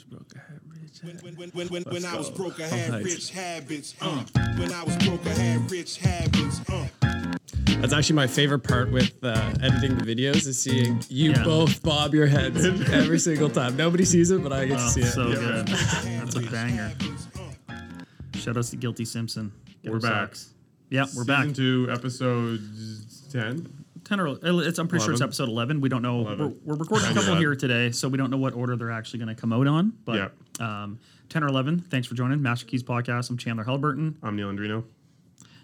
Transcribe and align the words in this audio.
was 0.00 0.18
broke, 0.18 0.32
I 0.36 0.52
had 0.52 0.60
rich 0.68 0.90
When, 1.02 1.14
habits. 1.16 1.22
when, 1.38 1.50
when, 1.50 1.68
when, 1.68 1.82
when 1.92 2.04
I 2.04 2.16
was 2.16 2.30
broke, 2.30 2.60
I 2.60 2.66
had 2.66 2.90
Alright. 2.90 3.04
rich 3.04 3.30
habits. 3.30 3.94
Uh. 4.00 4.24
When 4.56 4.72
I 4.72 4.84
was 4.84 4.96
broke, 4.98 5.26
I 5.26 5.30
had 5.30 5.70
rich 5.70 5.98
habits. 5.98 6.60
Uh. 6.68 6.86
That's 7.80 7.92
actually 7.94 8.16
my 8.16 8.26
favorite 8.26 8.60
part 8.60 8.90
with 8.92 9.12
uh, 9.22 9.30
editing 9.62 9.96
the 9.96 10.04
videos 10.04 10.46
is 10.46 10.60
seeing 10.60 11.02
you 11.08 11.30
Yeah. 11.32 11.44
both 11.44 11.82
bob 11.82 12.14
your 12.14 12.26
heads 12.26 12.64
every 12.92 13.18
single 13.18 13.48
time. 13.48 13.76
Nobody 13.76 14.04
sees 14.04 14.30
it, 14.30 14.42
but 14.42 14.52
I 14.52 14.66
get 14.66 14.78
to 14.78 14.84
Oh, 14.84 14.88
see 14.88 15.00
it. 15.00 15.06
so 15.12 15.32
good. 15.32 15.66
That's 15.66 16.36
a 16.36 16.40
banger. 16.40 16.92
Shout 18.34 18.56
out 18.56 18.64
to 18.64 18.76
Guilty 18.76 19.04
Simpson. 19.04 19.52
Get 19.82 19.92
We're 19.92 20.00
back. 20.00 20.34
socks. 20.34 20.54
Yeah, 20.90 21.02
we're 21.02 21.06
Season 21.24 21.26
back. 21.26 21.54
two, 21.54 21.88
episode 21.90 22.60
ten. 24.10 24.18
10 24.18 24.26
or 24.26 24.62
it's, 24.66 24.78
I'm 24.78 24.88
pretty 24.88 25.04
sure 25.04 25.12
it's 25.12 25.22
episode 25.22 25.48
11. 25.48 25.80
We 25.80 25.88
don't 25.88 26.02
know. 26.02 26.22
We're, 26.22 26.52
we're 26.64 26.76
recording 26.76 27.10
a 27.10 27.14
couple 27.14 27.36
here 27.36 27.54
today, 27.54 27.90
so 27.92 28.08
we 28.08 28.18
don't 28.18 28.30
know 28.30 28.36
what 28.36 28.54
order 28.54 28.76
they're 28.76 28.90
actually 28.90 29.20
going 29.20 29.34
to 29.34 29.40
come 29.40 29.52
out 29.52 29.66
on. 29.66 29.92
But 30.04 30.32
um, 30.60 30.98
10 31.28 31.44
or 31.44 31.48
11, 31.48 31.80
thanks 31.90 32.06
for 32.06 32.14
joining 32.14 32.42
Master 32.42 32.66
Keys 32.66 32.82
Podcast. 32.82 33.30
I'm 33.30 33.36
Chandler 33.38 33.64
Haliburton. 33.64 34.16
I'm 34.22 34.36
Neal 34.36 34.48
Andreino. 34.50 34.84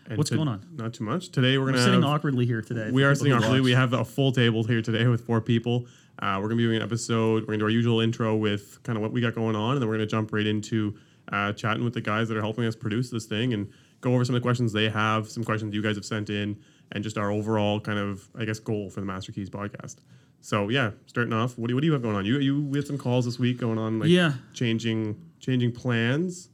And 0.09 0.17
What's 0.19 0.31
to- 0.31 0.37
going 0.37 0.49
on? 0.49 0.65
Not 0.73 0.95
too 0.95 1.05
much. 1.05 1.31
Today 1.31 1.59
we're 1.59 1.65
We're 1.65 1.73
gonna 1.73 1.83
sitting 1.83 2.03
have, 2.03 2.11
awkwardly 2.11 2.47
here 2.47 2.63
today. 2.63 2.91
we 2.93 3.03
are 3.03 3.15
sitting 3.17 3.33
awkwardly. 3.33 3.61
watch. 3.61 3.65
We 3.65 3.73
have 3.73 3.93
a 3.93 4.05
full 4.05 4.31
table 4.31 4.63
here 4.63 4.81
today 4.81 5.07
with 5.09 5.27
four 5.27 5.41
people. 5.41 5.87
Uh, 6.21 6.39
we're 6.41 6.49
gonna 6.49 6.57
be 6.59 6.63
doing 6.63 6.77
an 6.77 6.83
episode. 6.83 7.43
We're 7.43 7.47
gonna 7.47 7.59
do 7.59 7.65
our 7.65 7.71
usual 7.71 8.01
intro 8.01 8.37
with 8.37 8.81
kind 8.85 8.97
of 8.97 9.03
what 9.03 9.11
we 9.13 9.21
got 9.21 9.35
going 9.35 9.57
on, 9.57 9.73
and 9.73 9.83
then 9.83 9.89
we're 9.89 9.97
gonna 9.97 10.07
jump 10.07 10.33
right 10.33 10.47
into 10.47 10.97
uh, 11.33 11.53
chatting 11.55 11.83
with 11.83 11.93
the 11.93 12.01
guys 12.01 12.29
that 12.29 12.37
are 12.37 12.41
helping 12.41 12.65
us 12.67 12.77
produce 12.77 13.11
this 13.11 13.27
thing 13.27 13.53
and 13.53 13.69
go 14.01 14.15
over 14.15 14.25
some 14.25 14.37
of 14.37 14.41
the 14.41 14.47
questions 14.47 14.73
they 14.73 14.89
have, 14.89 15.29
some 15.29 15.43
questions 15.43 15.75
you 15.75 15.83
guys 15.83 15.97
have 15.97 16.05
sent 16.05 16.31
in, 16.31 16.57
and 16.93 17.03
just 17.05 17.19
our 17.19 17.31
overall 17.31 17.81
kind 17.81 17.99
of 17.99 18.29
I 18.35 18.45
guess 18.45 18.59
goal 18.59 18.91
for 18.91 19.01
the 19.01 19.07
Master 19.07 19.33
Keys 19.33 19.51
podcast. 19.51 19.97
So 20.41 20.69
yeah, 20.69 20.93
starting 21.07 21.33
off, 21.33 21.59
what 21.59 21.69
do, 21.69 21.75
what 21.75 21.81
do 21.81 21.87
you 21.87 21.93
have 21.93 22.03
going 22.03 22.15
on? 22.17 22.25
You 22.25 22.39
you 22.39 22.63
we 22.63 22.79
had 22.79 22.87
some 22.87 22.99
calls 22.99 23.25
this 23.25 23.39
week 23.39 23.59
going 23.59 23.79
on, 23.79 23.99
like 23.99 24.09
Yeah. 24.09 24.35
changing 24.53 25.21
changing 25.41 25.73
plans. 25.73 26.49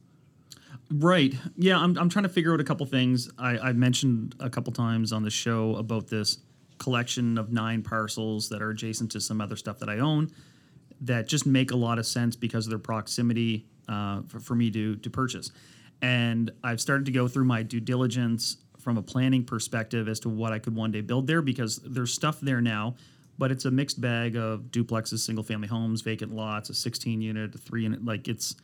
Right. 0.91 1.33
Yeah, 1.57 1.79
I'm, 1.79 1.97
I'm 1.97 2.09
trying 2.09 2.23
to 2.23 2.29
figure 2.29 2.53
out 2.53 2.59
a 2.59 2.63
couple 2.63 2.85
things. 2.85 3.29
I, 3.37 3.57
I 3.57 3.73
mentioned 3.73 4.35
a 4.39 4.49
couple 4.49 4.71
times 4.73 5.11
on 5.11 5.23
the 5.23 5.29
show 5.31 5.75
about 5.77 6.07
this 6.07 6.39
collection 6.77 7.37
of 7.37 7.51
nine 7.51 7.81
parcels 7.81 8.49
that 8.49 8.61
are 8.61 8.69
adjacent 8.71 9.11
to 9.13 9.21
some 9.21 9.41
other 9.41 9.55
stuff 9.55 9.79
that 9.79 9.89
I 9.89 9.99
own 9.99 10.29
that 11.01 11.27
just 11.27 11.45
make 11.45 11.71
a 11.71 11.75
lot 11.75 11.97
of 11.99 12.05
sense 12.05 12.35
because 12.35 12.65
of 12.67 12.69
their 12.71 12.79
proximity 12.79 13.65
uh, 13.89 14.21
for, 14.27 14.39
for 14.39 14.55
me 14.55 14.69
to, 14.71 14.95
to 14.97 15.09
purchase. 15.09 15.51
And 16.01 16.51
I've 16.63 16.81
started 16.81 17.05
to 17.05 17.11
go 17.11 17.27
through 17.27 17.45
my 17.45 17.63
due 17.63 17.79
diligence 17.79 18.57
from 18.83 18.97
a 18.97 19.01
planning 19.01 19.43
perspective 19.43 20.07
as 20.07 20.19
to 20.19 20.29
what 20.29 20.51
I 20.51 20.59
could 20.59 20.75
one 20.75 20.91
day 20.91 21.01
build 21.01 21.25
there 21.25 21.41
because 21.41 21.77
there's 21.77 22.13
stuff 22.13 22.39
there 22.41 22.61
now, 22.61 22.95
but 23.37 23.51
it's 23.51 23.65
a 23.65 23.71
mixed 23.71 24.01
bag 24.01 24.35
of 24.35 24.63
duplexes, 24.71 25.19
single 25.19 25.43
family 25.43 25.67
homes, 25.67 26.01
vacant 26.01 26.35
lots, 26.35 26.69
a 26.69 26.73
16 26.73 27.21
unit, 27.21 27.55
a 27.55 27.57
three 27.57 27.83
unit. 27.83 28.03
Like 28.03 28.27
it's, 28.27 28.55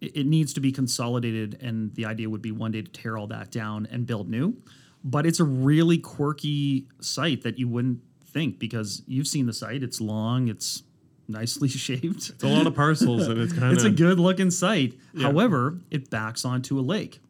it 0.00 0.16
it 0.16 0.26
needs 0.26 0.52
to 0.54 0.60
be 0.60 0.72
consolidated 0.72 1.58
and 1.60 1.94
the 1.94 2.06
idea 2.06 2.30
would 2.30 2.42
be 2.42 2.52
one 2.52 2.70
day 2.70 2.82
to 2.82 2.90
tear 2.90 3.16
all 3.16 3.26
that 3.28 3.50
down 3.50 3.86
and 3.90 4.06
build 4.06 4.30
new. 4.30 4.56
But 5.04 5.26
it's 5.26 5.40
a 5.40 5.44
really 5.44 5.98
quirky 5.98 6.86
site 7.00 7.42
that 7.42 7.58
you 7.58 7.66
wouldn't 7.66 8.00
think 8.24 8.60
because 8.60 9.02
you've 9.06 9.26
seen 9.26 9.46
the 9.46 9.52
site. 9.52 9.82
It's 9.82 10.00
long. 10.00 10.46
It's 10.46 10.84
nicely 11.26 11.68
shaped. 11.86 12.30
It's 12.30 12.42
a 12.44 12.48
lot 12.48 12.68
of 12.68 12.76
parcels, 12.76 13.26
and 13.26 13.40
it's 13.40 13.52
kind 13.52 13.64
of. 13.66 13.72
it's 13.72 13.84
a 13.84 13.90
good 13.90 14.20
looking 14.20 14.50
site. 14.52 14.94
However 15.20 15.80
it 15.90 16.10
backs 16.10 16.44
onto 16.44 16.78
a 16.78 16.82
lake 16.82 17.20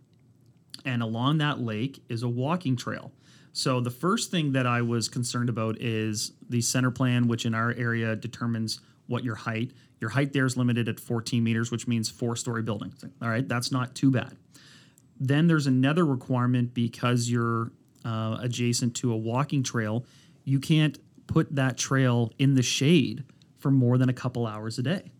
and 0.84 1.02
along 1.02 1.38
that 1.38 1.60
lake 1.60 2.02
is 2.08 2.22
a 2.22 2.28
walking 2.28 2.76
trail. 2.76 3.12
So 3.52 3.80
the 3.80 3.90
first 3.90 4.30
thing 4.30 4.52
that 4.52 4.66
i 4.66 4.80
was 4.80 5.08
concerned 5.08 5.48
about 5.48 5.80
is 5.80 6.32
the 6.48 6.60
center 6.60 6.90
plan 6.90 7.28
which 7.28 7.44
in 7.44 7.54
our 7.54 7.72
area 7.72 8.16
determines 8.16 8.80
what 9.06 9.24
your 9.24 9.34
height. 9.34 9.72
Your 10.00 10.10
height 10.10 10.32
there 10.32 10.46
is 10.46 10.56
limited 10.56 10.88
at 10.88 10.98
14 10.98 11.42
meters 11.44 11.70
which 11.70 11.86
means 11.86 12.08
four 12.08 12.36
story 12.36 12.62
building 12.62 12.94
all 13.20 13.28
right 13.28 13.46
that's 13.46 13.70
not 13.70 13.94
too 13.94 14.10
bad. 14.10 14.36
Then 15.20 15.46
there's 15.46 15.66
another 15.66 16.04
requirement 16.04 16.74
because 16.74 17.30
you're 17.30 17.70
uh, 18.04 18.38
adjacent 18.40 18.96
to 18.96 19.12
a 19.12 19.16
walking 19.16 19.62
trail 19.62 20.04
you 20.44 20.58
can't 20.58 20.98
put 21.26 21.54
that 21.54 21.76
trail 21.76 22.32
in 22.38 22.54
the 22.54 22.62
shade 22.62 23.24
for 23.58 23.70
more 23.70 23.96
than 23.96 24.08
a 24.08 24.12
couple 24.12 24.46
hours 24.46 24.78
a 24.78 24.82
day 24.82 25.12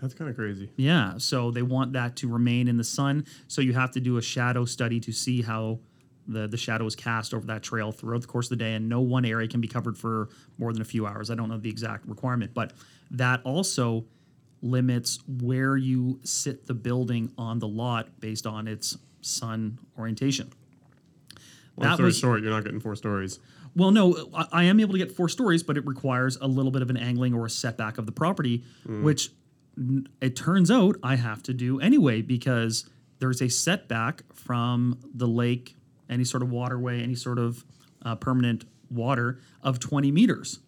That's 0.00 0.14
kind 0.14 0.30
of 0.30 0.36
crazy. 0.36 0.70
yeah, 0.76 1.14
so 1.18 1.50
they 1.50 1.62
want 1.62 1.92
that 1.92 2.16
to 2.16 2.28
remain 2.28 2.68
in 2.68 2.76
the 2.76 2.84
sun. 2.84 3.26
So 3.48 3.60
you 3.60 3.72
have 3.74 3.90
to 3.92 4.00
do 4.00 4.16
a 4.16 4.22
shadow 4.22 4.64
study 4.64 4.98
to 5.00 5.12
see 5.12 5.42
how 5.42 5.80
the 6.26 6.46
the 6.46 6.56
shadow 6.56 6.86
is 6.86 6.94
cast 6.96 7.34
over 7.34 7.46
that 7.48 7.62
trail 7.62 7.92
throughout 7.92 8.20
the 8.22 8.26
course 8.26 8.46
of 8.46 8.58
the 8.58 8.64
day, 8.64 8.74
and 8.74 8.88
no 8.88 9.00
one 9.00 9.24
area 9.24 9.48
can 9.48 9.60
be 9.60 9.68
covered 9.68 9.98
for 9.98 10.28
more 10.58 10.72
than 10.72 10.80
a 10.82 10.84
few 10.84 11.06
hours. 11.06 11.30
I 11.30 11.34
don't 11.34 11.48
know 11.48 11.58
the 11.58 11.68
exact 11.70 12.06
requirement, 12.06 12.52
but 12.54 12.72
that 13.10 13.40
also 13.44 14.04
limits 14.62 15.18
where 15.26 15.76
you 15.76 16.20
sit 16.22 16.66
the 16.66 16.74
building 16.74 17.32
on 17.38 17.58
the 17.58 17.68
lot 17.68 18.20
based 18.20 18.46
on 18.46 18.68
its 18.68 18.96
sun 19.22 19.78
orientation. 19.98 20.50
Long 21.76 21.88
That 21.88 21.94
story 21.94 22.06
was- 22.06 22.18
short, 22.18 22.42
you're 22.42 22.50
not 22.50 22.64
getting 22.64 22.80
four 22.80 22.94
stories. 22.96 23.38
Well, 23.76 23.92
no, 23.92 24.28
I, 24.34 24.46
I 24.52 24.64
am 24.64 24.80
able 24.80 24.92
to 24.92 24.98
get 24.98 25.12
four 25.12 25.28
stories, 25.28 25.62
but 25.62 25.76
it 25.76 25.86
requires 25.86 26.36
a 26.40 26.46
little 26.48 26.72
bit 26.72 26.82
of 26.82 26.90
an 26.90 26.96
angling 26.96 27.34
or 27.34 27.46
a 27.46 27.50
setback 27.50 27.98
of 27.98 28.06
the 28.06 28.12
property, 28.12 28.64
mm. 28.86 29.02
which 29.02 29.28
n- 29.28 29.34
it 30.20 30.36
turns 30.36 30.70
out 30.70 30.96
I 31.02 31.16
have 31.16 31.42
to 31.44 31.54
do 31.54 31.80
anyway 31.80 32.22
because 32.22 32.88
there's 33.18 33.40
a 33.40 33.48
setback 33.48 34.22
from 34.34 34.98
the 35.14 35.26
lake, 35.26 35.76
any 36.08 36.24
sort 36.24 36.42
of 36.42 36.50
waterway, 36.50 37.02
any 37.02 37.14
sort 37.14 37.38
of 37.38 37.64
uh, 38.04 38.14
permanent 38.16 38.64
water 38.90 39.40
of 39.62 39.78
20 39.78 40.10
meters. 40.10 40.60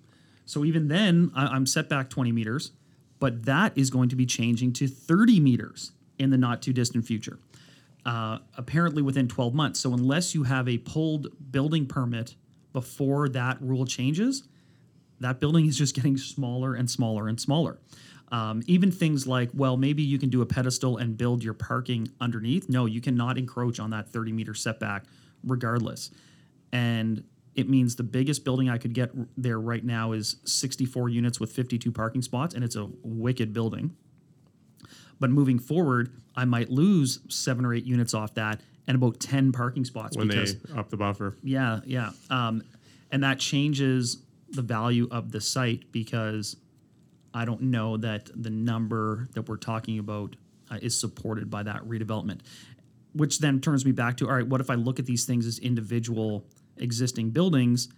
So 0.45 0.65
even 0.65 0.89
then, 0.89 1.31
I, 1.35 1.47
I'm 1.47 1.67
set 1.67 1.89
back 1.89 2.11
20 2.11 2.33
meters, 2.33 2.73
but 3.19 3.45
that 3.45 3.77
is 3.77 3.91
going 3.91 4.09
to 4.11 4.17
be 4.17 4.27
changing 4.27 4.73
to 4.75 4.87
30 4.87 5.41
meters 5.41 5.93
in 6.19 6.31
the 6.31 6.39
not 6.39 6.63
too 6.63 6.73
distant 6.73 7.07
future. 7.07 7.39
Uh, 8.05 8.39
apparently 8.59 9.01
within 9.01 9.29
12 9.29 9.55
months. 9.55 9.79
So 9.79 9.93
unless 9.93 10.35
you 10.35 10.43
have 10.43 10.69
a 10.69 10.79
pulled 10.79 11.29
building 11.53 11.87
permit 11.87 12.35
before 12.73 13.29
that 13.29 13.63
rule 13.63 13.87
changes, 13.87 14.43
that 15.21 15.39
building 15.39 15.67
is 15.67 15.79
just 15.79 15.95
getting 15.95 16.17
smaller 16.17 16.75
and 16.75 16.91
smaller 16.91 17.29
and 17.29 17.41
smaller. 17.41 17.79
Um, 18.33 18.63
even 18.67 18.91
things 18.91 19.27
like, 19.27 19.51
well, 19.53 19.77
maybe 19.77 20.03
you 20.03 20.19
can 20.19 20.31
do 20.31 20.41
a 20.41 20.47
pedestal 20.47 20.97
and 20.97 21.17
build 21.17 21.45
your 21.45 21.53
parking 21.53 22.09
underneath. 22.19 22.69
No, 22.69 22.87
you 22.87 23.03
cannot 23.03 23.37
encroach 23.37 23.79
on 23.79 23.91
that 23.91 24.09
30 24.09 24.33
meter 24.33 24.55
setback 24.55 25.05
regardless. 25.45 26.11
And 26.73 27.25
it 27.55 27.69
means 27.69 27.97
the 27.97 28.03
biggest 28.03 28.45
building 28.45 28.71
I 28.71 28.79
could 28.79 28.95
get 28.95 29.11
there 29.37 29.61
right 29.61 29.85
now 29.85 30.13
is 30.13 30.37
64 30.47 31.11
units 31.11 31.39
with 31.39 31.53
52 31.53 31.93
parking 31.93 32.23
spots, 32.23 32.55
and 32.55 32.65
it's 32.65 32.77
a 32.77 32.89
wicked 33.03 33.53
building. 33.53 33.95
But 35.21 35.31
moving 35.31 35.59
forward, 35.59 36.11
I 36.35 36.47
might 36.47 36.71
lose 36.71 37.21
seven 37.29 37.67
or 37.67 37.75
eight 37.75 37.85
units 37.85 38.15
off 38.15 38.35
that 38.35 38.61
and 38.87 38.97
about 38.97 39.21
10 39.21 39.53
parking 39.53 39.85
spots 39.85 40.17
when 40.17 40.29
because 40.29 40.59
they 40.59 40.75
up 40.75 40.89
the 40.89 40.97
buffer. 40.97 41.37
yeah, 41.43 41.81
yeah. 41.85 42.11
Um, 42.31 42.63
and 43.11 43.23
that 43.23 43.39
changes 43.39 44.23
the 44.51 44.63
value 44.63 45.07
of 45.11 45.31
the 45.31 45.41
site 45.41 45.93
because 45.93 46.57
I 47.35 47.45
don't 47.45 47.63
know 47.63 47.97
that 47.99 48.31
the 48.35 48.51
number 48.51 49.29
that 49.35 49.49
we're 49.49 49.57
talking 49.57 49.99
about 49.99 50.37
uh, 50.71 50.79
is 50.83 50.99
supported 50.99 51.51
by 51.51 51.63
that 51.63 51.83
redevelopment. 51.85 52.41
Which 53.15 53.41
then 53.41 53.61
turns 53.61 53.85
me 53.85 53.93
back 53.93 54.17
to 54.19 54.27
all 54.29 54.35
right, 54.35 54.47
what 54.47 54.61
if 54.61 54.71
I 54.71 54.75
look 54.75 54.99
at 54.99 55.07
these 55.07 55.25
things 55.27 55.47
as 55.47 55.59
individual 55.59 56.47
existing 56.79 57.31
buildings? 57.31 57.89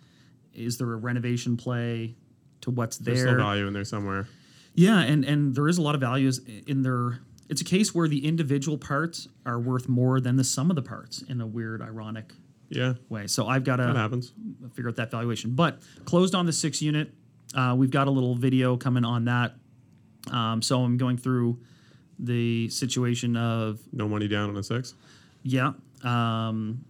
Is 0.52 0.78
there 0.78 0.92
a 0.92 0.96
renovation 0.96 1.56
play 1.56 2.16
to 2.62 2.70
what's 2.70 2.96
There's 2.96 3.18
there? 3.22 3.28
still 3.34 3.44
value 3.44 3.66
in 3.66 3.72
there 3.72 3.84
somewhere. 3.84 4.26
Yeah, 4.74 5.00
and 5.00 5.24
and 5.24 5.54
there 5.54 5.68
is 5.68 5.78
a 5.78 5.82
lot 5.82 5.94
of 5.94 6.00
values 6.00 6.40
in 6.66 6.82
their. 6.82 7.20
It's 7.48 7.60
a 7.60 7.64
case 7.64 7.94
where 7.94 8.08
the 8.08 8.26
individual 8.26 8.78
parts 8.78 9.28
are 9.44 9.60
worth 9.60 9.88
more 9.88 10.18
than 10.20 10.36
the 10.36 10.44
sum 10.44 10.70
of 10.70 10.76
the 10.76 10.82
parts 10.82 11.22
in 11.22 11.40
a 11.40 11.46
weird, 11.46 11.82
ironic 11.82 12.32
Yeah, 12.70 12.94
way. 13.08 13.26
So 13.26 13.46
I've 13.46 13.64
got 13.64 13.76
to 13.76 13.92
figure 14.74 14.88
out 14.88 14.96
that 14.96 15.10
valuation. 15.10 15.54
But 15.54 15.78
closed 16.06 16.34
on 16.34 16.46
the 16.46 16.52
six 16.52 16.80
unit. 16.82 17.12
Uh, 17.54 17.74
we've 17.76 17.90
got 17.90 18.08
a 18.08 18.10
little 18.10 18.34
video 18.34 18.76
coming 18.76 19.04
on 19.04 19.26
that. 19.26 19.54
Um, 20.30 20.62
so 20.62 20.82
I'm 20.82 20.96
going 20.96 21.16
through 21.16 21.58
the 22.18 22.68
situation 22.68 23.36
of 23.36 23.80
No 23.92 24.08
money 24.08 24.28
down 24.28 24.50
on 24.50 24.56
a 24.56 24.62
six. 24.62 24.94
yeah, 25.42 25.72
um, 26.02 26.84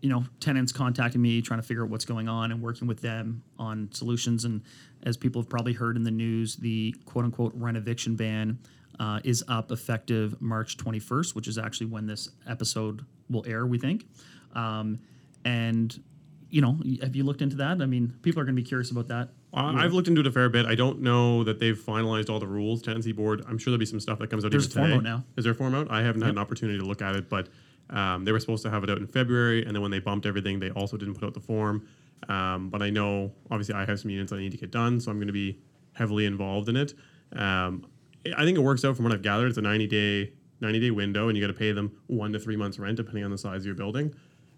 you 0.00 0.08
know, 0.08 0.24
tenants 0.40 0.72
contacting 0.72 1.20
me, 1.20 1.42
trying 1.42 1.60
to 1.60 1.66
figure 1.66 1.84
out 1.84 1.90
what's 1.90 2.04
going 2.04 2.28
on, 2.28 2.52
and 2.52 2.62
working 2.62 2.88
with 2.88 3.00
them 3.00 3.42
on 3.58 3.88
solutions. 3.92 4.44
And 4.44 4.62
as 5.02 5.16
people 5.16 5.42
have 5.42 5.48
probably 5.48 5.72
heard 5.72 5.96
in 5.96 6.04
the 6.04 6.10
news, 6.10 6.56
the 6.56 6.94
quote 7.04 7.24
unquote 7.24 7.52
rent 7.54 7.76
eviction 7.76 8.16
ban 8.16 8.58
uh, 8.98 9.20
is 9.24 9.44
up 9.48 9.72
effective 9.72 10.40
March 10.40 10.76
21st, 10.76 11.34
which 11.34 11.48
is 11.48 11.58
actually 11.58 11.86
when 11.86 12.06
this 12.06 12.28
episode 12.48 13.04
will 13.28 13.44
air, 13.46 13.66
we 13.66 13.78
think. 13.78 14.06
Um, 14.54 14.98
and, 15.44 16.02
you 16.50 16.60
know, 16.60 16.78
have 17.02 17.14
you 17.14 17.24
looked 17.24 17.42
into 17.42 17.56
that? 17.56 17.80
I 17.80 17.86
mean, 17.86 18.14
people 18.22 18.40
are 18.40 18.44
going 18.44 18.56
to 18.56 18.62
be 18.62 18.66
curious 18.66 18.90
about 18.90 19.08
that. 19.08 19.28
Uh, 19.52 19.74
I've 19.76 19.92
looked 19.92 20.08
into 20.08 20.20
it 20.20 20.26
a 20.26 20.32
fair 20.32 20.48
bit. 20.48 20.66
I 20.66 20.74
don't 20.74 21.00
know 21.00 21.44
that 21.44 21.58
they've 21.58 21.78
finalized 21.78 22.28
all 22.28 22.38
the 22.38 22.46
rules. 22.46 22.82
Tenancy 22.82 23.12
board. 23.12 23.42
I'm 23.48 23.58
sure 23.58 23.70
there'll 23.70 23.78
be 23.78 23.86
some 23.86 24.00
stuff 24.00 24.18
that 24.18 24.30
comes 24.30 24.44
out 24.44 24.50
There's 24.50 24.68
even 24.70 24.82
a 24.82 24.86
form 24.88 24.98
out 24.98 25.02
now. 25.04 25.24
Is 25.36 25.44
there 25.44 25.52
a 25.52 25.56
form 25.56 25.74
out? 25.74 25.90
I 25.90 26.02
haven't 26.02 26.22
had 26.22 26.30
an 26.30 26.38
opportunity 26.38 26.78
to 26.78 26.84
look 26.84 27.02
at 27.02 27.16
it, 27.16 27.28
but 27.28 27.48
um, 27.90 28.24
they 28.24 28.32
were 28.32 28.40
supposed 28.40 28.62
to 28.64 28.70
have 28.70 28.84
it 28.84 28.90
out 28.90 28.98
in 28.98 29.06
February, 29.06 29.64
and 29.64 29.74
then 29.74 29.82
when 29.82 29.90
they 29.90 29.98
bumped 29.98 30.26
everything, 30.26 30.60
they 30.60 30.70
also 30.70 30.96
didn't 30.96 31.14
put 31.14 31.24
out 31.24 31.34
the 31.34 31.40
form. 31.40 31.86
Um, 32.28 32.68
but 32.68 32.82
I 32.82 32.90
know, 32.90 33.32
obviously, 33.50 33.74
I 33.74 33.84
have 33.84 33.98
some 33.98 34.10
units 34.10 34.32
I 34.32 34.38
need 34.38 34.52
to 34.52 34.58
get 34.58 34.70
done, 34.70 35.00
so 35.00 35.10
I'm 35.10 35.18
going 35.18 35.28
to 35.28 35.32
be 35.32 35.58
heavily 35.94 36.26
involved 36.26 36.68
in 36.68 36.76
it. 36.76 36.94
Um, 37.34 37.86
I 38.36 38.44
think 38.44 38.58
it 38.58 38.60
works 38.60 38.84
out 38.84 38.96
from 38.96 39.04
what 39.04 39.14
I've 39.14 39.22
gathered. 39.22 39.48
It's 39.48 39.58
a 39.58 39.62
90 39.62 39.86
day 39.86 40.32
90 40.60 40.80
day 40.80 40.90
window, 40.90 41.28
and 41.28 41.36
you 41.36 41.42
got 41.42 41.52
to 41.52 41.58
pay 41.58 41.72
them 41.72 41.96
one 42.06 42.32
to 42.32 42.38
three 42.38 42.56
months 42.56 42.78
rent 42.78 42.96
depending 42.96 43.24
on 43.24 43.30
the 43.30 43.38
size 43.38 43.62
of 43.62 43.66
your 43.66 43.74
building. 43.74 44.14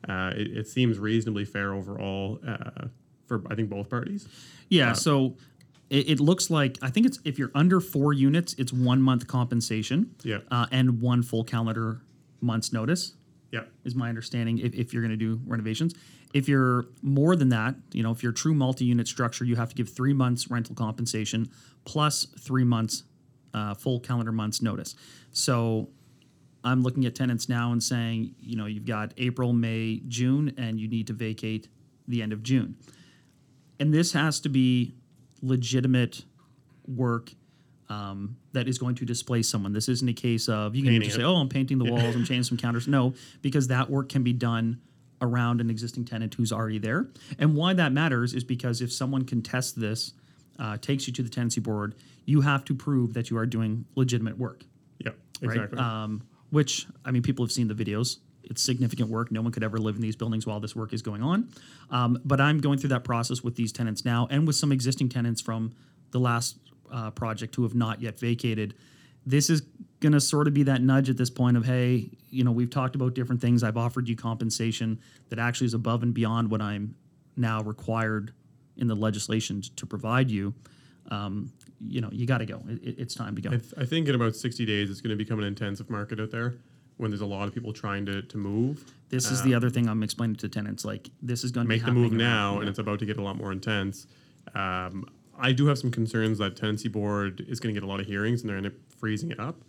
Uh, 0.08 0.32
it, 0.37 0.56
it 0.58 0.69
seems 0.69 0.99
reasonably 0.99 1.44
fair 1.44 1.72
overall 1.75 2.38
uh, 2.46 2.88
for 3.26 3.43
I 3.50 3.54
think 3.54 3.70
both 3.70 3.88
parties. 3.88 4.28
Yeah, 4.69 4.94
so 4.94 5.37
it, 5.90 6.10
it 6.10 6.20
looks 6.20 6.50
like 6.50 6.78
I 6.82 6.90
think 6.90 7.06
it's 7.06 7.19
if 7.25 7.38
you're 7.38 7.52
under 7.54 7.81
four 7.81 8.12
units, 8.12 8.54
it's 8.58 8.72
one 8.72 9.00
month 9.02 9.26
compensation. 9.26 10.14
Yeah. 10.25 10.38
uh, 10.50 10.66
and 10.72 11.00
one 11.00 11.22
full 11.22 11.44
calendar 11.44 12.00
month's 12.40 12.72
notice 12.72 13.12
Yeah, 13.52 13.64
is 13.84 13.94
my 13.94 14.08
understanding. 14.08 14.58
If, 14.58 14.75
if 14.75 14.93
you're 14.93 15.02
going 15.02 15.16
to 15.19 15.25
do 15.25 15.40
renovations, 15.46 15.94
if 16.34 16.49
you're 16.49 16.87
more 17.02 17.37
than 17.37 17.50
that, 17.50 17.75
you 17.93 18.02
know, 18.02 18.10
if 18.10 18.22
you're 18.22 18.32
a 18.32 18.34
true 18.34 18.54
multi-unit 18.54 19.06
structure, 19.06 19.44
you 19.44 19.54
have 19.56 19.69
to 19.69 19.75
give 19.75 19.88
three 19.88 20.14
months 20.14 20.50
rental 20.50 20.75
compensation 20.75 21.50
plus 21.84 22.26
three 22.40 22.64
months 22.64 23.04
uh, 23.54 23.75
full 23.75 24.00
calendar 24.00 24.32
months 24.32 24.62
notice. 24.62 24.94
So 25.31 25.90
I'm 26.64 26.82
looking 26.82 27.06
at 27.06 27.14
tenants 27.14 27.49
now 27.49 27.73
and 27.73 27.82
saying, 27.82 28.35
you 28.41 28.56
know, 28.56 28.67
you've 28.67 28.87
got 28.87 29.12
April, 29.17 29.53
May, 29.53 30.00
June, 30.06 30.55
and 30.56 30.79
you 30.79 30.88
need 30.88 31.09
to 31.09 31.12
vacate 31.12 31.69
the 32.06 32.23
end 32.23 32.32
of 32.32 32.43
June. 32.43 32.76
And 33.81 33.93
this 33.93 34.12
has 34.12 34.41
to 34.41 34.49
be 34.49 34.94
legitimate 35.43 36.25
work 36.87 37.32
um, 37.88 38.37
that 38.53 38.69
is 38.69 38.79
going 38.79 38.94
to 38.97 39.05
displace 39.05 39.49
someone. 39.49 39.73
This 39.73 39.88
isn't 39.88 40.09
a 40.09 40.12
case 40.12 40.49
of 40.49 40.75
you 40.75 40.82
can 40.82 40.93
Painting 40.93 41.09
just 41.09 41.19
it. 41.19 41.20
say, 41.20 41.25
"Oh, 41.25 41.37
I'm 41.37 41.49
painting 41.49 41.79
the 41.79 41.91
walls, 41.91 42.14
I'm 42.14 42.25
changing 42.25 42.44
some 42.44 42.59
counters." 42.59 42.88
No, 42.88 43.14
because 43.43 43.69
that 43.69 43.91
work 43.91 44.09
can 44.09 44.23
be 44.23 44.32
done 44.32 44.81
around 45.20 45.61
an 45.61 45.70
existing 45.70 46.05
tenant 46.05 46.35
who's 46.35 46.53
already 46.53 46.79
there. 46.79 47.09
And 47.38 47.55
why 47.55 47.75
that 47.75 47.93
matters 47.93 48.35
is 48.35 48.44
because 48.44 48.81
if 48.81 48.93
someone 48.93 49.25
contests 49.25 49.73
this, 49.73 50.12
uh, 50.59 50.76
takes 50.79 51.06
you 51.06 51.12
to 51.14 51.23
the 51.23 51.29
tenancy 51.29 51.61
board, 51.61 51.94
you 52.25 52.41
have 52.41 52.64
to 52.67 52.75
prove 52.75 53.14
that 53.14 53.31
you 53.31 53.37
are 53.38 53.47
doing 53.47 53.85
legitimate 53.94 54.38
work 54.38 54.64
yeah, 54.99 55.11
right? 55.41 55.56
exactly. 55.56 55.79
Um, 55.79 56.23
which 56.52 56.87
I 57.04 57.10
mean, 57.10 57.22
people 57.22 57.44
have 57.44 57.50
seen 57.50 57.66
the 57.66 57.75
videos. 57.75 58.19
It's 58.44 58.62
significant 58.62 59.08
work. 59.08 59.32
No 59.32 59.40
one 59.40 59.52
could 59.52 59.64
ever 59.64 59.78
live 59.78 59.96
in 59.96 60.02
these 60.02 60.16
buildings 60.16 60.46
while 60.46 60.60
this 60.60 60.76
work 60.76 60.93
is 60.93 61.00
going 61.00 61.22
on. 61.22 61.49
Um, 61.90 62.19
but 62.25 62.40
I'm 62.40 62.58
going 62.58 62.78
through 62.78 62.90
that 62.90 63.04
process 63.04 63.43
with 63.43 63.56
these 63.56 63.72
tenants 63.72 64.04
now, 64.04 64.28
and 64.31 64.46
with 64.46 64.56
some 64.56 64.70
existing 64.70 65.08
tenants 65.08 65.40
from 65.40 65.72
the 66.10 66.20
last 66.20 66.58
uh, 66.93 67.10
project 67.10 67.56
who 67.56 67.62
have 67.62 67.75
not 67.75 68.02
yet 68.02 68.20
vacated. 68.20 68.75
This 69.25 69.49
is 69.49 69.62
going 70.00 70.12
to 70.12 70.20
sort 70.20 70.46
of 70.46 70.52
be 70.52 70.64
that 70.64 70.82
nudge 70.82 71.08
at 71.08 71.16
this 71.16 71.31
point 71.31 71.56
of, 71.56 71.64
hey, 71.64 72.10
you 72.28 72.44
know, 72.44 72.52
we've 72.52 72.69
talked 72.69 72.96
about 72.96 73.14
different 73.14 73.40
things. 73.40 73.62
I've 73.62 73.76
offered 73.78 74.08
you 74.08 74.16
compensation 74.16 75.00
that 75.31 75.38
actually 75.38 75.69
is 75.69 75.75
above 75.75 76.02
and 76.02 76.12
beyond 76.12 76.50
what 76.50 76.60
I'm 76.60 76.96
now 77.37 77.62
required 77.62 78.34
in 78.76 78.88
the 78.88 78.96
legislation 78.96 79.62
to 79.76 79.87
provide 79.87 80.31
you. 80.31 80.52
Um, 81.10 81.52
you 81.87 82.00
know, 82.00 82.08
you 82.12 82.26
got 82.26 82.38
to 82.38 82.46
go. 82.46 82.62
It, 82.69 82.82
it- 82.82 82.99
it's 82.99 83.14
time 83.14 83.34
to 83.37 83.43
go. 83.43 83.50
I, 83.50 83.56
th- 83.56 83.75
I 83.79 83.84
think 83.84 84.08
in 84.08 84.14
about 84.14 84.37
60 84.37 84.64
days, 84.67 84.90
it's 84.90 85.00
going 85.00 85.11
to 85.11 85.17
become 85.17 85.38
an 85.38 85.44
intensive 85.44 85.90
market 85.90 86.20
out 86.20 86.31
there 86.31 86.55
when 86.99 87.11
there's 87.11 87.20
a 87.23 87.26
lot 87.26 87.49
of 87.49 87.55
people 87.55 87.73
trying 87.73 88.06
to, 88.06 88.23
to 88.23 88.37
move. 88.38 88.84
This 89.08 89.31
is 89.31 89.43
the 89.43 89.55
other 89.55 89.69
thing 89.70 89.88
I'm 89.88 90.02
explaining 90.02 90.37
to 90.37 90.49
tenants. 90.49 90.84
Like 90.84 91.11
this 91.20 91.43
is 91.44 91.50
going 91.50 91.67
to 91.67 91.69
Make 91.69 91.84
the 91.84 91.93
move 91.93 92.12
now, 92.12 92.61
and 92.61 92.69
it's 92.69 92.79
about 92.79 92.99
to 93.00 93.06
get 93.06 93.17
a 93.19 93.23
lot 93.23 93.37
more 93.37 93.50
intense. 93.52 94.06
Um, 94.55 95.06
I 95.38 95.52
do 95.52 95.67
have 95.67 95.79
some 95.79 95.90
concerns 95.90 96.38
that 96.38 96.56
tenancy 96.56 96.88
board 96.88 97.44
is 97.49 97.58
going 97.58 97.75
to 97.75 97.81
get 97.81 97.85
a 97.85 97.90
lot 97.90 98.00
of 98.00 98.06
hearings 98.06 98.43
and 98.43 98.50
they're 98.50 98.61
going 98.61 98.70
to 98.70 98.76
freezing 98.99 99.31
it 99.31 99.40
up. 99.40 99.62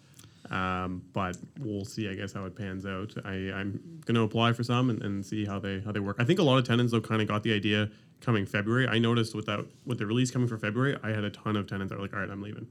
Um, 0.49 1.03
but 1.13 1.37
we'll 1.59 1.85
see, 1.85 2.09
I 2.09 2.15
guess, 2.15 2.33
how 2.33 2.45
it 2.45 2.55
pans 2.55 2.85
out. 2.85 3.13
I, 3.23 3.31
I'm 3.53 3.79
going 4.05 4.15
to 4.15 4.21
apply 4.21 4.51
for 4.53 4.63
some 4.63 4.89
and, 4.89 5.01
and 5.01 5.25
see 5.25 5.45
how 5.45 5.57
they 5.59 5.79
how 5.79 5.91
they 5.93 5.99
work. 6.01 6.17
I 6.19 6.25
think 6.25 6.39
a 6.39 6.43
lot 6.43 6.57
of 6.57 6.65
tenants 6.65 6.91
though 6.91 6.99
kind 7.01 7.21
of 7.21 7.27
got 7.27 7.43
the 7.43 7.53
idea 7.53 7.89
coming 8.19 8.45
February. 8.45 8.87
I 8.87 8.99
noticed 8.99 9.35
with 9.35 9.45
that 9.45 9.65
with 9.85 9.99
the 9.99 10.05
release 10.05 10.31
coming 10.31 10.47
for 10.47 10.57
February, 10.57 10.97
I 11.01 11.09
had 11.09 11.23
a 11.23 11.29
ton 11.29 11.55
of 11.55 11.67
tenants 11.67 11.89
that 11.91 11.97
were 11.97 12.03
like, 12.03 12.13
"All 12.13 12.19
right, 12.19 12.29
I'm 12.29 12.41
leaving." 12.41 12.67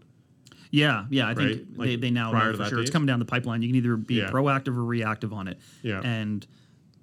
yeah, 0.71 1.05
yeah. 1.11 1.29
I 1.29 1.35
think 1.35 1.49
Right? 1.51 1.77
they, 1.79 1.91
Like, 1.93 2.01
they 2.01 2.11
now 2.11 2.31
prior 2.31 2.47
know 2.47 2.53
for 2.53 2.57
that 2.63 2.69
sure 2.71 2.81
it's 2.81 2.91
coming 2.91 3.07
down 3.07 3.19
the 3.19 3.25
pipeline. 3.27 3.61
You 3.63 3.69
can 3.69 3.77
either 3.77 3.97
be 3.97 4.15
Yeah. 4.17 4.31
proactive 4.31 4.77
or 4.77 4.85
reactive 4.85 5.33
on 5.33 5.47
it. 5.49 5.59
Yeah. 5.83 6.01
and 6.03 6.47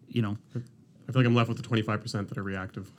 you 0.08 0.22
know, 0.24 0.38
I 0.56 1.12
feel 1.12 1.22
like 1.22 1.26
I'm 1.28 1.36
left 1.36 1.50
with 1.50 1.58
the 1.58 1.64
25 1.64 2.02
percent 2.02 2.30
that 2.30 2.38
are 2.38 2.44
reactive. 2.44 2.92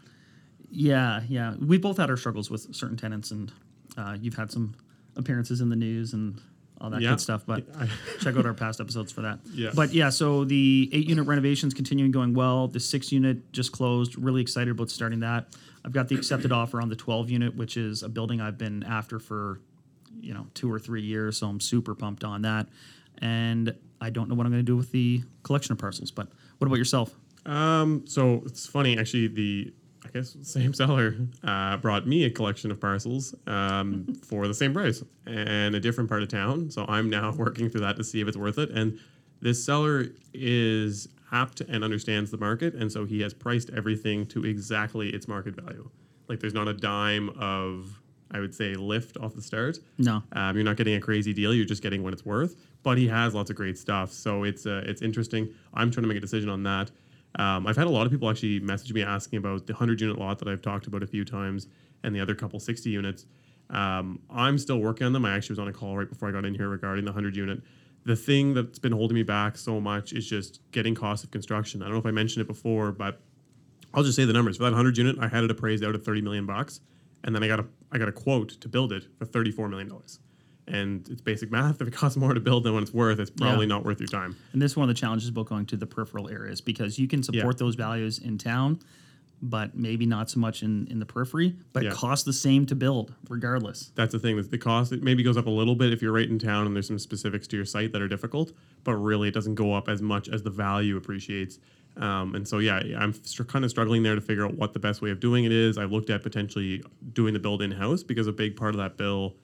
yeah, 0.70 1.22
yeah. 1.28 1.54
We 1.60 1.78
both 1.78 1.96
had 1.98 2.10
our 2.10 2.16
struggles 2.16 2.50
with 2.50 2.72
certain 2.74 2.96
tenants, 2.96 3.30
and 3.32 3.52
uh, 3.96 4.16
you've 4.20 4.34
had 4.36 4.50
some 4.52 4.74
appearances 5.16 5.60
in 5.60 5.68
the 5.70 5.76
news 5.76 6.12
and 6.12 6.40
all 6.80 6.90
that 6.90 7.00
Yeah. 7.02 7.10
good 7.10 7.20
stuff. 7.20 7.44
But 7.46 7.66
check 8.20 8.36
out 8.36 8.46
our 8.46 8.54
past 8.54 8.80
episodes 8.80 9.12
for 9.12 9.22
that. 9.22 9.40
Yeah. 9.52 9.70
But 9.74 9.92
yeah, 9.92 10.10
so 10.10 10.44
the 10.44 10.88
eight 10.92 11.06
unit 11.08 11.26
renovations 11.26 11.74
continuing 11.74 12.10
going 12.10 12.34
well. 12.34 12.68
The 12.68 12.80
six 12.80 13.12
unit 13.12 13.52
just 13.52 13.72
closed. 13.72 14.16
Really 14.16 14.40
excited 14.42 14.70
about 14.70 14.90
starting 14.90 15.20
that. 15.20 15.54
I've 15.84 15.92
got 15.92 16.08
the 16.08 16.14
accepted 16.14 16.52
offer 16.52 16.80
on 16.80 16.88
the 16.88 16.96
12 16.96 17.30
unit, 17.30 17.56
which 17.56 17.76
is 17.76 18.02
a 18.02 18.08
building 18.08 18.40
I've 18.40 18.58
been 18.58 18.82
after 18.82 19.18
for, 19.18 19.60
you 20.20 20.34
know, 20.34 20.46
two 20.54 20.70
or 20.70 20.78
three 20.78 21.02
years. 21.02 21.38
So 21.38 21.46
I'm 21.48 21.60
super 21.60 21.94
pumped 21.94 22.22
on 22.24 22.42
that. 22.42 22.66
And 23.18 23.74
I 24.00 24.10
don't 24.10 24.28
know 24.28 24.34
what 24.34 24.46
I'm 24.46 24.52
going 24.52 24.64
to 24.64 24.70
do 24.72 24.76
with 24.76 24.92
the 24.92 25.22
collection 25.42 25.72
of 25.72 25.78
parcels. 25.78 26.10
But 26.10 26.28
what 26.58 26.66
about 26.66 26.76
yourself? 26.78 27.14
Um, 27.46 28.04
so 28.06 28.42
it's 28.46 28.66
funny 28.66 28.98
actually. 28.98 29.28
The 29.28 29.72
I 30.10 30.18
guess 30.18 30.36
same 30.42 30.74
seller 30.80 31.16
uh, 31.44 31.76
brought 31.76 32.06
me 32.06 32.24
a 32.24 32.30
collection 32.30 32.70
of 32.70 32.80
parcels 32.80 33.34
um, 33.46 34.14
for 34.24 34.46
the 34.48 34.54
same 34.54 34.72
price 34.72 35.02
and 35.26 35.74
a 35.74 35.80
different 35.80 36.08
part 36.08 36.22
of 36.22 36.28
town. 36.28 36.70
So 36.70 36.84
I'm 36.88 37.08
now 37.08 37.32
working 37.36 37.70
through 37.70 37.82
that 37.82 37.96
to 37.96 38.04
see 38.04 38.20
if 38.20 38.28
it's 38.28 38.36
worth 38.36 38.58
it. 38.58 38.70
And 38.70 38.98
this 39.40 39.64
seller 39.64 40.06
is 40.34 41.08
apt 41.32 41.60
and 41.60 41.84
understands 41.84 42.30
the 42.30 42.36
market, 42.36 42.74
and 42.74 42.90
so 42.90 43.04
he 43.04 43.20
has 43.20 43.32
priced 43.32 43.70
everything 43.70 44.26
to 44.26 44.44
exactly 44.44 45.10
its 45.10 45.28
market 45.28 45.54
value. 45.54 45.88
Like 46.28 46.40
there's 46.40 46.54
not 46.54 46.68
a 46.68 46.74
dime 46.74 47.30
of 47.38 48.00
I 48.32 48.40
would 48.40 48.54
say 48.54 48.74
lift 48.74 49.16
off 49.16 49.34
the 49.34 49.42
start. 49.42 49.78
No. 49.98 50.22
Um, 50.32 50.54
you're 50.54 50.64
not 50.64 50.76
getting 50.76 50.94
a 50.94 51.00
crazy 51.00 51.32
deal. 51.32 51.52
You're 51.52 51.64
just 51.64 51.82
getting 51.82 52.02
what 52.02 52.12
it's 52.12 52.24
worth. 52.24 52.54
But 52.82 52.96
he 52.96 53.08
has 53.08 53.34
lots 53.34 53.50
of 53.50 53.56
great 53.56 53.76
stuff, 53.76 54.12
so 54.12 54.44
it's 54.44 54.66
uh, 54.66 54.82
it's 54.86 55.02
interesting. 55.02 55.52
I'm 55.74 55.90
trying 55.90 56.02
to 56.02 56.08
make 56.08 56.16
a 56.16 56.20
decision 56.20 56.48
on 56.48 56.62
that. 56.62 56.90
Um, 57.36 57.66
I've 57.66 57.76
had 57.76 57.86
a 57.86 57.90
lot 57.90 58.06
of 58.06 58.12
people 58.12 58.28
actually 58.28 58.60
message 58.60 58.92
me 58.92 59.02
asking 59.02 59.38
about 59.38 59.66
the 59.66 59.72
100 59.72 60.00
unit 60.00 60.18
lot 60.18 60.38
that 60.40 60.48
I've 60.48 60.62
talked 60.62 60.86
about 60.86 61.02
a 61.02 61.06
few 61.06 61.24
times, 61.24 61.68
and 62.02 62.14
the 62.14 62.20
other 62.20 62.34
couple 62.34 62.58
60 62.58 62.90
units. 62.90 63.26
Um, 63.70 64.20
I'm 64.28 64.58
still 64.58 64.78
working 64.78 65.06
on 65.06 65.12
them. 65.12 65.24
I 65.24 65.36
actually 65.36 65.54
was 65.54 65.58
on 65.60 65.68
a 65.68 65.72
call 65.72 65.96
right 65.96 66.08
before 66.08 66.28
I 66.28 66.32
got 66.32 66.44
in 66.44 66.54
here 66.54 66.68
regarding 66.68 67.04
the 67.04 67.12
100 67.12 67.36
unit. 67.36 67.60
The 68.04 68.16
thing 68.16 68.54
that's 68.54 68.78
been 68.78 68.92
holding 68.92 69.14
me 69.14 69.22
back 69.22 69.56
so 69.56 69.80
much 69.80 70.12
is 70.12 70.26
just 70.26 70.60
getting 70.72 70.94
cost 70.94 71.22
of 71.22 71.30
construction. 71.30 71.82
I 71.82 71.84
don't 71.84 71.94
know 71.94 72.00
if 72.00 72.06
I 72.06 72.10
mentioned 72.10 72.42
it 72.42 72.48
before, 72.48 72.90
but 72.90 73.20
I'll 73.94 74.02
just 74.02 74.16
say 74.16 74.24
the 74.24 74.32
numbers 74.32 74.56
for 74.56 74.64
that 74.64 74.70
100 74.70 74.96
unit. 74.96 75.16
I 75.20 75.28
had 75.28 75.44
it 75.44 75.50
appraised 75.50 75.84
out 75.84 75.94
at 75.94 76.04
30 76.04 76.22
million 76.22 76.46
bucks, 76.46 76.80
and 77.22 77.34
then 77.34 77.42
I 77.42 77.48
got 77.48 77.60
a 77.60 77.66
I 77.92 77.98
got 77.98 78.08
a 78.08 78.12
quote 78.12 78.60
to 78.60 78.68
build 78.68 78.92
it 78.92 79.06
for 79.18 79.24
34 79.24 79.68
million 79.68 79.88
dollars. 79.88 80.20
And 80.70 81.06
it's 81.08 81.20
basic 81.20 81.50
math. 81.50 81.80
If 81.80 81.88
it 81.88 81.92
costs 81.94 82.16
more 82.16 82.32
to 82.34 82.40
build 82.40 82.64
than 82.64 82.74
what 82.74 82.82
it's 82.82 82.94
worth, 82.94 83.18
it's 83.18 83.30
probably 83.30 83.66
Yeah. 83.66 83.70
not 83.74 83.84
worth 83.84 84.00
your 84.00 84.08
time. 84.08 84.36
And 84.52 84.62
this 84.62 84.72
is 84.72 84.76
one 84.76 84.88
of 84.88 84.94
the 84.94 84.98
challenges 85.00 85.28
about 85.28 85.46
going 85.46 85.66
to 85.66 85.76
the 85.76 85.86
peripheral 85.86 86.28
areas 86.28 86.60
because 86.60 86.98
you 86.98 87.08
can 87.08 87.22
support 87.22 87.58
those 87.58 87.74
values 87.74 88.18
in 88.18 88.38
town, 88.38 88.78
but 89.42 89.74
maybe 89.74 90.04
not 90.06 90.28
so 90.30 90.38
much 90.38 90.62
in, 90.62 90.86
in 90.88 90.98
the 90.98 91.06
periphery, 91.06 91.56
but 91.72 91.82
Yeah. 91.82 91.90
it 91.90 91.94
costs 91.94 92.24
the 92.24 92.32
same 92.32 92.66
to 92.66 92.74
build 92.76 93.14
regardless. 93.28 93.90
That's 93.94 94.12
the 94.12 94.18
thing. 94.18 94.40
The 94.40 94.58
cost 94.58 94.92
it 94.92 95.02
maybe 95.02 95.22
goes 95.22 95.36
up 95.36 95.46
a 95.46 95.50
little 95.50 95.74
bit 95.74 95.92
if 95.92 96.02
you're 96.02 96.12
right 96.12 96.28
in 96.28 96.38
town 96.38 96.66
and 96.66 96.74
there's 96.76 96.86
some 96.88 96.98
specifics 96.98 97.46
to 97.48 97.56
your 97.56 97.64
site 97.64 97.92
that 97.92 98.02
are 98.02 98.08
difficult, 98.08 98.52
but 98.84 98.94
really 98.96 99.28
it 99.28 99.34
doesn't 99.34 99.54
go 99.54 99.72
up 99.74 99.88
as 99.88 100.00
much 100.02 100.28
as 100.28 100.42
the 100.42 100.50
value 100.50 100.96
appreciates. 100.96 101.58
Um, 101.96 102.34
and 102.36 102.46
so 102.46 102.58
yeah, 102.58 102.76
I'm 102.98 103.12
kind 103.48 103.64
of 103.64 103.70
struggling 103.70 104.02
there 104.04 104.14
to 104.14 104.20
figure 104.20 104.44
out 104.44 104.54
what 104.54 104.72
the 104.74 104.78
best 104.78 105.02
way 105.02 105.10
of 105.10 105.18
doing 105.20 105.44
it 105.44 105.52
is. 105.52 105.76
I've 105.78 105.90
looked 105.90 106.08
at 106.10 106.22
potentially 106.22 106.82
doing 107.14 107.32
the 107.34 107.40
build 107.40 107.62
in 107.62 107.72
house 107.72 108.02
because 108.04 108.26
a 108.28 108.32
big 108.32 108.54
part 108.56 108.74
of 108.74 108.78
that 108.78 108.96
bill 108.96 109.34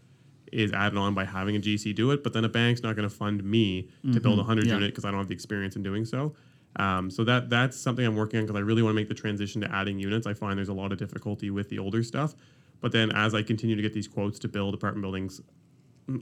is 0.52 0.72
added 0.72 0.98
on 0.98 1.14
by 1.14 1.24
having 1.24 1.56
a 1.56 1.60
GC 1.60 1.94
do 1.94 2.10
it, 2.10 2.22
but 2.22 2.32
then 2.32 2.44
a 2.44 2.48
bank's 2.48 2.82
not 2.82 2.96
going 2.96 3.08
to 3.08 3.14
fund 3.14 3.42
me 3.44 3.88
to 4.12 4.20
build 4.20 4.38
a 4.38 4.42
hundred 4.42 4.66
yeah. 4.66 4.74
unit 4.74 4.90
because 4.90 5.04
I 5.04 5.10
don't 5.10 5.18
have 5.18 5.28
the 5.28 5.34
experience 5.34 5.76
in 5.76 5.82
doing 5.82 6.04
so. 6.04 6.34
Um, 6.76 7.10
so 7.10 7.24
that 7.24 7.48
that's 7.48 7.76
something 7.76 8.04
I'm 8.04 8.16
working 8.16 8.38
on 8.38 8.46
because 8.46 8.56
I 8.56 8.62
really 8.62 8.82
want 8.82 8.92
to 8.92 8.96
make 8.96 9.08
the 9.08 9.14
transition 9.14 9.60
to 9.62 9.74
adding 9.74 9.98
units. 9.98 10.26
I 10.26 10.34
find 10.34 10.58
there's 10.58 10.68
a 10.68 10.74
lot 10.74 10.92
of 10.92 10.98
difficulty 10.98 11.50
with 11.50 11.68
the 11.68 11.78
older 11.78 12.02
stuff, 12.02 12.34
but 12.80 12.92
then 12.92 13.10
as 13.12 13.34
I 13.34 13.42
continue 13.42 13.76
to 13.76 13.82
get 13.82 13.94
these 13.94 14.08
quotes 14.08 14.38
to 14.40 14.48
build 14.48 14.74
apartment 14.74 15.02
buildings, 15.02 15.40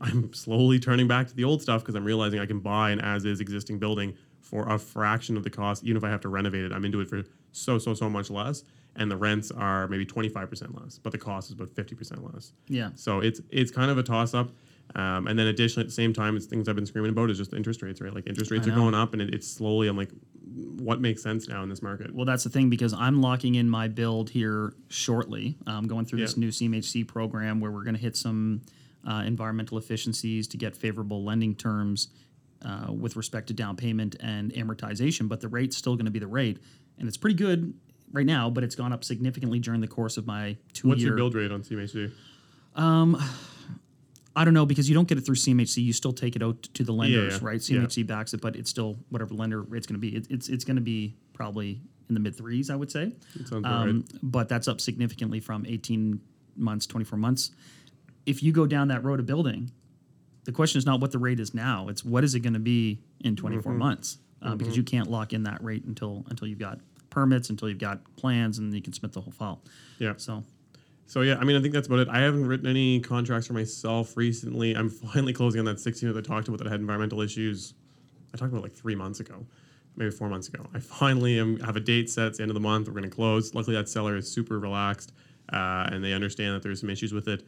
I'm 0.00 0.32
slowly 0.32 0.78
turning 0.78 1.08
back 1.08 1.26
to 1.28 1.34
the 1.34 1.44
old 1.44 1.60
stuff 1.60 1.82
because 1.82 1.94
I'm 1.94 2.04
realizing 2.04 2.38
I 2.40 2.46
can 2.46 2.60
buy 2.60 2.90
an 2.90 3.00
as-is 3.00 3.40
existing 3.40 3.78
building 3.78 4.14
for 4.40 4.68
a 4.68 4.78
fraction 4.78 5.36
of 5.36 5.42
the 5.42 5.50
cost, 5.50 5.84
even 5.84 5.96
if 5.96 6.04
I 6.04 6.10
have 6.10 6.20
to 6.20 6.28
renovate 6.28 6.64
it. 6.64 6.72
I'm 6.72 6.84
into 6.84 7.00
it 7.00 7.08
for 7.08 7.24
so 7.52 7.78
so 7.78 7.94
so 7.94 8.08
much 8.08 8.30
less, 8.30 8.62
and 8.96 9.10
the 9.10 9.16
rents 9.16 9.50
are 9.50 9.88
maybe 9.88 10.06
25% 10.06 10.80
less, 10.80 10.98
but 10.98 11.12
the 11.12 11.18
cost 11.18 11.48
is 11.50 11.54
about 11.54 11.74
50% 11.74 12.32
less. 12.32 12.52
Yeah. 12.68 12.90
So 12.94 13.20
it's 13.20 13.40
it's 13.50 13.70
kind 13.70 13.90
of 13.90 13.98
a 13.98 14.02
toss 14.02 14.34
up. 14.34 14.50
Um, 14.94 15.26
and 15.26 15.38
then 15.38 15.46
additionally, 15.46 15.84
at 15.84 15.88
the 15.88 15.94
same 15.94 16.12
time, 16.12 16.36
it's 16.36 16.46
things 16.46 16.68
I've 16.68 16.76
been 16.76 16.86
screaming 16.86 17.10
about 17.10 17.30
is 17.30 17.38
just 17.38 17.54
interest 17.54 17.82
rates, 17.82 18.00
right? 18.00 18.14
Like 18.14 18.28
interest 18.28 18.50
rates 18.50 18.66
are 18.68 18.72
going 18.72 18.94
up, 18.94 19.12
and 19.12 19.22
it, 19.22 19.34
it's 19.34 19.48
slowly. 19.48 19.88
I'm 19.88 19.96
like, 19.96 20.10
what 20.78 21.00
makes 21.00 21.22
sense 21.22 21.48
now 21.48 21.62
in 21.62 21.68
this 21.68 21.82
market? 21.82 22.14
Well, 22.14 22.26
that's 22.26 22.44
the 22.44 22.50
thing 22.50 22.70
because 22.70 22.92
I'm 22.92 23.20
locking 23.20 23.54
in 23.56 23.68
my 23.68 23.88
build 23.88 24.30
here 24.30 24.74
shortly. 24.88 25.56
I'm 25.66 25.86
going 25.88 26.04
through 26.04 26.20
this 26.20 26.36
new 26.36 26.48
CMHC 26.48 27.08
program 27.08 27.60
where 27.60 27.70
we're 27.70 27.82
going 27.82 27.96
to 27.96 28.00
hit 28.00 28.16
some 28.16 28.60
uh, 29.08 29.22
environmental 29.26 29.78
efficiencies 29.78 30.46
to 30.48 30.56
get 30.56 30.76
favorable 30.76 31.24
lending 31.24 31.54
terms 31.54 32.08
uh, 32.64 32.92
with 32.92 33.16
respect 33.16 33.48
to 33.48 33.54
down 33.54 33.76
payment 33.76 34.16
and 34.20 34.52
amortization. 34.52 35.28
But 35.28 35.40
the 35.40 35.48
rate's 35.48 35.76
still 35.76 35.96
going 35.96 36.06
to 36.06 36.12
be 36.12 36.20
the 36.20 36.26
rate, 36.26 36.58
and 36.98 37.08
it's 37.08 37.16
pretty 37.16 37.36
good 37.36 37.74
right 38.14 38.25
now. 38.25 38.49
But 38.49 38.64
it's 38.64 38.75
gone 38.75 38.92
up 38.94 39.04
significantly 39.04 39.59
during 39.59 39.83
the 39.83 39.88
course 39.88 40.16
of 40.16 40.26
my 40.26 40.56
two 40.73 40.88
What's 40.88 41.00
year. 41.02 41.09
your 41.11 41.16
build 41.18 41.35
rate 41.35 41.52
on 41.52 41.62
CMHC? 41.62 42.11
I 44.37 44.44
don't 44.44 44.54
know 44.54 44.66
because 44.66 44.88
you 44.88 44.94
don't 44.97 45.06
get 45.06 45.16
it 45.16 45.21
through 45.21 45.37
CMHC. 45.37 45.83
You 45.85 45.92
still 45.92 46.12
take 46.12 46.35
it 46.35 46.42
out 46.42 46.61
to 46.75 46.83
the 46.83 46.92
lenders, 46.92 47.35
yeah. 47.35 47.47
right? 47.47 47.71
Yeah. 47.71 47.78
CMHC 47.83 48.06
backs 48.06 48.35
it, 48.35 48.40
but 48.40 48.56
it's 48.56 48.68
still 48.68 48.97
whatever 49.11 49.33
lender 49.35 49.62
rate's 49.62 49.87
going 49.87 49.94
to 49.94 50.00
be. 50.00 50.16
It, 50.16 50.26
it's 50.28 50.49
it's 50.49 50.64
going 50.64 50.75
to 50.76 50.83
be 50.83 51.14
probably 51.35 51.80
in 52.09 52.14
the 52.14 52.21
mid 52.21 52.37
threes, 52.37 52.68
I 52.68 52.75
would 52.76 52.90
say. 52.90 53.12
Sounds 53.47 53.64
right. 53.64 54.02
But 54.23 54.49
that's 54.49 54.66
up 54.66 54.80
significantly 54.80 55.38
from 55.40 55.64
18 55.66 56.21
months, 56.56 56.87
24 56.87 57.18
months. 57.18 57.52
If 58.26 58.42
you 58.42 58.52
go 58.52 58.66
down 58.66 58.88
that 58.88 59.04
road 59.04 59.21
of 59.21 59.26
building, 59.26 59.71
the 60.44 60.52
question 60.52 60.78
is 60.78 60.87
not 60.87 61.00
what 61.00 61.12
the 61.12 61.18
rate 61.18 61.38
is 61.38 61.54
now. 61.54 61.87
It's 61.88 62.04
what 62.04 62.25
is 62.25 62.35
it 62.35 62.40
going 62.40 62.54
to 62.54 62.59
be 62.59 63.00
in 63.21 63.37
24 63.37 63.71
Mm-hmm. 63.73 63.78
months? 63.78 64.18
Uh, 64.42 64.54
Because 64.56 64.76
you 64.76 64.83
can't 64.83 65.09
lock 65.11 65.33
in 65.33 65.44
that 65.44 65.62
rate 65.62 65.85
until 65.85 66.25
until 66.28 66.49
you've 66.49 66.59
got 66.59 66.80
permits, 67.14 67.49
until 67.49 67.68
you've 67.68 67.78
got 67.78 68.00
plans, 68.16 68.59
and 68.59 68.75
you 68.75 68.83
can 68.83 68.92
submit 68.92 69.12
the 69.12 69.21
whole 69.21 69.33
file. 69.33 69.62
Yeah. 69.99 70.14
So 70.16 70.44
So 71.06 71.21
yeah, 71.23 71.37
I 71.40 71.44
mean, 71.44 71.56
I 71.56 71.62
think 71.62 71.73
that's 71.73 71.87
about 71.87 72.00
it. 72.00 72.09
I 72.09 72.21
haven't 72.21 72.47
written 72.47 72.66
any 72.66 73.00
contracts 73.00 73.47
for 73.47 73.52
myself 73.52 74.16
recently. 74.16 74.75
I'm 74.75 74.90
finally 75.12 75.33
closing 75.33 75.61
on 75.61 75.64
that 75.66 75.80
16 75.80 76.12
that 76.12 76.18
I 76.18 76.23
talked 76.23 76.49
about 76.49 76.59
that 76.59 76.68
had 76.68 76.80
environmental 76.80 77.21
issues. 77.21 77.75
I 78.33 78.37
talked 78.37 78.52
about 78.52 78.62
like 78.62 78.75
three 78.75 78.97
months 78.97 79.21
ago, 79.21 79.47
maybe 79.97 80.11
four 80.11 80.28
months 80.28 80.49
ago. 80.49 80.66
I 80.75 80.80
finally 80.80 81.38
am, 81.38 81.61
have 81.61 81.76
a 81.76 81.80
date 81.80 82.11
set. 82.11 82.26
It's 82.28 82.38
the 82.38 82.42
end 82.42 82.50
of 82.50 82.54
the 82.54 82.61
month. 82.61 82.88
We're 82.88 82.94
going 82.94 83.04
to 83.04 83.14
close. 83.14 83.54
Luckily, 83.54 83.76
that 83.76 83.88
seller 83.88 84.16
is 84.16 84.30
super 84.30 84.59
relaxed, 84.59 85.12
uh, 85.52 85.88
and 85.92 86.02
they 86.02 86.12
understand 86.12 86.54
that 86.54 86.62
there's 86.62 86.80
some 86.80 86.90
issues 86.90 87.12
with 87.12 87.28
it. 87.28 87.47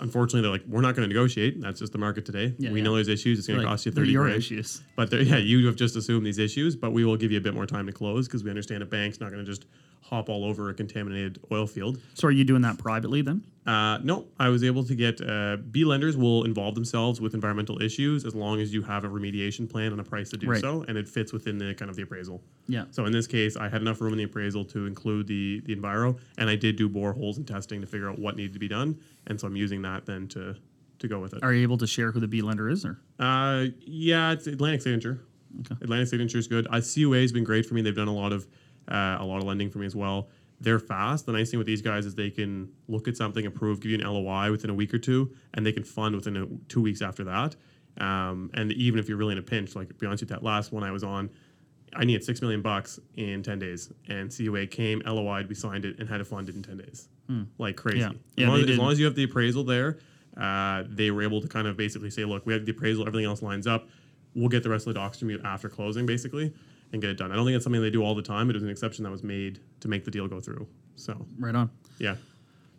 Unfortunately, 0.00 0.42
they're 0.42 0.50
like, 0.50 0.64
we're 0.66 0.80
not 0.80 0.96
going 0.96 1.08
to 1.08 1.14
negotiate. 1.14 1.60
That's 1.60 1.80
just 1.80 1.92
the 1.92 1.98
market 1.98 2.24
today. 2.26 2.54
Yeah, 2.58 2.70
we 2.72 2.80
yeah. 2.80 2.84
know 2.84 2.94
there's 2.94 3.08
issues. 3.08 3.38
It's 3.38 3.46
going 3.46 3.60
to 3.60 3.66
cost 3.66 3.86
you 3.86 3.92
they're 3.92 4.02
30 4.02 4.12
your 4.12 4.24
grand. 4.24 4.38
issues. 4.38 4.82
But 4.96 5.12
yeah, 5.12 5.36
you 5.36 5.66
have 5.66 5.76
just 5.76 5.96
assumed 5.96 6.26
these 6.26 6.38
issues, 6.38 6.74
but 6.76 6.92
we 6.92 7.04
will 7.04 7.16
give 7.16 7.30
you 7.30 7.38
a 7.38 7.42
bit 7.42 7.54
more 7.54 7.66
time 7.66 7.86
to 7.86 7.92
close 7.92 8.26
because 8.26 8.42
we 8.42 8.50
understand 8.50 8.82
a 8.82 8.86
bank's 8.86 9.20
not 9.20 9.30
going 9.30 9.44
to 9.44 9.50
just 9.50 9.66
hop 10.02 10.28
all 10.28 10.44
over 10.44 10.70
a 10.70 10.74
contaminated 10.74 11.38
oil 11.52 11.66
field. 11.66 12.00
So 12.14 12.28
are 12.28 12.32
you 12.32 12.44
doing 12.44 12.62
that 12.62 12.78
privately 12.78 13.22
then? 13.22 13.44
Uh, 13.64 13.98
no, 14.02 14.26
I 14.40 14.48
was 14.48 14.64
able 14.64 14.82
to 14.84 14.94
get 14.96 15.20
uh, 15.20 15.56
B 15.70 15.84
lenders 15.84 16.16
will 16.16 16.42
involve 16.44 16.74
themselves 16.74 17.20
with 17.20 17.32
environmental 17.32 17.80
issues 17.80 18.24
as 18.24 18.34
long 18.34 18.60
as 18.60 18.74
you 18.74 18.82
have 18.82 19.04
a 19.04 19.08
remediation 19.08 19.70
plan 19.70 19.92
and 19.92 20.00
a 20.00 20.04
price 20.04 20.30
to 20.30 20.36
do 20.36 20.48
Right. 20.48 20.60
so, 20.60 20.84
and 20.88 20.98
it 20.98 21.08
fits 21.08 21.32
within 21.32 21.58
the 21.58 21.72
kind 21.74 21.88
of 21.88 21.94
the 21.96 22.02
appraisal. 22.02 22.42
Yeah. 22.66 22.86
So 22.90 23.04
in 23.06 23.12
this 23.12 23.28
case, 23.28 23.56
I 23.56 23.68
had 23.68 23.80
enough 23.80 24.00
room 24.00 24.12
in 24.14 24.18
the 24.18 24.24
appraisal 24.24 24.64
to 24.66 24.86
include 24.86 25.28
the 25.28 25.60
the 25.64 25.76
enviro, 25.76 26.18
and 26.38 26.50
I 26.50 26.56
did 26.56 26.74
do 26.76 26.88
boreholes 26.88 27.36
and 27.36 27.46
testing 27.46 27.80
to 27.80 27.86
figure 27.86 28.10
out 28.10 28.18
what 28.18 28.34
needed 28.36 28.52
to 28.54 28.58
be 28.58 28.68
done, 28.68 28.98
and 29.28 29.40
so 29.40 29.46
I'm 29.46 29.54
using 29.56 29.82
that 29.82 30.06
then 30.06 30.26
to 30.28 30.56
to 30.98 31.08
go 31.08 31.20
with 31.20 31.32
it. 31.34 31.42
Are 31.44 31.52
you 31.52 31.62
able 31.62 31.78
to 31.78 31.86
share 31.86 32.10
who 32.10 32.18
the 32.18 32.28
B 32.28 32.42
lender 32.42 32.68
is, 32.68 32.84
or 32.84 32.98
Uh, 33.20 33.66
yeah, 33.80 34.32
it's 34.32 34.46
Atlantic 34.48 34.82
Signature. 34.82 35.20
Atlantic 35.82 36.08
Signature 36.08 36.38
is 36.38 36.48
good. 36.48 36.66
Uh, 36.70 36.80
CUA 36.80 37.20
has 37.20 37.30
been 37.32 37.44
great 37.44 37.66
for 37.66 37.74
me. 37.74 37.82
They've 37.82 37.94
done 37.94 38.08
a 38.08 38.14
lot 38.14 38.32
of 38.32 38.48
uh, 38.88 39.18
a 39.20 39.24
lot 39.24 39.36
of 39.38 39.44
lending 39.44 39.70
for 39.70 39.78
me 39.78 39.86
as 39.86 39.94
well. 39.94 40.28
They're 40.62 40.78
fast. 40.78 41.26
The 41.26 41.32
nice 41.32 41.50
thing 41.50 41.58
with 41.58 41.66
these 41.66 41.82
guys 41.82 42.06
is 42.06 42.14
they 42.14 42.30
can 42.30 42.70
look 42.86 43.08
at 43.08 43.16
something, 43.16 43.44
approve, 43.46 43.80
give 43.80 43.90
you 43.90 43.98
an 43.98 44.04
LOI 44.06 44.50
within 44.50 44.70
a 44.70 44.74
week 44.74 44.94
or 44.94 44.98
two, 44.98 45.34
and 45.54 45.66
they 45.66 45.72
can 45.72 45.82
fund 45.84 46.14
within 46.14 46.36
a, 46.36 46.46
two 46.68 46.80
weeks 46.80 47.02
after 47.02 47.24
that. 47.24 47.56
Um, 47.98 48.50
and 48.54 48.72
even 48.72 49.00
if 49.00 49.08
you're 49.08 49.18
really 49.18 49.32
in 49.32 49.38
a 49.38 49.42
pinch, 49.42 49.74
like 49.74 49.88
to 49.88 49.94
be 49.94 50.06
honest 50.06 50.22
with 50.22 50.30
that 50.30 50.42
last 50.42 50.72
one 50.72 50.84
I 50.84 50.90
was 50.92 51.02
on, 51.02 51.30
I 51.94 52.04
needed 52.04 52.24
six 52.24 52.40
million 52.40 52.62
bucks 52.62 52.98
in 53.16 53.42
ten 53.42 53.58
days, 53.58 53.92
and 54.08 54.30
CUA 54.30 54.66
came, 54.70 55.02
LOI'd, 55.04 55.48
we 55.48 55.54
signed 55.54 55.84
it, 55.84 55.98
and 55.98 56.08
had 56.08 56.18
to 56.18 56.24
fund 56.24 56.48
it 56.48 56.54
in 56.54 56.62
ten 56.62 56.78
days, 56.78 57.08
like 57.58 57.76
crazy. 57.76 57.98
Yeah. 57.98 58.08
As, 58.08 58.14
Yeah, 58.36 58.48
long 58.48 58.60
as, 58.60 58.70
as 58.70 58.78
long 58.78 58.92
as 58.92 58.98
you 58.98 59.04
have 59.04 59.14
the 59.14 59.24
appraisal 59.24 59.64
there, 59.64 59.98
uh, 60.40 60.84
they 60.88 61.10
were 61.10 61.22
able 61.22 61.40
to 61.42 61.48
kind 61.48 61.66
of 61.66 61.76
basically 61.76 62.08
say, 62.10 62.24
look, 62.24 62.46
we 62.46 62.52
have 62.54 62.64
the 62.64 62.70
appraisal, 62.72 63.06
everything 63.06 63.26
else 63.26 63.42
lines 63.42 63.66
up. 63.66 63.88
We'll 64.34 64.48
get 64.48 64.62
the 64.62 64.70
rest 64.70 64.86
of 64.86 64.94
the 64.94 65.00
docs 65.00 65.18
from 65.18 65.28
you 65.28 65.40
after 65.44 65.68
closing, 65.68 66.06
basically, 66.06 66.54
and 66.92 67.00
get 67.00 67.10
it 67.10 67.16
done. 67.16 67.32
I 67.32 67.36
don't 67.36 67.44
think 67.44 67.56
it's 67.56 67.64
something 67.64 67.82
they 67.82 67.90
do 67.90 68.04
all 68.04 68.14
the 68.14 68.22
time. 68.22 68.50
It 68.50 68.54
was 68.54 68.62
an 68.62 68.68
exception 68.68 69.04
that 69.04 69.10
was 69.10 69.22
made 69.22 69.60
to 69.80 69.88
make 69.88 70.04
the 70.04 70.10
deal 70.10 70.28
go 70.28 70.40
through. 70.40 70.66
So, 70.96 71.26
right 71.38 71.54
on? 71.54 71.70
yeah. 71.98 72.16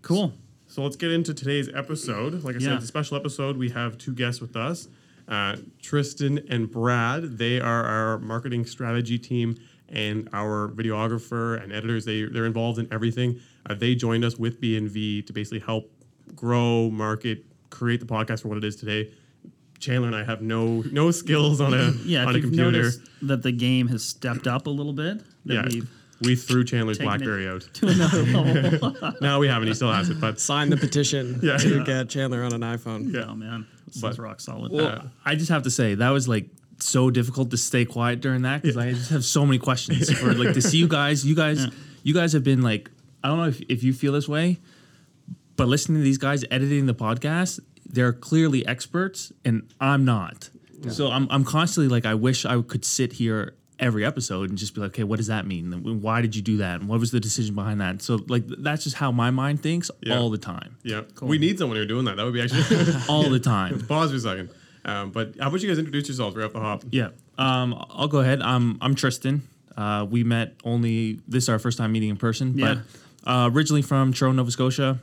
Cool. 0.01 0.33
So 0.67 0.81
let's 0.83 0.95
get 0.95 1.11
into 1.11 1.33
today's 1.33 1.69
episode. 1.73 2.43
Like 2.43 2.55
I 2.55 2.59
said, 2.59 2.73
it's 2.73 2.85
a 2.85 2.87
special 2.87 3.15
episode. 3.17 3.57
We 3.57 3.69
have 3.69 3.97
two 3.97 4.13
guests 4.13 4.41
with 4.41 4.55
us, 4.55 4.87
uh, 5.27 5.57
Tristen 5.81 6.45
and 6.49 6.69
Brad. 6.69 7.37
They 7.37 7.59
are 7.59 7.83
our 7.83 8.19
marketing 8.19 8.65
strategy 8.65 9.19
team 9.19 9.55
and 9.89 10.27
our 10.33 10.69
videographer 10.69 11.61
and 11.61 11.71
editors. 11.71 12.05
They 12.05 12.23
they're 12.23 12.45
involved 12.45 12.79
in 12.79 12.91
everything. 12.91 13.39
Uh, 13.69 13.75
they 13.75 13.93
joined 13.95 14.25
us 14.25 14.37
with 14.37 14.59
BNV 14.59 15.25
to 15.27 15.33
basically 15.33 15.59
help 15.59 15.91
grow, 16.35 16.89
market, 16.89 17.45
create 17.69 17.99
the 17.99 18.05
podcast 18.05 18.41
for 18.41 18.47
what 18.47 18.57
it 18.57 18.63
is 18.63 18.75
today. 18.75 19.11
Chandler 19.83 20.07
and 20.07 20.15
I 20.15 20.23
have 20.23 20.41
no 20.41 20.83
no 20.91 21.11
skills 21.11 21.59
on 21.61 21.73
a 21.73 21.91
Yeah, 22.05 22.25
on 22.25 22.35
a 22.35 22.41
computer. 22.41 22.89
that 23.23 23.43
the 23.43 23.51
game 23.51 23.87
has 23.89 24.03
stepped 24.03 24.47
up 24.47 24.67
a 24.67 24.69
little 24.69 24.93
bit, 24.93 25.19
that 25.45 25.53
Yeah, 25.53 25.63
we've 25.69 25.89
we 26.21 26.35
threw 26.37 26.63
Chandler's 26.63 26.99
BlackBerry 26.99 27.47
out. 27.49 27.67
to 27.73 27.87
another 27.87 28.23
level. 28.25 28.95
No, 29.19 29.39
we 29.39 29.47
haven't. 29.47 29.67
He 29.67 29.73
still 29.73 29.91
has 29.91 30.09
it, 30.09 30.21
but 30.21 30.39
Sign 30.39 30.69
the 30.69 30.77
petition 30.77 31.39
Yeah. 31.43 31.57
to 31.57 31.77
Yeah. 31.79 31.83
get 31.83 32.09
Chandler 32.09 32.43
on 32.43 32.53
an 32.53 32.61
iPhone. 32.61 33.13
Oh 33.27 33.35
man, 33.35 33.65
this 33.87 33.99
But- 34.01 34.17
rock 34.17 34.39
solid. 34.39 34.71
Well, 34.71 35.11
I 35.25 35.35
just 35.35 35.49
have 35.49 35.63
to 35.63 35.71
say 35.71 35.95
that 35.95 36.09
was 36.11 36.27
like 36.27 36.47
so 36.79 37.09
difficult 37.11 37.51
to 37.51 37.57
stay 37.57 37.85
quiet 37.85 38.19
during 38.21 38.41
that 38.43 38.61
because 38.61 38.77
I 38.77 38.91
just 38.93 39.09
have 39.11 39.23
so 39.25 39.45
many 39.45 39.57
questions 39.59 40.09
for 40.17 40.33
like 40.33 40.53
to 40.53 40.61
see 40.61 40.77
you 40.77 40.87
guys. 40.87 41.25
You 41.25 41.35
guys, 41.35 41.67
you 42.03 42.13
guys 42.13 42.33
have 42.33 42.43
been 42.43 42.61
like 42.61 42.89
I 43.23 43.27
don't 43.27 43.37
know 43.37 43.47
if, 43.47 43.61
if 43.69 43.83
you 43.83 43.91
feel 43.93 44.13
this 44.13 44.27
way, 44.29 44.59
but 45.55 45.67
listening 45.67 45.99
to 45.99 46.03
these 46.03 46.17
guys 46.17 46.43
editing 46.51 46.85
the 46.85 46.95
podcast, 46.95 47.59
they're 47.85 48.13
clearly 48.13 48.65
experts 48.65 49.31
and 49.45 49.69
I'm 49.79 50.05
not. 50.05 50.49
So 50.89 51.07
I'm 51.11 51.27
I'm 51.29 51.45
constantly 51.45 51.87
like 51.89 52.05
I 52.05 52.13
wish 52.15 52.45
I 52.45 52.61
could 52.61 52.83
sit 52.83 53.13
here 53.13 53.53
every 53.79 54.03
episode 54.05 54.49
and 54.49 54.57
just 54.57 54.75
be 54.75 54.81
like, 54.81 54.89
okay, 54.91 55.03
what 55.03 55.17
does 55.17 55.27
that 55.27 55.47
mean? 55.47 55.71
Why 56.01 56.21
did 56.21 56.35
you 56.35 56.41
do 56.41 56.57
that? 56.57 56.79
And 56.81 56.89
what 56.89 56.99
was 56.99 57.11
the 57.11 57.19
decision 57.19 57.55
behind 57.55 57.79
that? 57.81 58.01
So 58.01 58.19
like 58.27 58.43
that's 58.47 58.83
just 58.83 58.97
how 58.97 59.11
my 59.11 59.31
mind 59.31 59.61
thinks 59.63 59.89
Yeah. 60.01 60.17
all 60.17 60.29
the 60.29 60.37
time, 60.37 60.77
yeah, 60.83 61.01
we 61.21 61.37
need 61.37 61.57
someone 61.57 61.77
who's 61.77 61.87
doing 61.87 62.05
that. 62.05 62.17
That 62.17 62.25
would 62.25 62.33
be 62.33 62.41
actually. 62.41 62.93
all 63.09 63.29
the 63.29 63.39
time. 63.39 63.79
Pause 63.87 64.11
for 64.11 64.17
a 64.17 64.19
second. 64.19 64.49
Um, 64.85 65.11
but 65.11 65.35
how 65.39 65.47
about 65.47 65.61
you 65.61 65.69
guys 65.69 65.77
introduce 65.79 66.09
yourselves 66.09 66.35
right 66.35 66.43
off 66.45 66.51
the 66.53 66.59
hop? 66.59 66.83
Yeah. 66.91 67.09
Um, 67.37 67.73
I'll 67.89 68.09
go 68.09 68.19
ahead. 68.19 68.41
I'm 68.41 68.77
I'm 68.81 68.93
Tristen. 68.95 69.43
Uh, 69.77 70.05
we 70.09 70.23
met 70.25 70.55
only 70.65 71.19
this 71.29 71.43
is 71.43 71.49
our 71.49 71.59
first 71.59 71.77
time 71.77 71.93
meeting 71.93 72.09
in 72.09 72.17
person, 72.17 72.57
Yeah. 72.57 72.81
but 73.23 73.31
uh, 73.31 73.49
originally 73.53 73.81
from 73.81 74.11
Truro, 74.11 74.33
Nova 74.33 74.51
Scotia. 74.51 74.99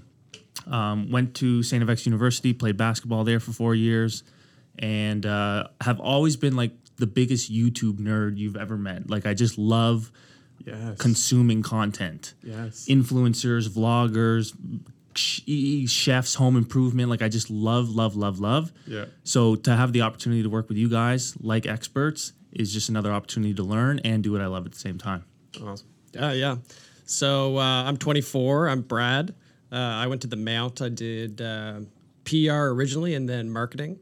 Um, 0.70 1.10
went 1.10 1.34
to 1.36 1.62
St. 1.62 1.84
FX 1.84 2.06
University, 2.06 2.52
played 2.52 2.76
basketball 2.76 3.24
there 3.24 3.40
for 3.40 3.52
four 3.52 3.74
years, 3.74 4.22
and 4.78 5.26
uh, 5.26 5.66
have 5.80 5.98
always 6.00 6.36
been 6.36 6.54
like 6.56 6.72
the 6.96 7.06
biggest 7.06 7.52
YouTube 7.52 7.98
nerd 7.98 8.36
you've 8.38 8.56
ever 8.56 8.76
met. 8.76 9.10
Like 9.10 9.26
I 9.26 9.34
just 9.34 9.58
love 9.58 10.10
Yes. 10.66 10.98
consuming 10.98 11.62
content. 11.62 12.34
Yes. 12.44 12.84
Influencers, 12.86 13.66
vloggers, 13.70 14.52
chefs, 15.88 16.34
home 16.34 16.56
improvement. 16.56 17.08
Like 17.10 17.22
I 17.22 17.28
just 17.28 17.50
love, 17.50 17.88
love, 17.90 18.14
love, 18.16 18.38
love. 18.40 18.72
Yeah. 18.86 19.06
So 19.24 19.56
to 19.56 19.74
have 19.74 19.92
the 19.92 20.02
opportunity 20.02 20.42
to 20.42 20.50
work 20.50 20.68
with 20.68 20.76
you 20.78 20.88
guys 20.88 21.34
like 21.40 21.66
experts 21.66 22.32
is 22.52 22.72
just 22.72 22.88
another 22.88 23.12
opportunity 23.12 23.54
to 23.54 23.62
learn 23.62 24.00
and 24.00 24.22
do 24.22 24.32
what 24.32 24.40
I 24.40 24.46
love 24.46 24.66
at 24.66 24.72
the 24.72 24.78
same 24.78 24.98
time. 24.98 25.24
awesome. 25.64 25.88
Uh, 26.20 26.28
yeah. 26.36 26.56
So 27.06 27.56
uh, 27.58 27.84
I'm 27.84 27.96
24. 27.96 28.68
I'm 28.68 28.82
Brad. 28.82 29.34
Uh, 29.72 29.76
I 29.76 30.06
went 30.06 30.22
to 30.22 30.28
the 30.28 30.36
Mount. 30.36 30.82
I 30.82 30.88
did 30.88 31.40
uh, 31.40 31.80
PR 32.24 32.70
originally 32.70 33.14
and 33.14 33.28
then 33.28 33.50
marketing. 33.50 33.98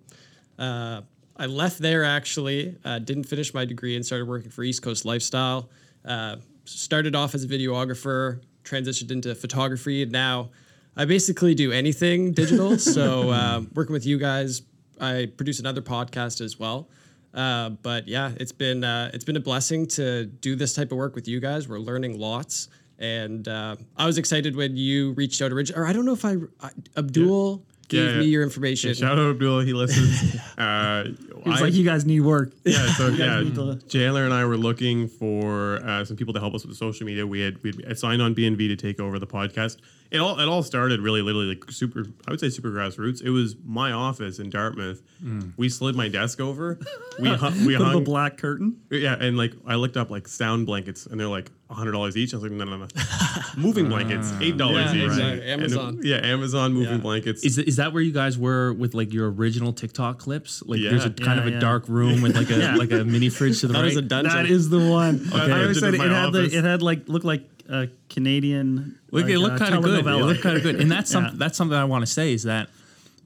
Uh, 0.59 1.03
I 1.37 1.47
left 1.47 1.79
there 1.79 2.05
actually, 2.05 2.77
uh, 2.85 2.99
didn't 2.99 3.25
finish 3.25 3.55
my 3.55 3.65
degree 3.65 3.95
and 3.95 4.05
started 4.05 4.27
working 4.27 4.51
for 4.51 4.65
East 4.65 4.83
Coast 4.83 5.05
Lifestyle. 5.05 5.71
Uh, 6.05 6.37
started 6.65 7.15
off 7.15 7.35
as 7.35 7.45
a 7.45 7.49
videographer, 7.49 8.41
transitioned 8.65 9.11
into 9.11 9.35
photography, 9.35 10.03
and 10.03 10.11
now 10.11 10.51
I 10.97 11.05
basically 11.05 11.55
do 11.55 11.71
anything 11.71 12.33
digital. 12.33 12.77
so 12.79 13.31
uh, 13.31 13.63
working 13.75 13.93
with 13.93 14.05
you 14.05 14.19
guys, 14.19 14.63
I 15.01 15.31
produce 15.37 15.61
another 15.61 15.81
podcast 15.81 16.41
as 16.41 16.59
well. 16.59 16.89
Uh, 17.33 17.71
but 17.71 18.09
yeah, 18.09 18.33
it's 18.41 18.53
been 18.53 18.83
uh, 18.83 19.11
it's 19.15 19.25
been 19.25 19.37
a 19.37 19.41
blessing 19.41 19.87
to 19.87 20.25
do 20.25 20.57
this 20.57 20.75
type 20.75 20.91
of 20.91 20.99
work 20.99 21.15
with 21.15 21.29
you 21.29 21.39
guys. 21.41 21.69
We're 21.69 21.79
learning 21.79 22.19
lots, 22.19 22.69
and 22.99 23.47
uh, 23.49 23.76
I 23.97 24.07
was 24.07 24.19
excited 24.19 24.57
when 24.57 24.76
you 24.76 25.12
reached 25.12 25.40
out 25.43 25.52
originally. 25.52 25.81
Or 25.83 25.87
I 25.87 25.93
don't 25.93 26.05
know 26.05 26.12
if 26.12 26.25
I, 26.25 26.37
I 26.61 26.71
Abdul 26.97 27.64
gave 27.88 28.05
Yeah, 28.05 28.12
yeah. 28.14 28.19
me 28.21 28.26
your 28.26 28.43
information. 28.43 28.93
Shout 28.95 29.19
out 29.19 29.31
Abdullah. 29.31 29.64
He 29.64 29.73
listens. 29.73 30.37
uh, 30.59 31.05
He 31.05 31.49
was 31.49 31.61
I- 31.61 31.64
like, 31.64 31.75
"You 31.75 31.85
guys 31.85 32.05
need 32.05 32.21
work." 32.21 32.52
yeah, 32.64 32.87
so 32.95 33.09
yeah, 33.09 33.40
need 33.40 33.88
Chandler 33.88 34.25
and 34.25 34.35
I 34.35 34.45
were 34.45 34.57
looking 34.59 35.09
for 35.09 35.76
uh, 35.85 36.05
some 36.05 36.17
people 36.17 36.35
to 36.35 36.40
help 36.40 36.55
us 36.55 36.67
with 36.67 36.76
social 36.76 37.07
media. 37.07 37.26
We 37.26 37.40
had 37.40 37.62
we 37.62 37.73
had 37.87 37.99
signed 37.99 38.21
on 38.21 38.35
BNV 38.35 38.69
to 38.69 38.76
take 38.76 39.00
over 39.00 39.19
the 39.19 39.26
podcast. 39.26 39.76
It 40.11 40.19
all 40.19 40.41
it 40.41 40.47
all 40.49 40.62
started 40.62 41.00
really 41.00 41.21
literally 41.21 41.49
like 41.49 41.71
super. 41.71 42.07
I 42.27 42.31
would 42.31 42.41
say 42.41 42.49
super 42.49 42.71
grassroots. 42.71 43.23
It 43.23 43.31
was 43.31 43.57
my 43.65 43.93
office 43.93 44.38
in 44.38 44.49
Dartmouth. 44.49 45.03
Hmm. 45.21 45.50
We 45.59 45.69
slid 45.69 45.97
my 45.97 46.09
desk 46.09 46.41
over. 46.41 46.79
We 47.21 47.29
hung, 47.31 47.67
we 47.67 47.75
Put 47.77 47.83
up 47.83 47.88
a 47.88 47.91
hung 47.95 48.05
black 48.05 48.37
curtain. 48.37 48.77
yeah, 48.93 49.17
and 49.19 49.37
like 49.37 49.53
I 49.67 49.75
looked 49.75 49.97
up 49.97 50.09
like 50.09 50.29
sound 50.29 50.67
blankets, 50.67 51.05
and 51.07 51.19
they're 51.19 51.27
like 51.27 51.50
hundred 51.69 51.91
dollars 51.91 52.17
each. 52.17 52.33
I 52.33 52.37
was 52.37 52.45
like, 52.45 52.53
no, 52.53 52.65
no, 52.65 52.77
no, 52.77 52.87
moving 53.57 53.87
ah. 53.87 53.88
blankets, 53.88 54.33
eight 54.41 54.57
dollars 54.57 54.95
Yeah, 54.95 55.00
each. 55.00 55.05
exactly. 55.07 55.50
And 55.50 55.62
it- 55.62 55.73
Amazon. 55.73 56.00
yeah, 56.05 56.17
Amazon 56.19 56.73
moving 56.75 56.93
Yeah. 56.95 56.99
blankets. 56.99 57.45
Is, 57.45 57.59
is 57.59 57.75
that 57.75 57.93
where 57.93 58.03
you 58.03 58.12
guys 58.12 58.38
were 58.38 58.73
with 58.73 58.95
like 58.95 59.12
your 59.12 59.33
original 59.33 59.73
TikTok 59.73 60.21
clips? 60.21 60.62
Like 60.65 60.81
there's 60.81 61.07
a 61.07 61.09
Yeah. 61.19 61.25
kind 61.27 61.41
of 61.41 61.47
a 61.49 61.59
dark 61.59 61.88
room 61.88 62.23
with 62.23 62.37
like 62.37 62.50
a 62.50 62.59
Yeah. 62.61 62.77
like 62.77 62.93
a 62.93 63.03
mini 63.05 63.31
fridge 63.31 63.61
to 63.62 63.67
the 63.67 63.73
that 63.73 63.81
right. 63.81 63.87
was 63.87 63.97
a 63.97 64.03
dungeon. 64.03 64.33
That 64.33 64.47
is 64.47 64.69
the 64.69 64.79
one. 64.88 65.21
Okay. 65.33 65.53
I 65.53 65.62
always 65.62 65.81
said 65.81 65.95
it 65.95 66.00
it, 66.00 66.09
had 66.12 66.33
the, 66.33 66.45
it 66.45 66.62
had 66.62 66.83
like 66.83 67.09
looked 67.09 67.25
like 67.27 67.58
a 67.69 67.89
Canadian. 68.09 68.99
Look, 69.11 69.25
like, 69.25 69.33
it 69.33 69.39
looked 69.39 69.57
uh, 69.57 69.59
kind 69.59 69.75
of 69.75 69.83
good. 69.85 69.99
It 70.01 70.05
telenovela. 70.05 70.27
looked 70.27 70.43
kind 70.43 70.57
of 70.57 70.63
good, 70.63 70.81
and 70.81 70.91
that's 70.91 71.11
some, 71.15 71.25
Yeah. 71.25 71.31
that's 71.35 71.57
something 71.59 71.77
I 71.77 71.85
want 71.85 72.03
to 72.07 72.11
say 72.11 72.33
is 72.33 72.45
that 72.45 72.69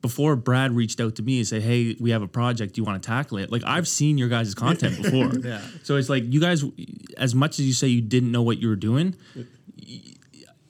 before 0.00 0.34
Brad 0.34 0.72
reached 0.72 1.00
out 1.00 1.14
to 1.16 1.22
me 1.22 1.38
and 1.38 1.46
said, 1.46 1.62
"Hey, 1.62 1.96
we 2.00 2.10
have 2.10 2.22
a 2.22 2.28
project. 2.28 2.74
Do 2.74 2.80
you 2.80 2.84
want 2.84 3.02
to 3.02 3.06
tackle 3.06 3.38
it?" 3.38 3.52
Like 3.52 3.62
I've 3.64 3.86
seen 3.86 4.18
your 4.18 4.28
guys' 4.28 4.54
content 4.54 4.96
before. 5.02 5.32
Yeah. 5.38 5.60
So 5.84 5.96
it's 5.96 6.08
like 6.08 6.24
you 6.26 6.40
guys, 6.40 6.64
as 7.16 7.34
much 7.34 7.58
as 7.60 7.66
you 7.66 7.72
say 7.72 7.86
you 7.88 8.00
didn't 8.00 8.32
know 8.32 8.42
what 8.42 8.58
you 8.58 8.68
were 8.68 8.76
doing, 8.76 9.14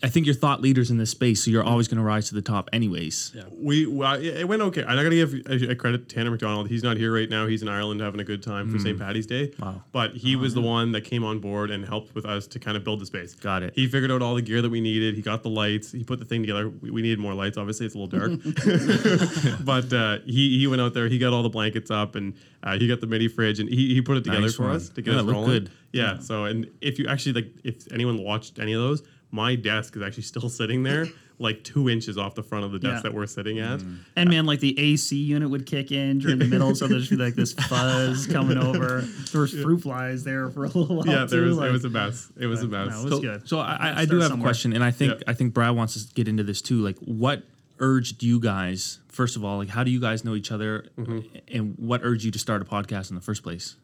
I 0.04 0.09
think 0.09 0.26
you're 0.26 0.35
thought 0.35 0.61
leaders 0.61 0.90
in 0.90 0.99
this 0.99 1.11
space. 1.11 1.44
So 1.44 1.50
you're 1.50 1.62
always 1.62 1.87
going 1.87 1.99
to 1.99 2.02
rise 2.04 2.28
to 2.30 2.35
the 2.35 2.42
top, 2.42 2.68
anyways. 2.73 3.32
Yeah. 3.35 3.42
We 3.56 3.87
well, 3.87 4.14
it 4.14 4.25
it 4.40 4.49
went 4.49 4.61
okay. 4.62 4.82
I 4.82 4.97
gotta 4.97 5.11
give 5.11 5.32
a, 5.47 5.71
a 5.71 5.75
credit 5.76 6.09
to 6.09 6.14
Tanner 6.14 6.30
McDonald. 6.30 6.68
He's 6.68 6.82
not 6.82 6.97
here 6.97 7.14
right 7.14 7.28
now. 7.30 7.47
He's 7.47 7.62
in 7.62 7.68
Ireland 7.68 8.00
having 8.00 8.21
a 8.21 8.25
good 8.25 8.42
time 8.42 8.71
for 8.71 8.78
St. 8.78 8.99
Patty's 8.99 9.26
Day. 9.26 9.52
Wow. 9.61 9.82
But 9.92 10.16
he 10.16 10.35
was 10.37 10.54
the 10.54 10.61
one 10.61 10.92
that 10.92 11.02
came 11.02 11.23
on 11.25 11.38
board 11.38 11.71
and 11.71 11.85
helped 11.87 12.14
with 12.14 12.25
us 12.26 12.47
to 12.49 12.59
kind 12.59 12.76
of 12.76 12.82
build 12.85 13.00
the 13.00 13.06
space. 13.06 13.35
Got 13.35 13.62
it. 13.62 13.75
He 13.76 13.87
figured 13.87 14.11
out 14.11 14.23
all 14.23 14.35
the 14.35 14.42
gear 14.42 14.61
that 14.62 14.71
we 14.71 14.80
needed. 14.80 15.14
He 15.14 15.23
got 15.23 15.42
the 15.44 15.50
lights. 15.50 15.92
He 15.92 16.02
put 16.04 16.18
the 16.18 16.25
thing 16.25 16.42
together. 16.42 16.68
We, 16.68 16.90
we 16.90 17.02
needed 17.02 17.18
more 17.21 17.35
lights. 17.35 17.56
Obviously, 17.56 17.87
it's 17.87 17.94
a 17.94 17.99
little 17.99 18.18
dark. 18.18 18.40
but 19.64 19.92
uh, 19.92 20.18
he 20.25 20.59
he 20.59 20.66
went 20.66 20.82
out 20.82 20.94
there. 20.94 21.09
He 21.09 21.18
got 21.18 21.32
all 21.32 21.42
the 21.42 21.49
blankets 21.49 21.90
up 21.90 22.14
and 22.16 22.35
uh, 22.62 22.78
he 22.78 22.88
got 22.88 23.00
the 23.00 23.06
mini 23.06 23.28
fridge 23.28 23.61
and 23.61 23.68
he, 23.68 23.94
he 23.94 24.02
put 24.02 24.16
it 24.16 24.25
together 24.25 24.42
Nice 24.42 24.54
for 24.56 24.64
one. 24.66 24.76
us 24.76 24.88
to 24.90 25.02
get 25.02 25.14
Yeah, 25.14 25.21
us 25.21 25.26
rolling. 25.26 25.50
good. 25.50 25.71
Yeah, 25.92 26.18
So 26.21 26.44
and 26.47 26.71
if 26.80 26.99
you 26.99 27.06
actually 27.06 27.35
like, 27.35 27.52
if 27.64 27.90
anyone 27.92 28.23
watched 28.23 28.59
any 28.59 28.73
of 28.73 28.80
those, 28.80 29.02
my 29.33 29.57
desk 29.57 29.97
is 29.97 30.03
actually 30.03 30.23
still 30.23 30.49
sitting 30.61 30.85
there, 30.85 31.07
like 31.39 31.65
two 31.65 31.89
inches 31.89 32.17
off 32.19 32.35
the 32.37 32.43
front 32.43 32.65
of 32.65 32.71
the 32.71 32.79
desk 32.79 32.97
Yeah. 32.97 33.11
that 33.11 33.15
we're 33.15 33.27
sitting 33.27 33.59
at. 33.59 33.81
Mm. 33.81 33.99
And 34.15 34.31
man, 34.31 34.47
like 34.47 34.61
the 34.61 34.79
AC 34.79 35.17
unit 35.17 35.51
would 35.51 35.67
kick 35.67 35.91
in 35.91 36.19
during 36.21 36.39
the 36.39 36.45
middle, 36.45 36.75
so 36.77 36.87
there'd 36.87 37.01
just 37.01 37.11
be 37.11 37.17
like 37.17 37.35
this 37.35 37.53
fuzz 37.69 38.27
coming 38.29 38.59
over. 38.59 39.01
There 39.33 39.41
was 39.41 39.53
fruit 39.53 39.81
flies 39.83 40.23
there 40.23 40.51
for 40.51 40.65
a 40.65 40.69
little 40.69 40.97
while. 40.97 41.07
Yeah, 41.07 41.25
there 41.25 41.41
too, 41.41 41.47
was 41.49 41.57
like- 41.59 41.71
it 41.71 41.73
was 41.73 41.85
a 41.85 41.91
mess. 41.91 42.31
It 42.39 42.47
was 42.47 42.62
a 42.62 42.69
mess. 42.69 42.91
no, 42.91 43.01
it 43.01 43.05
was 43.05 43.12
so, 43.15 43.21
good. 43.21 43.49
So 43.49 43.59
I, 43.59 43.73
I, 43.73 43.89
I 43.89 43.93
Start 43.93 44.09
do 44.11 44.19
have 44.21 44.29
somewhere. 44.29 44.47
a 44.47 44.49
question, 44.49 44.73
and 44.75 44.85
I 44.85 44.91
think 44.93 45.12
Yeah. 45.15 45.25
I 45.27 45.35
think 45.35 45.55
Brad 45.55 45.75
wants 45.75 46.05
to 46.07 46.15
get 46.15 46.29
into 46.29 46.45
this 46.45 46.62
too. 46.62 46.77
Like, 46.81 46.99
what 46.99 47.43
urged 47.81 48.23
you 48.23 48.39
guys? 48.39 48.99
First 49.09 49.35
of 49.37 49.45
all, 49.45 49.57
like, 49.59 49.69
how 49.69 49.83
do 49.83 49.91
you 49.91 50.01
guys 50.01 50.25
know 50.25 50.35
each 50.35 50.53
other, 50.53 50.87
mm-hmm. 50.99 51.21
and 51.49 51.75
what 51.79 52.03
urged 52.05 52.25
you 52.25 52.31
to 52.31 52.39
start 52.39 52.62
a 52.62 52.65
podcast 52.65 53.09
in 53.11 53.17
the 53.17 53.23
first 53.23 53.43
place? 53.43 53.77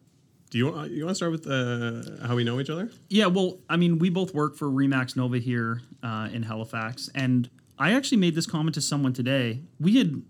Do 0.51 0.59
you 0.59 0.71
want 0.71 0.91
you 0.91 1.05
want 1.05 1.11
to 1.11 1.15
start 1.15 1.33
with 1.33 1.47
uh, 1.47 2.27
how 2.27 2.35
we 2.35 2.45
know 2.45 2.59
each 2.61 2.71
other? 2.71 2.91
Yeah, 3.09 3.27
well, 3.27 3.59
I 3.69 3.77
mean, 3.77 3.99
we 3.99 4.09
both 4.09 4.35
work 4.35 4.57
for 4.57 4.69
Remax 4.69 5.17
Nova 5.17 5.39
here 5.39 5.83
uh, 6.03 6.29
in 6.33 6.43
Halifax, 6.43 7.11
and 7.15 7.51
I 7.79 7.93
actually 7.93 8.19
made 8.19 8.35
this 8.35 8.47
comment 8.47 8.75
to 8.75 8.81
someone 8.81 9.13
today. 9.13 9.63
We 9.79 9.99
had 9.99 10.23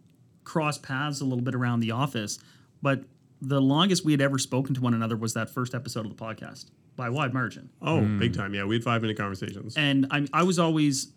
crossed 0.45 0.83
paths 0.83 1.21
a 1.21 1.25
little 1.25 1.45
bit 1.45 1.55
around 1.55 1.81
the 1.81 1.93
office, 1.93 2.39
but 2.83 3.05
the 3.41 3.61
longest 3.61 4.05
we 4.05 4.13
had 4.13 4.21
ever 4.21 4.39
spoken 4.39 4.75
to 4.75 4.81
one 4.81 4.95
another 4.95 5.17
was 5.17 5.35
that 5.35 5.51
first 5.51 5.75
episode 5.75 6.07
of 6.07 6.17
the 6.17 6.23
podcast 6.23 6.67
by 6.97 7.07
a 7.07 7.13
wide 7.13 7.33
margin. 7.33 7.71
Oh, 7.81 8.01
big 8.19 8.35
time. 8.35 8.55
Yeah, 8.55 8.65
we 8.65 8.75
had 8.75 8.83
five 8.83 9.03
minute 9.03 9.17
conversations. 9.17 9.77
And 9.77 10.07
I, 10.11 10.27
I 10.33 10.43
was 10.43 10.59
always, 10.59 11.13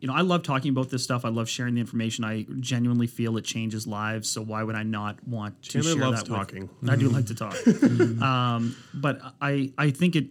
you 0.00 0.06
know, 0.08 0.14
I 0.14 0.20
love 0.20 0.42
talking 0.42 0.70
about 0.70 0.90
this 0.90 1.02
stuff. 1.02 1.24
I 1.24 1.30
love 1.30 1.48
sharing 1.48 1.74
the 1.74 1.80
information. 1.80 2.24
I 2.24 2.46
genuinely 2.60 3.06
feel 3.06 3.36
it 3.38 3.44
changes 3.44 3.86
lives. 3.86 4.28
So 4.28 4.42
why 4.42 4.62
would 4.62 4.74
I 4.76 4.82
not 4.82 5.26
want 5.26 5.62
to 5.62 5.68
Chandler 5.70 5.92
share 5.92 6.00
loves 6.02 6.22
that 6.22 6.28
with- 6.30 6.38
talking. 6.38 6.70
I 6.88 6.96
do 6.96 7.08
like 7.08 7.26
to 7.26 7.34
talk. 7.44 7.56
um, 8.22 8.76
but 8.94 9.20
I, 9.40 9.72
I 9.78 9.90
think 9.90 10.16
it 10.16 10.26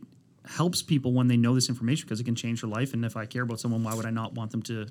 helps 0.47 0.81
people 0.83 1.13
when 1.13 1.27
they 1.27 1.37
know 1.37 1.55
this 1.55 1.69
information 1.69 2.05
because 2.05 2.19
it 2.19 2.25
can 2.25 2.35
change 2.35 2.61
their 2.61 2.69
life. 2.69 2.93
And 2.93 3.03
if 3.03 3.17
I 3.17 3.25
care 3.25 3.41
about 3.43 3.59
someone, 3.59 3.83
why 3.83 3.95
would 3.95 4.05
I 4.05 4.11
not 4.11 4.33
want 4.33 4.51
them 4.51 4.61
to, 4.63 4.85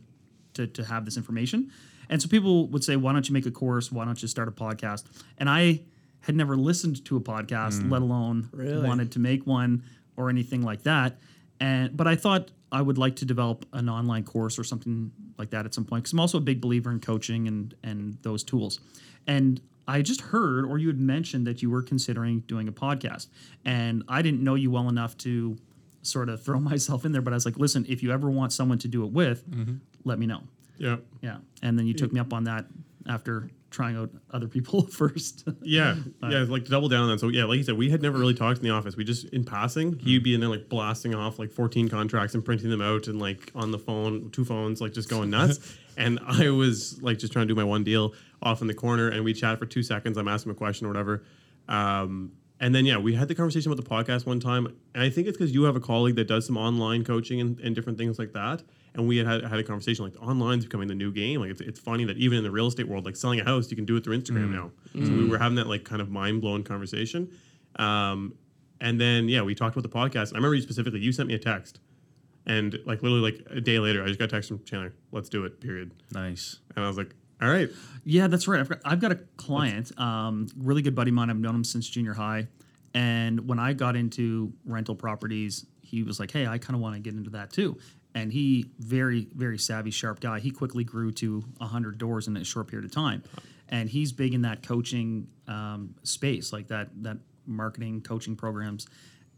to, 0.54 0.66
to 0.66 0.84
have 0.84 1.04
this 1.04 1.16
information? 1.16 1.70
And 2.10 2.20
so 2.20 2.28
people 2.28 2.66
would 2.68 2.82
say, 2.84 2.96
why 2.96 3.12
don't 3.12 3.26
you 3.28 3.32
make 3.32 3.46
a 3.46 3.50
course? 3.50 3.92
Why 3.92 4.04
don't 4.04 4.20
you 4.20 4.28
start 4.28 4.48
a 4.48 4.52
podcast? 4.52 5.04
And 5.38 5.48
I 5.48 5.82
had 6.20 6.34
never 6.34 6.56
listened 6.56 7.04
to 7.04 7.16
a 7.16 7.20
podcast, 7.20 7.88
let 7.90 8.02
alone 8.02 8.48
Really? 8.52 8.84
wanted 8.86 9.12
to 9.12 9.18
make 9.20 9.46
one 9.46 9.84
or 10.16 10.30
anything 10.30 10.62
like 10.62 10.82
that. 10.82 11.18
And 11.64 11.96
but 11.96 12.06
I 12.06 12.14
thought 12.14 12.50
I 12.70 12.82
would 12.82 12.98
like 12.98 13.16
to 13.16 13.24
develop 13.24 13.64
an 13.72 13.88
online 13.88 14.24
course 14.24 14.58
or 14.58 14.64
something 14.64 15.10
like 15.38 15.48
that 15.50 15.64
at 15.64 15.72
some 15.72 15.86
point 15.86 16.02
because 16.02 16.12
I'm 16.12 16.20
also 16.20 16.36
a 16.36 16.42
big 16.42 16.60
believer 16.60 16.90
in 16.90 17.00
coaching 17.00 17.48
and 17.48 17.74
and 17.82 18.18
those 18.20 18.44
tools. 18.44 18.80
And 19.26 19.62
I 19.88 20.02
just 20.02 20.20
heard, 20.20 20.66
or 20.66 20.78
you 20.78 20.88
had 20.88 21.00
mentioned 21.00 21.46
that 21.46 21.62
you 21.62 21.70
were 21.70 21.82
considering 21.82 22.40
doing 22.40 22.68
a 22.68 22.72
podcast, 22.72 23.28
and 23.64 24.02
I 24.08 24.20
didn't 24.20 24.42
know 24.42 24.56
you 24.56 24.70
well 24.70 24.90
enough 24.90 25.16
to 25.18 25.56
sort 26.02 26.28
of 26.28 26.42
throw 26.42 26.60
myself 26.72 27.06
in 27.06 27.12
there. 27.12 27.22
But 27.22 27.32
I 27.32 27.36
was 27.36 27.46
like, 27.46 27.56
listen, 27.56 27.86
if 27.88 28.02
you 28.02 28.12
ever 28.12 28.28
want 28.30 28.52
someone 28.52 28.78
to 28.80 28.88
do 28.88 29.04
it 29.04 29.12
with, 29.12 29.48
mm-hmm. 29.50 29.76
let 30.04 30.18
me 30.18 30.26
know. 30.26 30.42
yeah. 30.76 30.96
Yeah, 31.22 31.38
and 31.62 31.78
then 31.78 31.86
you 31.86 31.94
took 31.94 32.12
me 32.12 32.20
up 32.20 32.34
on 32.34 32.44
that 32.44 32.66
after 33.08 33.48
trying 33.74 33.96
out 33.96 34.10
other 34.30 34.48
people 34.48 34.86
first. 34.86 35.46
Yeah, 35.62 35.96
yeah, 36.22 36.44
like 36.48 36.64
to 36.64 36.70
double 36.70 36.88
down 36.88 37.02
on 37.02 37.08
that. 37.10 37.20
So 37.20 37.28
yeah, 37.28 37.44
like 37.44 37.58
you 37.58 37.64
said, 37.64 37.76
we 37.76 37.90
had 37.90 38.00
never 38.00 38.18
really 38.18 38.34
talked 38.34 38.58
in 38.58 38.64
the 38.64 38.70
office. 38.70 38.96
We 38.96 39.04
just 39.04 39.26
in 39.26 39.44
passing, 39.44 39.98
he'd 39.98 40.22
be 40.22 40.34
in 40.34 40.40
there 40.40 40.48
like 40.48 40.68
blasting 40.68 41.14
off 41.14 41.38
like 41.38 41.50
14 41.50 41.88
contracts 41.88 42.34
and 42.34 42.44
printing 42.44 42.70
them 42.70 42.80
out 42.80 43.08
and 43.08 43.18
like 43.18 43.50
on 43.54 43.70
the 43.70 43.78
phone, 43.78 44.30
two 44.30 44.44
phones, 44.44 44.80
like 44.80 44.92
just 44.92 45.10
going 45.10 45.30
nuts. 45.30 45.76
and 45.96 46.18
I 46.26 46.50
was 46.50 47.02
like 47.02 47.18
just 47.18 47.32
trying 47.32 47.48
to 47.48 47.54
do 47.54 47.56
my 47.58 47.64
one 47.64 47.84
deal 47.84 48.14
off 48.42 48.60
in 48.60 48.66
the 48.66 48.74
corner, 48.74 49.08
and 49.08 49.24
we 49.24 49.34
chat 49.34 49.58
for 49.58 49.66
two 49.66 49.82
seconds. 49.82 50.16
I'm 50.16 50.28
asking 50.28 50.50
him 50.50 50.56
a 50.56 50.58
question 50.58 50.86
or 50.86 50.90
whatever. 50.90 51.24
Um, 51.68 52.32
and 52.60 52.74
then 52.74 52.86
yeah, 52.86 52.98
we 52.98 53.14
had 53.14 53.28
the 53.28 53.34
conversation 53.34 53.72
about 53.72 53.82
the 53.82 53.90
podcast 53.90 54.26
one 54.26 54.40
time, 54.40 54.66
and 54.94 55.02
I 55.02 55.10
think 55.10 55.26
it's 55.26 55.36
because 55.36 55.52
you 55.52 55.64
have 55.64 55.76
a 55.76 55.80
colleague 55.80 56.16
that 56.16 56.28
does 56.28 56.46
some 56.46 56.56
online 56.56 57.04
coaching 57.04 57.40
and, 57.40 57.58
and 57.60 57.74
different 57.74 57.98
things 57.98 58.18
like 58.18 58.32
that. 58.32 58.62
And 58.94 59.08
we 59.08 59.16
had, 59.16 59.26
had 59.26 59.44
had 59.44 59.58
a 59.58 59.64
conversation 59.64 60.04
like 60.04 60.14
online's 60.20 60.64
becoming 60.64 60.86
the 60.86 60.94
new 60.94 61.12
game. 61.12 61.40
Like 61.40 61.50
it's, 61.50 61.60
it's 61.60 61.80
funny 61.80 62.04
that 62.04 62.16
even 62.16 62.38
in 62.38 62.44
the 62.44 62.50
real 62.50 62.68
estate 62.68 62.86
world, 62.86 63.04
like 63.04 63.16
selling 63.16 63.40
a 63.40 63.44
house, 63.44 63.68
you 63.70 63.76
can 63.76 63.84
do 63.84 63.96
it 63.96 64.04
through 64.04 64.20
Instagram 64.20 64.50
now. 64.50 64.70
So 64.92 65.10
we 65.10 65.28
were 65.28 65.38
having 65.38 65.56
that 65.56 65.66
like 65.66 65.84
kind 65.84 66.00
of 66.00 66.10
mind 66.10 66.40
blowing 66.40 66.62
conversation. 66.62 67.28
Um, 67.76 68.34
and 68.80 69.00
then 69.00 69.28
yeah, 69.28 69.42
we 69.42 69.54
talked 69.54 69.76
about 69.76 69.90
the 69.90 69.96
podcast. 69.96 70.32
I 70.32 70.36
remember 70.36 70.54
you 70.54 70.62
specifically. 70.62 71.00
You 71.00 71.10
sent 71.10 71.28
me 71.28 71.34
a 71.34 71.38
text, 71.38 71.80
and 72.46 72.78
like 72.86 73.02
literally 73.02 73.32
like 73.32 73.46
a 73.50 73.60
day 73.60 73.78
later, 73.78 74.02
I 74.02 74.06
just 74.06 74.18
got 74.18 74.26
a 74.26 74.28
text 74.28 74.48
from 74.48 74.62
Chandler. 74.64 74.94
Let's 75.10 75.28
do 75.28 75.44
it. 75.44 75.60
Period. 75.60 75.90
Nice. 76.12 76.58
And 76.76 76.84
I 76.84 76.88
was 76.88 76.96
like, 76.96 77.14
all 77.40 77.48
right. 77.48 77.70
Yeah, 78.04 78.26
that's 78.26 78.46
right. 78.46 78.60
I've 78.60 78.68
got, 78.68 78.80
I've 78.84 79.00
got 79.00 79.12
a 79.12 79.18
client, 79.36 79.98
um, 79.98 80.48
really 80.56 80.82
good 80.82 80.94
buddy 80.94 81.10
of 81.10 81.14
mine. 81.14 81.30
I've 81.30 81.38
known 81.38 81.54
him 81.54 81.64
since 81.64 81.88
junior 81.88 82.14
high. 82.14 82.46
And 82.92 83.48
when 83.48 83.58
I 83.58 83.72
got 83.72 83.96
into 83.96 84.52
rental 84.64 84.94
properties, 84.94 85.66
he 85.80 86.02
was 86.02 86.20
like, 86.20 86.30
"Hey, 86.30 86.46
I 86.46 86.58
kind 86.58 86.74
of 86.76 86.80
want 86.80 86.94
to 86.94 87.00
get 87.00 87.14
into 87.14 87.30
that 87.30 87.52
too." 87.52 87.76
And 88.16 88.32
he, 88.32 88.66
very, 88.78 89.26
very 89.34 89.58
savvy, 89.58 89.90
sharp 89.90 90.20
guy. 90.20 90.38
He 90.38 90.50
quickly 90.52 90.84
grew 90.84 91.10
to 91.12 91.42
hundred 91.60 91.98
doors 91.98 92.28
in 92.28 92.36
a 92.36 92.44
short 92.44 92.68
period 92.68 92.84
of 92.84 92.92
time, 92.92 93.24
and 93.68 93.88
he's 93.90 94.12
big 94.12 94.34
in 94.34 94.42
that 94.42 94.62
coaching 94.62 95.26
um, 95.48 95.94
space, 96.04 96.52
like 96.52 96.68
that 96.68 96.90
that 97.02 97.18
marketing 97.46 98.00
coaching 98.02 98.36
programs. 98.36 98.86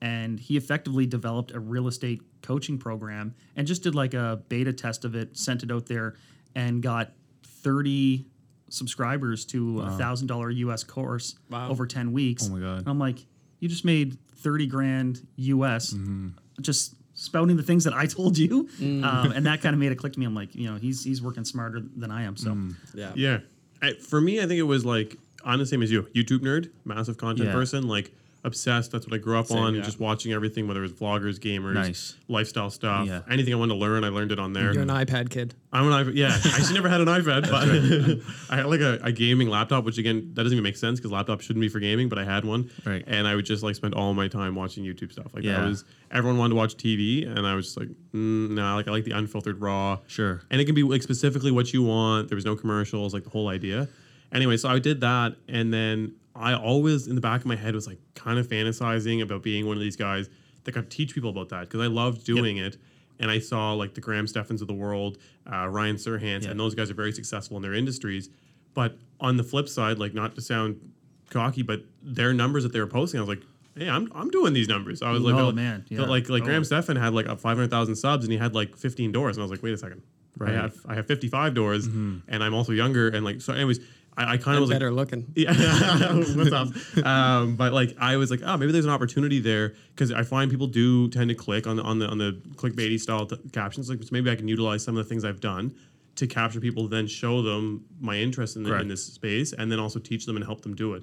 And 0.03 0.39
he 0.39 0.59
effectively 0.59 1.07
developed 1.07 1.53
a 1.53 1.59
real 1.59 1.89
estate 1.89 2.21
coaching 2.43 2.77
program 2.77 3.35
and 3.57 3.67
just 3.67 3.83
did 3.83 3.95
like 3.95 4.12
a 4.12 4.43
beta 4.51 4.75
test 4.75 5.07
of 5.07 5.15
it, 5.15 5.39
sent 5.39 5.62
it 5.62 5.71
out 5.73 5.87
there, 5.87 6.17
and 6.55 6.83
got 6.83 7.12
30 7.45 8.27
subscribers 8.69 9.45
to 9.47 9.81
a 9.81 9.91
thousand 9.93 10.27
dollar 10.27 10.51
US 10.51 10.85
course 10.85 11.37
Wow. 11.51 11.71
over 11.71 11.87
10 11.87 12.12
weeks. 12.12 12.47
Oh 12.49 12.55
my 12.55 12.61
God. 12.61 12.79
And 12.81 12.89
I'm 12.89 12.99
like, 12.99 13.25
you 13.61 13.69
just 13.69 13.85
made 13.87 14.19
30 14.37 14.67
grand 14.67 15.27
US 15.37 15.95
Mm-hmm. 15.95 16.29
just 16.61 16.95
spouting 17.16 17.57
the 17.57 17.62
things 17.62 17.83
that 17.85 17.92
I 17.94 18.07
told 18.18 18.38
you. 18.38 18.68
Mm. 18.79 19.02
Um, 19.05 19.33
and 19.33 19.44
that 19.46 19.61
kind 19.62 19.74
of 19.74 19.81
made 19.81 19.90
it 19.90 19.96
click 19.96 20.12
to 20.12 20.20
me. 20.20 20.26
I'm 20.26 20.35
like, 20.35 20.55
you 20.55 20.70
know, 20.70 20.76
he's, 20.76 21.02
he's 21.02 21.20
working 21.20 21.44
smarter 21.44 21.81
than 21.96 22.11
I 22.12 22.22
am. 22.22 22.37
So 22.37 22.50
Mm. 22.52 22.74
Yeah. 22.94 23.12
Yeah. 23.16 23.38
I, 23.83 23.92
for 23.94 24.20
me, 24.20 24.38
I 24.38 24.46
think 24.46 24.59
it 24.61 24.62
was 24.62 24.85
like 24.85 25.16
I'm 25.44 25.59
the 25.59 25.66
same 25.66 25.83
as 25.83 25.90
you. 25.90 26.02
YouTube 26.14 26.40
nerd, 26.40 26.70
massive 26.85 27.18
content 27.18 27.48
Yeah. 27.48 27.55
person, 27.55 27.87
like 27.88 28.11
obsessed. 28.44 28.92
That's 28.92 29.07
what 29.07 29.14
I 29.14 29.18
grew 29.18 29.38
up 29.38 29.51
on. 29.51 29.75
yeah. 29.75 29.83
Just 29.83 29.99
watching 29.99 30.33
everything, 30.33 30.68
whether 30.68 30.81
it 30.81 30.83
was 30.83 30.92
vloggers, 30.92 31.38
gamers, 31.40 31.75
Nice. 31.75 32.14
lifestyle 32.29 32.70
stuff, 32.70 33.07
Yeah. 33.07 33.22
anything 33.29 33.53
I 33.53 33.57
wanted 33.57 33.75
to 33.75 33.81
learn, 33.81 34.05
I 34.05 34.09
learned 34.09 34.31
it 34.33 34.38
on 34.38 34.53
there. 34.53 34.72
You're 34.72 34.83
an 34.83 34.88
iPad 34.88 35.31
kid. 35.31 35.55
I'm 35.72 35.90
an 35.90 36.05
iPad. 36.07 36.14
Yeah, 36.14 36.29
I 36.29 36.49
actually 36.57 36.75
never 36.75 36.88
had 36.88 37.01
an 37.01 37.09
iPad, 37.09 37.51
but 37.51 38.22
I 38.53 38.57
had 38.57 38.66
like 38.66 38.81
a, 38.81 38.99
a 39.03 39.11
gaming 39.12 39.49
laptop, 39.49 39.85
which 39.85 39.99
again, 39.99 40.31
that 40.35 40.42
doesn't 40.44 40.53
even 40.57 40.62
make 40.62 40.77
sense 40.77 41.01
because 41.01 41.11
laptops 41.12 41.42
shouldn't 41.42 41.61
be 41.61 41.68
for 41.68 41.81
gaming, 41.81 42.09
but 42.09 42.18
I 42.18 42.25
had 42.25 42.44
one. 42.44 42.70
Right. 42.85 43.03
And 43.07 43.27
I 43.27 43.35
would 43.35 43.44
just 43.46 43.62
like 43.62 43.75
spend 43.75 43.94
all 43.94 44.14
my 44.14 44.29
time 44.29 44.55
watching 44.55 44.85
YouTube 44.85 45.11
stuff. 45.12 45.35
Like 45.35 45.44
that 45.44 45.64
was 45.66 45.85
everyone 46.11 46.38
wanted 46.38 46.51
to 46.51 46.57
watch 46.57 46.77
TV, 46.77 47.27
and 47.29 47.46
I 47.46 47.55
was 47.55 47.66
just 47.66 47.77
like, 47.79 47.88
mm, 48.14 48.51
no, 48.51 48.75
like 48.77 48.87
I 48.88 48.92
like 48.92 49.05
the 49.05 49.11
unfiltered 49.12 49.61
raw. 49.61 49.99
Sure. 50.07 50.40
And 50.51 50.61
it 50.61 50.64
can 50.66 50.75
be 50.75 50.83
like 50.85 51.03
specifically 51.03 51.51
what 51.51 51.72
you 51.72 51.83
want. 51.83 52.29
There 52.29 52.37
was 52.37 52.44
no 52.44 52.55
commercials, 52.57 53.12
like 53.12 53.25
the 53.25 53.31
whole 53.31 53.49
idea. 53.49 53.88
Anyway, 54.33 54.57
so 54.57 54.68
I 54.68 54.79
did 54.79 55.01
that, 55.03 55.35
and 55.49 55.72
then 55.72 56.12
I 56.38 56.55
always 56.55 57.07
in 57.07 57.14
the 57.14 57.20
back 57.20 57.40
of 57.40 57.46
my 57.46 57.57
head 57.57 57.75
was 57.75 57.87
like 57.87 57.99
kind 58.14 58.38
of 58.38 58.46
fantasizing 58.49 59.22
about 59.22 59.42
being 59.42 59.66
one 59.66 59.77
of 59.77 59.83
these 59.83 59.96
guys 59.96 60.29
that 60.64 60.72
could 60.72 60.90
teach 60.90 61.14
people 61.14 61.31
about 61.31 61.49
that 61.51 61.61
because 61.62 61.81
I 61.81 61.87
loved 61.87 62.25
doing 62.25 62.59
it. 62.59 62.77
And 63.18 63.31
I 63.31 63.38
saw 63.38 63.72
like 63.72 63.94
the 63.94 64.01
Graham 64.03 64.27
Stephans 64.27 64.61
of 64.61 64.68
the 64.68 64.75
world, 64.75 65.16
uh, 65.51 65.66
Ryan 65.68 65.96
Serhant, 65.96 66.44
Yeah. 66.44 66.51
and 66.51 66.61
those 66.61 66.75
guys 66.75 66.90
are 66.90 66.94
very 66.94 67.12
successful 67.12 67.57
in 67.57 67.62
their 67.62 67.72
industries. 67.75 68.29
But 68.75 68.99
on 69.20 69.38
the 69.38 69.42
flip 69.44 69.68
side, 69.70 69.99
like 69.99 70.12
not 70.12 70.35
to 70.35 70.42
sound 70.42 70.92
cocky, 71.31 71.62
but 71.62 71.83
their 72.03 72.35
numbers 72.35 72.62
that 72.64 72.72
they 72.75 72.81
were 72.81 72.87
posting, 72.87 73.18
I 73.18 73.22
was 73.22 73.29
like, 73.31 73.42
hey, 73.75 73.88
I'm, 73.88 74.11
I'm 74.14 74.29
doing 74.31 74.53
these 74.53 74.68
numbers. 74.68 75.01
I 75.01 75.11
was 75.12 75.22
like, 75.22 75.35
Oh, 75.35 75.49
oh, 75.49 75.53
man, 75.53 75.87
yeah. 75.88 76.03
like 76.03 76.29
like 76.29 76.42
Graham 76.44 76.61
Oh. 76.61 76.64
Stephan 76.64 76.96
had 76.96 77.14
like 77.14 77.27
a 77.27 77.37
500,000 77.37 77.96
subs 77.96 78.25
and 78.25 78.33
he 78.33 78.38
had 78.38 78.55
like 78.55 78.77
15 78.77 79.12
doors, 79.12 79.37
and 79.38 79.42
I 79.42 79.44
was 79.44 79.51
like, 79.51 79.62
wait 79.62 79.72
a 79.72 79.79
second, 79.79 80.03
I 80.40 80.51
have 80.51 80.75
I 80.87 80.94
have 80.94 81.07
55 81.07 81.55
doors, 81.55 81.87
and 81.87 82.22
I'm 82.29 82.53
also 82.53 82.72
younger, 82.72 83.09
and 83.09 83.25
like 83.25 83.40
so. 83.40 83.55
Anyways, 83.55 83.81
I, 84.16 84.35
I 84.35 84.37
kind 84.37 84.48
of 84.48 84.48
And 84.48 84.61
was 84.61 84.70
like, 84.70 84.76
better 84.76 84.92
looking. 84.92 85.31
yeah, 85.35 85.52
what's 86.35 86.52
up? 86.52 86.68
Um, 87.05 87.57
but 87.57 87.72
like, 87.72 87.94
I 87.98 88.16
was 88.16 88.31
like, 88.31 88.40
oh, 88.44 88.57
maybe 88.57 88.72
there's 88.72 88.85
an 88.87 88.90
opportunity 88.90 89.40
there 89.40 89.74
because 89.94 90.11
I 90.12 90.22
find 90.22 90.50
people 90.50 90.66
do 90.66 91.09
tend 91.09 91.29
to 91.29 91.35
click 91.35 91.66
on 91.66 91.76
the 91.76 91.83
on 91.83 91.98
the 91.98 92.09
on 92.09 92.18
the 92.18 92.40
clickbaity 92.55 92.98
style 92.98 93.26
t- 93.26 93.37
captions. 93.52 93.90
Like, 93.90 94.02
so 94.02 94.09
maybe 94.12 94.31
I 94.31 94.37
can 94.37 94.48
utilize 94.48 94.83
some 94.83 94.96
of 94.96 95.05
the 95.05 95.09
things 95.09 95.24
I've 95.24 95.40
done 95.40 95.74
to 96.16 96.26
capture 96.26 96.61
people, 96.61 96.88
then 96.88 97.07
show 97.07 97.42
them 97.42 97.85
my 98.00 98.16
interest 98.16 98.57
in, 98.57 98.62
the, 98.62 98.70
in 98.81 98.88
this 98.88 99.05
space, 99.05 99.52
and 99.52 99.70
then 99.70 99.79
also 99.79 99.98
teach 99.98 100.24
them 100.24 100.37
and 100.37 100.44
help 100.44 100.62
them 100.62 100.74
do 100.74 100.94
it. 100.94 101.02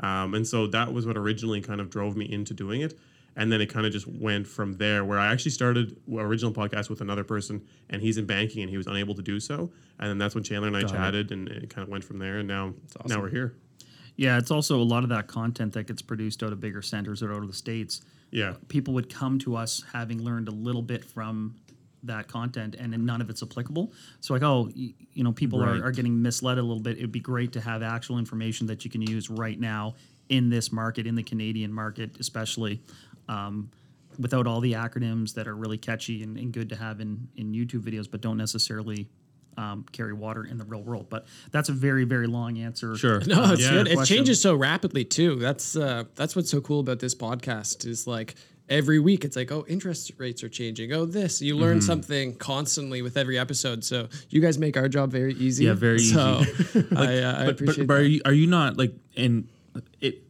Um, 0.00 0.34
and 0.34 0.46
so 0.46 0.66
that 0.68 0.92
was 0.92 1.06
what 1.06 1.18
originally 1.18 1.60
kind 1.60 1.82
of 1.82 1.90
drove 1.90 2.16
me 2.16 2.24
into 2.32 2.54
doing 2.54 2.80
it. 2.80 2.98
And 3.36 3.50
then 3.50 3.60
it 3.60 3.66
kind 3.66 3.84
of 3.84 3.92
just 3.92 4.06
went 4.06 4.46
from 4.46 4.74
there, 4.74 5.04
where 5.04 5.18
I 5.18 5.32
actually 5.32 5.50
started 5.50 5.96
original 6.12 6.52
podcast 6.52 6.88
with 6.88 7.00
another 7.00 7.24
person, 7.24 7.62
and 7.90 8.00
he's 8.00 8.16
in 8.16 8.26
banking, 8.26 8.62
and 8.62 8.70
he 8.70 8.76
was 8.76 8.86
unable 8.86 9.14
to 9.16 9.22
do 9.22 9.40
so. 9.40 9.72
And 9.98 10.08
then 10.08 10.18
that's 10.18 10.34
when 10.36 10.44
Chandler 10.44 10.68
and 10.68 10.76
I 10.76 10.82
chatted, 10.84 11.32
and 11.32 11.48
it 11.48 11.68
kind 11.68 11.82
of 11.82 11.88
went 11.88 12.04
from 12.04 12.18
there. 12.18 12.38
And 12.38 12.46
now, 12.48 12.74
now 13.06 13.20
we're 13.20 13.28
here. 13.30 13.56
Yeah, 14.16 14.38
it's 14.38 14.52
also 14.52 14.80
a 14.80 14.84
lot 14.84 15.02
of 15.02 15.08
that 15.08 15.26
content 15.26 15.72
that 15.72 15.88
gets 15.88 16.00
produced 16.00 16.44
out 16.44 16.52
of 16.52 16.60
bigger 16.60 16.80
centers 16.82 17.22
or 17.22 17.32
out 17.32 17.42
of 17.42 17.48
the 17.48 17.54
states. 17.54 18.02
Yeah. 18.30 18.54
People 18.68 18.94
would 18.94 19.12
come 19.12 19.40
to 19.40 19.56
us 19.56 19.82
having 19.92 20.22
learned 20.22 20.46
a 20.46 20.52
little 20.52 20.82
bit 20.82 21.04
from 21.04 21.56
that 22.04 22.28
content 22.28 22.76
and 22.78 22.92
then 22.92 23.04
none 23.04 23.20
of 23.20 23.30
it's 23.30 23.42
applicable. 23.42 23.92
So 24.20 24.34
like, 24.34 24.42
oh, 24.44 24.70
y- 24.76 24.94
you 25.12 25.24
know, 25.24 25.32
people 25.32 25.58
Right. 25.60 25.80
are, 25.80 25.86
are 25.86 25.90
getting 25.90 26.20
misled 26.22 26.58
a 26.58 26.62
little 26.62 26.82
bit. 26.82 26.98
It'd 26.98 27.10
be 27.10 27.18
great 27.20 27.52
to 27.54 27.60
have 27.60 27.82
actual 27.82 28.18
information 28.18 28.66
that 28.68 28.84
you 28.84 28.90
can 28.90 29.02
use 29.02 29.30
right 29.30 29.58
now 29.58 29.94
in 30.28 30.48
this 30.50 30.70
market, 30.70 31.06
in 31.06 31.14
the 31.16 31.22
Canadian 31.22 31.72
market, 31.72 32.16
especially. 32.20 32.82
Um, 33.28 33.70
without 34.18 34.46
all 34.46 34.60
the 34.60 34.74
acronyms 34.74 35.34
that 35.34 35.48
are 35.48 35.56
really 35.56 35.76
catchy 35.78 36.22
and, 36.22 36.36
and 36.38 36.52
good 36.52 36.68
to 36.68 36.76
have 36.76 37.00
in, 37.00 37.26
in 37.36 37.52
YouTube 37.52 37.80
videos, 37.80 38.08
but 38.08 38.20
don't 38.20 38.36
necessarily 38.36 39.08
um, 39.56 39.84
carry 39.90 40.12
water 40.12 40.44
in 40.44 40.56
the 40.56 40.64
real 40.64 40.82
world. 40.82 41.06
But 41.08 41.26
that's 41.50 41.68
a 41.68 41.72
very, 41.72 42.04
very 42.04 42.28
long 42.28 42.58
answer. 42.58 42.96
Sure. 42.96 43.20
No, 43.26 43.52
it's 43.52 43.62
Yeah. 43.62 43.70
good. 43.72 43.88
It 43.88 43.94
Question. 43.96 44.16
changes 44.18 44.40
so 44.40 44.54
rapidly 44.54 45.04
too. 45.04 45.36
That's 45.36 45.74
uh, 45.76 46.04
that's 46.14 46.36
what's 46.36 46.50
so 46.50 46.60
cool 46.60 46.78
about 46.80 47.00
this 47.00 47.14
podcast 47.14 47.86
is 47.86 48.06
like 48.06 48.36
every 48.68 48.98
week 48.98 49.24
it's 49.26 49.36
like 49.36 49.52
oh 49.52 49.64
interest 49.68 50.10
rates 50.18 50.42
are 50.44 50.48
changing. 50.48 50.92
Oh 50.92 51.04
this 51.04 51.42
you 51.42 51.56
learn 51.56 51.80
something 51.82 52.34
constantly 52.36 53.02
with 53.02 53.16
every 53.16 53.36
episode. 53.38 53.84
So 53.84 54.08
you 54.30 54.40
guys 54.40 54.58
make 54.58 54.76
our 54.76 54.88
job 54.88 55.10
very 55.10 55.34
easy. 55.34 55.64
Yeah, 55.64 55.74
very 55.74 55.98
so 55.98 56.42
I, 56.96 57.18
uh, 57.18 57.36
I 57.42 57.44
but, 57.46 57.48
appreciate. 57.50 57.86
but, 57.86 57.94
but 57.94 58.00
are 58.00 58.04
you 58.04 58.20
are 58.24 58.32
you 58.32 58.46
not 58.46 58.76
like 58.76 58.94
and 59.16 59.48
it 60.00 60.22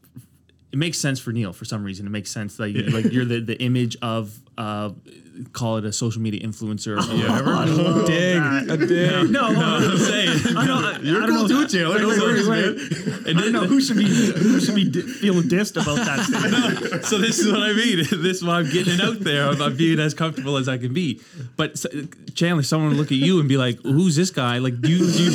it 0.74 0.78
makes 0.78 0.98
sense 0.98 1.20
for 1.20 1.30
Neal 1.30 1.52
for 1.52 1.64
some 1.64 1.84
reason. 1.84 2.04
It 2.04 2.10
makes 2.10 2.32
sense 2.32 2.56
that 2.56 2.70
you, 2.70 2.82
like 2.90 3.12
you're 3.12 3.24
the, 3.24 3.38
the 3.38 3.56
image 3.62 3.96
of 4.02 4.36
uh 4.58 4.90
call 5.52 5.78
it 5.78 5.84
a 5.84 5.92
social 5.92 6.22
media 6.22 6.46
influencer. 6.46 6.96
or 6.98 7.16
whatever. 7.16 8.06
dig 8.06 8.70
a 8.70 8.86
dig. 8.86 9.30
No, 9.34 9.46
I'm 9.46 9.98
saying. 9.98 10.56
I 10.56 10.66
know. 10.66 10.98
You're 11.02 11.22
I 11.22 11.26
don't 11.26 11.48
know. 11.48 11.66
Taylor. 11.66 11.96
Wait, 11.96 12.06
wait, 12.06 12.48
wait, 12.48 12.48
wait. 12.48 13.36
I 13.36 13.40
don't 13.40 13.52
know 13.52 13.64
who 13.66 13.80
should 13.80 13.96
be 13.96 14.04
who 14.04 14.60
should 14.60 14.74
be 14.74 14.88
di- 14.88 15.00
feeling 15.02 15.48
dissed 15.48 15.80
about 15.80 15.96
that 16.04 16.24
statement. 16.24 17.04
so 17.04 17.18
this 17.18 17.38
is 17.38 17.50
what 17.50 17.62
I 17.62 17.72
mean. 17.72 17.98
This 17.98 18.38
is 18.38 18.44
why 18.44 18.58
I'm 18.58 18.70
getting 18.70 18.94
it 18.94 19.00
out 19.00 19.20
there. 19.20 19.48
I'm, 19.48 19.60
I'm 19.60 19.76
being 19.76 19.98
as 19.98 20.14
comfortable 20.14 20.56
as 20.56 20.68
I 20.68 20.78
can 20.78 20.92
be. 20.92 21.20
But 21.56 21.78
so, 21.78 21.88
Chandler, 22.34 22.62
someone 22.62 22.90
would 22.90 22.98
look 22.98 23.12
at 23.12 23.18
you 23.18 23.40
and 23.40 23.48
be 23.48 23.56
like, 23.56 23.80
"Who's 23.82 24.14
this 24.14 24.30
guy?" 24.30 24.58
Like, 24.58 24.80
do 24.80 24.90
you, 24.90 24.98
do 25.10 25.22
you 25.24 25.30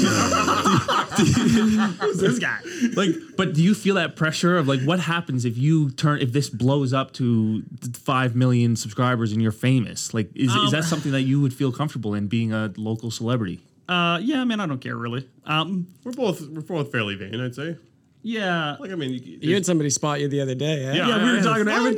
Who's 1.19 2.19
this 2.19 2.39
guy? 2.39 2.59
like? 2.93 3.09
But 3.35 3.53
do 3.53 3.63
you 3.63 3.73
feel 3.73 3.95
that 3.95 4.15
pressure 4.15 4.57
of 4.57 4.67
like, 4.67 4.81
what 4.81 4.99
happens 4.99 5.45
if 5.45 5.57
you 5.57 5.91
turn 5.91 6.21
if 6.21 6.31
this 6.31 6.49
blows 6.49 6.93
up 6.93 7.13
to 7.13 7.63
five 7.93 8.35
million 8.35 8.75
subscribers 8.75 9.08
and 9.13 9.41
you're 9.41 9.51
famous? 9.51 10.13
Like, 10.13 10.29
is, 10.35 10.53
is 10.53 10.71
that 10.71 10.83
something 10.83 11.11
that 11.11 11.21
you 11.23 11.41
would 11.41 11.53
feel 11.53 11.71
comfortable 11.71 12.13
in 12.13 12.27
being 12.27 12.53
a 12.53 12.73
local 12.77 13.11
celebrity? 13.11 13.59
Uh, 13.87 14.19
yeah, 14.21 14.43
man, 14.43 14.59
I 14.59 14.65
don't 14.67 14.79
care 14.81 14.95
really. 14.95 15.27
Um, 15.45 15.87
We're 16.03 16.11
both 16.11 16.41
we're 16.41 16.61
both 16.61 16.91
fairly 16.91 17.15
vain, 17.15 17.39
I'd 17.41 17.55
say. 17.55 17.75
yeah. 18.21 18.75
Like 18.79 18.91
I 18.91 18.95
mean, 18.95 19.11
you, 19.13 19.39
You 19.41 19.53
had 19.55 19.65
somebody 19.65 19.89
spot 19.89 20.19
you 20.19 20.27
the 20.27 20.41
other 20.41 20.53
day. 20.55 20.85
Eh? 20.85 20.93
Yeah. 20.93 21.07
Yeah, 21.07 21.23
we 21.25 21.31
were 21.31 21.41
talking 21.41 21.65
to 21.65 21.71
every, 21.71 21.95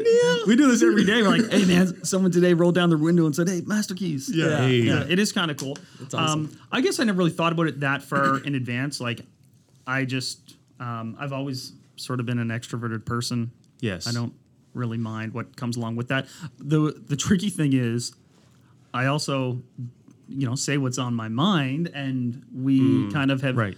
We 0.48 0.56
do 0.56 0.70
this 0.70 0.82
every 0.84 1.04
day. 1.04 1.22
We're 1.22 1.38
like, 1.38 1.52
hey 1.52 1.66
man, 1.66 2.06
someone 2.06 2.32
today 2.32 2.54
rolled 2.54 2.76
down 2.76 2.90
their 2.90 2.98
window 2.98 3.26
and 3.26 3.36
said, 3.36 3.50
"Hey, 3.50 3.62
master 3.66 3.94
keys." 3.96 4.30
Yeah. 4.34 4.46
yeah, 4.50 4.58
Hey. 4.58 4.76
yeah, 4.78 5.04
it 5.10 5.20
is 5.20 5.32
kind 5.34 5.52
of 5.52 5.58
cool. 5.58 5.78
awesome. 6.14 6.20
Um, 6.20 6.58
I 6.72 6.80
guess 6.82 7.00
I 7.00 7.04
never 7.04 7.18
really 7.18 7.32
thought 7.32 7.52
about 7.52 7.68
it 7.68 7.80
that 7.82 8.04
far 8.04 8.38
in 8.46 8.56
advance. 8.56 9.02
Like, 9.02 9.22
I 9.86 10.06
just, 10.06 10.56
um, 10.80 11.18
I've 11.20 11.34
always 11.34 11.74
sort 11.98 12.20
of 12.22 12.26
been 12.26 12.40
an 12.40 12.48
extroverted 12.50 13.04
person. 13.06 13.52
Yes. 13.82 14.08
I 14.08 14.12
don't 14.14 14.34
really 14.74 14.98
mind 14.98 15.34
what 15.34 15.56
comes 15.56 15.78
along 15.78 15.96
with 15.96 16.08
that. 16.10 16.28
the 16.58 17.02
The 17.08 17.16
tricky 17.16 17.50
thing 17.50 17.74
is, 17.74 18.14
I 18.94 19.06
also, 19.06 19.62
you 20.28 20.48
know, 20.48 20.56
say 20.56 20.78
what's 20.78 20.98
on 20.98 21.14
my 21.14 21.28
mind, 21.28 21.90
and 21.94 22.44
we 22.54 22.80
mm. 22.80 23.14
kind 23.14 23.32
of 23.32 23.42
have 23.42 23.58
Right. 23.58 23.78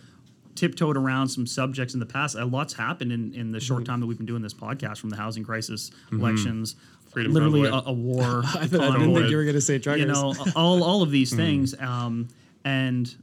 tiptoed 0.55 0.97
around 0.97 1.27
some 1.29 1.47
subjects 1.47 1.93
in 1.93 1.99
the 1.99 2.05
past. 2.05 2.35
A 2.35 2.45
lot's 2.45 2.73
happened 2.73 3.11
in, 3.11 3.33
in 3.33 3.51
the 3.51 3.59
short 3.59 3.83
mm-hmm. 3.83 3.91
time 3.91 3.99
that 4.01 4.07
we've 4.07 4.17
been 4.17 4.25
doing 4.25 4.41
this 4.41 4.53
podcast, 4.53 4.99
from 4.99 5.09
the 5.09 5.17
housing 5.17 5.43
crisis, 5.43 5.89
mm-hmm. 5.89 6.19
elections, 6.19 6.75
Freedom 7.13 7.31
literally 7.31 7.69
a, 7.69 7.73
a 7.85 7.93
war. 7.93 8.23
I, 8.55 8.65
thought, 8.65 8.81
I 8.81 8.97
didn't 8.97 9.13
think 9.13 9.29
you 9.29 9.37
were 9.37 9.43
going 9.43 9.55
to 9.55 9.61
say 9.61 9.77
truckers. 9.77 10.01
you 10.01 10.07
know, 10.07 10.33
all 10.55 10.83
all 10.83 11.03
of 11.03 11.11
these 11.11 11.31
mm. 11.33 11.37
things. 11.37 11.79
Um, 11.79 12.27
and 12.65 13.13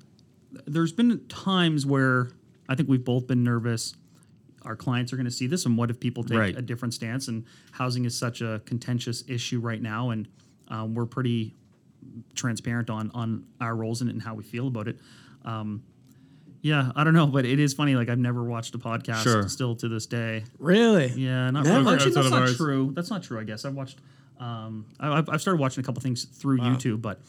there's 0.66 0.92
been 0.92 1.26
times 1.28 1.86
where 1.86 2.30
I 2.68 2.76
think 2.76 2.88
we've 2.88 3.04
both 3.04 3.26
been 3.26 3.42
nervous. 3.42 3.94
Our 4.62 4.76
clients 4.76 5.12
are 5.12 5.16
going 5.16 5.24
to 5.26 5.30
see 5.30 5.46
this, 5.46 5.64
and 5.66 5.76
what 5.78 5.90
if 5.90 5.98
people 6.00 6.22
take 6.22 6.38
Right. 6.38 6.56
a 6.56 6.62
different 6.62 6.94
stance? 6.94 7.28
And 7.28 7.44
housing 7.72 8.04
is 8.04 8.16
such 8.16 8.40
a 8.42 8.60
contentious 8.66 9.24
issue 9.28 9.58
right 9.60 9.80
now, 9.80 10.10
and 10.10 10.28
um, 10.68 10.94
we're 10.94 11.06
pretty 11.06 11.54
transparent 12.34 12.90
on 12.90 13.10
on 13.14 13.44
our 13.60 13.74
roles 13.76 14.02
in 14.02 14.08
it 14.08 14.12
and 14.12 14.22
how 14.22 14.34
we 14.34 14.42
feel 14.44 14.66
about 14.68 14.88
it. 14.88 14.98
Um, 15.44 15.82
yeah, 16.62 16.92
I 16.94 17.04
don't 17.04 17.14
know, 17.14 17.26
but 17.26 17.46
it 17.46 17.58
is 17.58 17.72
funny. 17.72 17.94
Like 17.94 18.08
I've 18.10 18.18
never 18.18 18.44
watched 18.44 18.74
a 18.74 18.78
podcast 18.78 19.22
Sure. 19.22 19.48
still 19.48 19.74
to 19.76 19.88
this 19.88 20.06
day. 20.06 20.44
really? 20.58 21.06
Yeah, 21.08 21.50
not 21.50 21.64
Never? 21.64 21.78
really. 21.84 21.94
Actually, 21.94 22.12
that's 22.12 22.30
not 22.30 22.42
ours. 22.42 22.56
true. 22.56 22.92
That's 22.94 23.10
not 23.10 23.22
true. 23.22 23.38
I 23.40 23.44
guess 23.44 23.64
I've 23.64 23.74
watched. 23.74 23.98
Um, 24.38 24.86
I, 24.98 25.18
I've 25.18 25.28
I've 25.30 25.40
started 25.40 25.60
watching 25.60 25.82
a 25.82 25.86
couple 25.86 26.00
things 26.02 26.24
through 26.24 26.58
YouTube, 26.58 27.00
but 27.02 27.20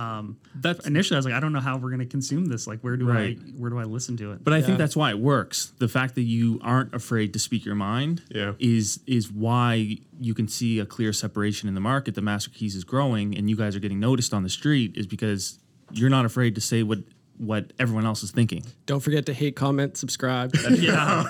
um, 0.00 0.36
That's- 0.54 0.86
initially 0.86 1.16
I 1.16 1.18
was 1.18 1.24
like, 1.26 1.34
I 1.34 1.40
don't 1.40 1.52
know 1.52 1.60
how 1.60 1.76
we're 1.76 1.90
going 1.90 2.00
to 2.00 2.06
consume 2.06 2.46
this. 2.46 2.66
Like, 2.66 2.80
where 2.80 2.96
do 2.96 3.06
Right. 3.08 3.38
I 3.38 3.50
where 3.58 3.70
do 3.70 3.78
I 3.78 3.84
listen 3.84 4.16
to 4.18 4.32
it? 4.32 4.42
But 4.44 4.52
I 4.54 4.58
Yeah. 4.58 4.66
think 4.66 4.78
that's 4.78 4.96
why 4.96 5.10
it 5.10 5.18
works. 5.18 5.72
The 5.78 5.88
fact 5.88 6.14
that 6.14 6.22
you 6.22 6.58
aren't 6.62 6.94
afraid 6.94 7.32
to 7.34 7.38
speak 7.38 7.64
your 7.64 7.74
mind 7.74 8.22
Yeah. 8.30 8.52
is 8.58 9.00
is 9.06 9.30
why 9.30 9.98
you 10.20 10.34
can 10.34 10.48
see 10.48 10.78
a 10.78 10.86
clear 10.86 11.12
separation 11.12 11.68
in 11.68 11.74
the 11.74 11.80
market. 11.80 12.14
The 12.14 12.22
Master 12.22 12.50
Keys 12.50 12.74
is 12.74 12.84
growing, 12.84 13.36
and 13.36 13.48
you 13.50 13.56
guys 13.56 13.74
are 13.76 13.80
getting 13.80 14.00
noticed 14.00 14.32
on 14.34 14.42
the 14.42 14.48
street. 14.50 14.96
Is 14.96 15.06
because 15.06 15.58
you're 15.92 16.10
not 16.10 16.24
afraid 16.24 16.54
to 16.54 16.60
say 16.60 16.82
what 16.82 17.00
what 17.36 17.72
everyone 17.78 18.04
else 18.04 18.22
is 18.22 18.30
thinking. 18.30 18.62
Don't 18.84 19.00
forget 19.00 19.24
to 19.26 19.32
hate, 19.32 19.56
comment, 19.56 19.96
subscribe. 19.96 20.54
yeah, 20.72 21.24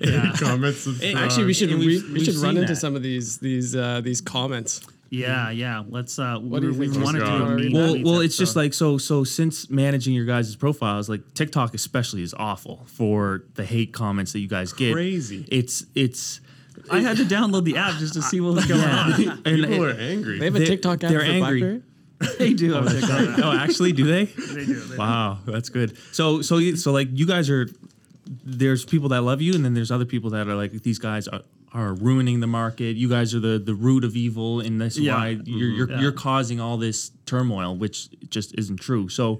yeah, 0.00 0.32
comments. 0.36 0.84
and 0.86 0.96
Hey, 0.96 1.10
stuff. 1.12 1.22
Actually, 1.22 1.44
we 1.46 1.54
should 1.54 1.70
we, 1.70 1.76
we've- 1.86 2.06
we 2.08 2.12
we've 2.14 2.24
should 2.24 2.34
run 2.36 2.54
seen 2.54 2.62
into 2.62 2.74
that. 2.74 2.80
some 2.80 2.96
of 2.96 3.02
these 3.02 3.38
these 3.38 3.76
uh, 3.76 4.00
these 4.00 4.20
comments. 4.20 4.80
Yeah, 5.20 5.50
yeah. 5.50 5.82
Let's. 5.88 6.18
Uh, 6.18 6.38
What 6.38 6.60
do 6.62 6.68
we, 6.68 6.72
you 6.74 6.78
we 6.80 6.88
think, 6.88 7.04
wanted 7.04 7.18
to 7.20 7.24
do 7.26 7.32
a 7.44 7.56
meet 7.56 7.74
Well, 7.74 7.94
meets 7.94 8.04
well, 8.08 8.20
it's 8.20 8.36
just 8.36 8.50
episode. 8.56 8.60
like 8.60 8.74
so. 8.74 8.98
So 8.98 9.24
since 9.24 9.70
managing 9.70 10.14
your 10.14 10.24
guys' 10.26 10.54
profiles, 10.56 11.08
like 11.08 11.34
TikTok 11.34 11.74
especially 11.74 12.22
is 12.22 12.34
awful 12.34 12.84
for 12.86 13.44
the 13.54 13.64
hate 13.64 13.92
comments 13.92 14.32
that 14.32 14.40
you 14.40 14.48
guys 14.48 14.72
get. 14.72 14.92
Crazy. 14.94 15.46
It's 15.50 15.84
it's. 15.94 16.40
I 16.90 17.00
had 17.00 17.16
to 17.18 17.24
download 17.24 17.64
the 17.64 17.76
app 17.76 17.98
just 17.98 18.14
to 18.14 18.22
see 18.22 18.40
what 18.40 18.54
was 18.56 18.66
going 18.72 18.80
on. 18.82 19.12
and 19.44 19.44
people 19.44 19.84
it- 19.84 19.96
are 19.96 20.00
angry. 20.00 20.38
They 20.38 20.44
have 20.46 20.56
a 20.56 20.58
They- 20.58 20.66
TikTok 20.66 21.04
app 21.04 21.10
they're 21.10 21.20
for 21.20 21.26
angry. 21.26 21.60
BlackBerry. 21.60 21.82
they 22.38 22.52
do 22.54 22.72
have 22.72 22.88
TikTok. 22.90 23.38
oh, 23.44 23.52
actually, 23.52 23.92
do 23.92 24.04
they? 24.04 24.24
They 24.26 24.64
do. 24.66 24.74
They 24.80 24.94
do. 24.94 24.96
Wow, 24.98 25.38
that's 25.46 25.68
good. 25.68 25.96
So 26.12 26.42
so 26.42 26.60
so 26.74 26.92
like 26.92 27.08
you 27.12 27.26
guys 27.26 27.50
are 27.50 27.68
there's 28.44 28.84
people 28.84 29.08
that 29.10 29.20
love 29.22 29.42
you 29.42 29.54
and 29.54 29.64
then 29.64 29.74
there's 29.74 29.90
other 29.90 30.06
people 30.06 30.30
that 30.30 30.48
are 30.48 30.54
like 30.54 30.72
these 30.82 30.98
guys 30.98 31.28
are, 31.28 31.42
are 31.74 31.92
ruining 31.92 32.40
the 32.40 32.46
market. 32.46 32.96
You 32.96 33.08
guys 33.08 33.34
are 33.34 33.40
the 33.40 33.58
the 33.58 33.74
root 33.74 34.04
of 34.04 34.16
evil 34.16 34.60
and 34.60 34.80
this 34.80 34.96
Yeah. 34.96 35.16
why 35.16 35.28
you're 35.44 35.68
you're, 35.70 35.90
Yeah. 35.90 36.00
you're 36.00 36.12
causing 36.12 36.60
all 36.60 36.76
this 36.78 37.10
turmoil 37.26 37.76
which 37.76 38.08
just 38.30 38.54
isn't 38.56 38.78
true. 38.78 39.08
So 39.08 39.38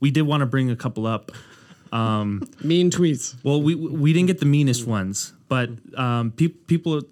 we 0.00 0.10
did 0.10 0.22
want 0.22 0.40
to 0.42 0.46
bring 0.46 0.70
a 0.70 0.76
couple 0.76 1.06
up. 1.06 1.30
Mean 1.92 2.90
tweets. 2.90 3.36
Well, 3.42 3.62
we 3.62 3.74
we 3.74 4.12
didn't 4.12 4.26
get 4.26 4.40
the 4.40 4.46
meanest 4.46 4.86
ones, 4.86 5.32
but 5.48 5.70
um 5.96 6.32
pe- 6.32 6.48
people 6.48 7.02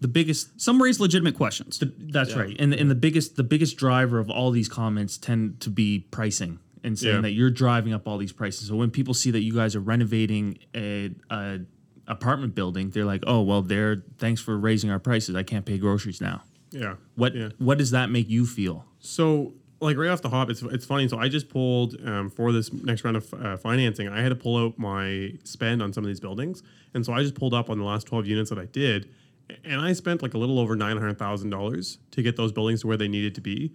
the 0.00 0.08
biggest 0.08 0.60
Some 0.60 0.82
raise 0.82 0.98
legitimate 0.98 1.34
questions. 1.36 1.82
that's 2.10 2.34
right. 2.34 2.56
And 2.58 2.74
and 2.74 2.90
the 2.90 2.94
biggest 2.96 3.36
the 3.36 3.44
biggest 3.44 3.76
driver 3.76 4.18
of 4.18 4.30
all 4.30 4.50
these 4.50 4.68
comments 4.68 5.16
tend 5.18 5.60
to 5.60 5.70
be 5.70 6.00
pricing 6.10 6.58
and 6.84 6.98
saying 6.98 7.16
Yeah. 7.16 7.20
that 7.20 7.32
you're 7.32 7.50
driving 7.50 7.92
up 7.92 8.08
all 8.08 8.18
these 8.18 8.32
prices. 8.32 8.66
So 8.68 8.74
when 8.76 8.90
people 8.90 9.14
see 9.14 9.30
that 9.30 9.42
you 9.42 9.52
guys 9.52 9.76
are 9.76 9.80
renovating 9.80 10.58
a, 10.74 11.10
a 11.30 11.60
apartment 12.08 12.54
building, 12.54 12.90
they're 12.90 13.04
like, 13.04 13.22
"Oh, 13.26 13.42
well, 13.42 13.62
they're 13.62 14.02
thanks 14.18 14.40
for 14.40 14.58
raising 14.58 14.90
our 14.90 14.98
prices. 14.98 15.34
I 15.34 15.42
can't 15.42 15.64
pay 15.64 15.78
groceries 15.78 16.20
now." 16.20 16.42
yeah. 16.70 16.94
What 17.16 17.34
Yeah. 17.34 17.50
what 17.58 17.78
does 17.78 17.90
that 17.90 18.10
make 18.10 18.28
you 18.30 18.46
feel? 18.46 18.84
So, 18.98 19.52
like 19.80 19.96
right 19.96 20.08
off 20.10 20.22
the 20.22 20.30
hop, 20.30 20.48
it's 20.50 20.62
it's 20.62 20.84
funny. 20.86 21.06
So 21.08 21.18
I 21.18 21.28
just 21.28 21.48
pulled 21.48 21.96
um, 22.06 22.30
for 22.30 22.50
this 22.52 22.72
next 22.72 23.04
round 23.04 23.16
of 23.18 23.34
uh, 23.34 23.56
financing. 23.56 24.08
I 24.08 24.20
had 24.22 24.30
to 24.30 24.36
pull 24.36 24.56
out 24.56 24.78
my 24.78 25.32
spend 25.44 25.82
on 25.82 25.92
some 25.92 26.02
of 26.04 26.08
these 26.08 26.20
buildings, 26.20 26.62
and 26.94 27.04
so 27.04 27.12
I 27.12 27.22
just 27.22 27.34
pulled 27.34 27.52
up 27.54 27.68
on 27.70 27.78
the 27.78 27.84
last 27.84 28.06
twelve 28.06 28.26
units 28.26 28.48
that 28.50 28.58
I 28.58 28.66
did, 28.66 29.08
and 29.64 29.80
I 29.80 29.92
spent 29.92 30.22
like 30.22 30.34
a 30.34 30.38
little 30.38 30.58
over 30.58 30.74
nine 30.76 30.96
hundred 30.96 31.18
thousand 31.18 31.50
dollars 31.50 31.98
to 32.12 32.22
get 32.22 32.36
those 32.36 32.52
buildings 32.52 32.80
to 32.82 32.86
where 32.86 32.96
they 32.96 33.08
needed 33.08 33.34
to 33.36 33.40
be. 33.40 33.72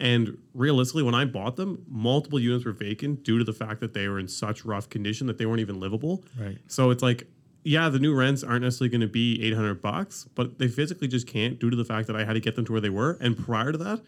And 0.00 0.38
realistically, 0.54 1.02
when 1.02 1.14
I 1.14 1.26
bought 1.26 1.56
them, 1.56 1.84
multiple 1.86 2.40
units 2.40 2.64
were 2.64 2.72
vacant 2.72 3.22
due 3.22 3.36
to 3.36 3.44
the 3.44 3.52
fact 3.52 3.80
that 3.80 3.92
they 3.92 4.08
were 4.08 4.18
in 4.18 4.28
such 4.28 4.64
rough 4.64 4.88
condition 4.88 5.26
that 5.26 5.36
they 5.36 5.44
weren't 5.44 5.60
even 5.60 5.78
livable. 5.78 6.24
Right. 6.40 6.56
So 6.68 6.88
it's 6.90 7.02
like, 7.02 7.28
yeah, 7.62 7.88
the 7.88 7.98
new 7.98 8.14
rents 8.14 8.42
aren't 8.42 8.62
necessarily 8.62 8.90
going 8.90 9.00
to 9.02 9.06
be 9.06 9.42
800 9.44 9.82
bucks, 9.82 10.26
but 10.34 10.58
they 10.58 10.68
physically 10.68 11.08
just 11.08 11.26
can't 11.26 11.58
due 11.58 11.70
to 11.70 11.76
the 11.76 11.84
fact 11.84 12.06
that 12.06 12.16
I 12.16 12.24
had 12.24 12.34
to 12.34 12.40
get 12.40 12.56
them 12.56 12.64
to 12.66 12.72
where 12.72 12.80
they 12.80 12.90
were. 12.90 13.18
And 13.20 13.36
prior 13.36 13.72
to 13.72 13.78
that, 13.78 14.00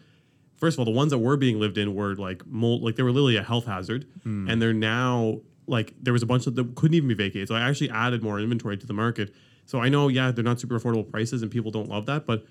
first 0.55 0.75
of 0.75 0.79
all, 0.79 0.85
the 0.85 0.91
ones 0.91 1.11
that 1.11 1.19
were 1.19 1.37
being 1.37 1.59
lived 1.59 1.77
in 1.77 1.93
were 1.93 2.15
like 2.15 2.45
mold, 2.47 2.81
like 2.81 2.95
they 2.95 3.03
were 3.03 3.11
literally 3.11 3.37
a 3.37 3.43
health 3.43 3.65
hazard, 3.65 4.07
hmm. 4.23 4.49
and 4.49 4.61
they're 4.61 4.73
now 4.73 5.41
like 5.67 5.93
there 6.01 6.13
was 6.13 6.23
a 6.23 6.25
bunch 6.25 6.47
of 6.47 6.55
that 6.55 6.75
couldn't 6.75 6.95
even 6.95 7.07
be 7.07 7.15
vacated. 7.15 7.47
So 7.47 7.55
I 7.55 7.61
actually 7.61 7.91
added 7.91 8.23
more 8.23 8.39
inventory 8.39 8.77
to 8.77 8.87
the 8.87 8.93
market. 8.93 9.33
So 9.65 9.79
I 9.79 9.87
know, 9.87 10.07
yeah, 10.07 10.31
they're 10.31 10.43
not 10.43 10.59
super 10.59 10.79
affordable 10.79 11.09
prices, 11.09 11.41
and 11.41 11.51
people 11.51 11.71
don't 11.71 11.87
love 11.87 12.05
that, 12.07 12.25
but 12.25 12.45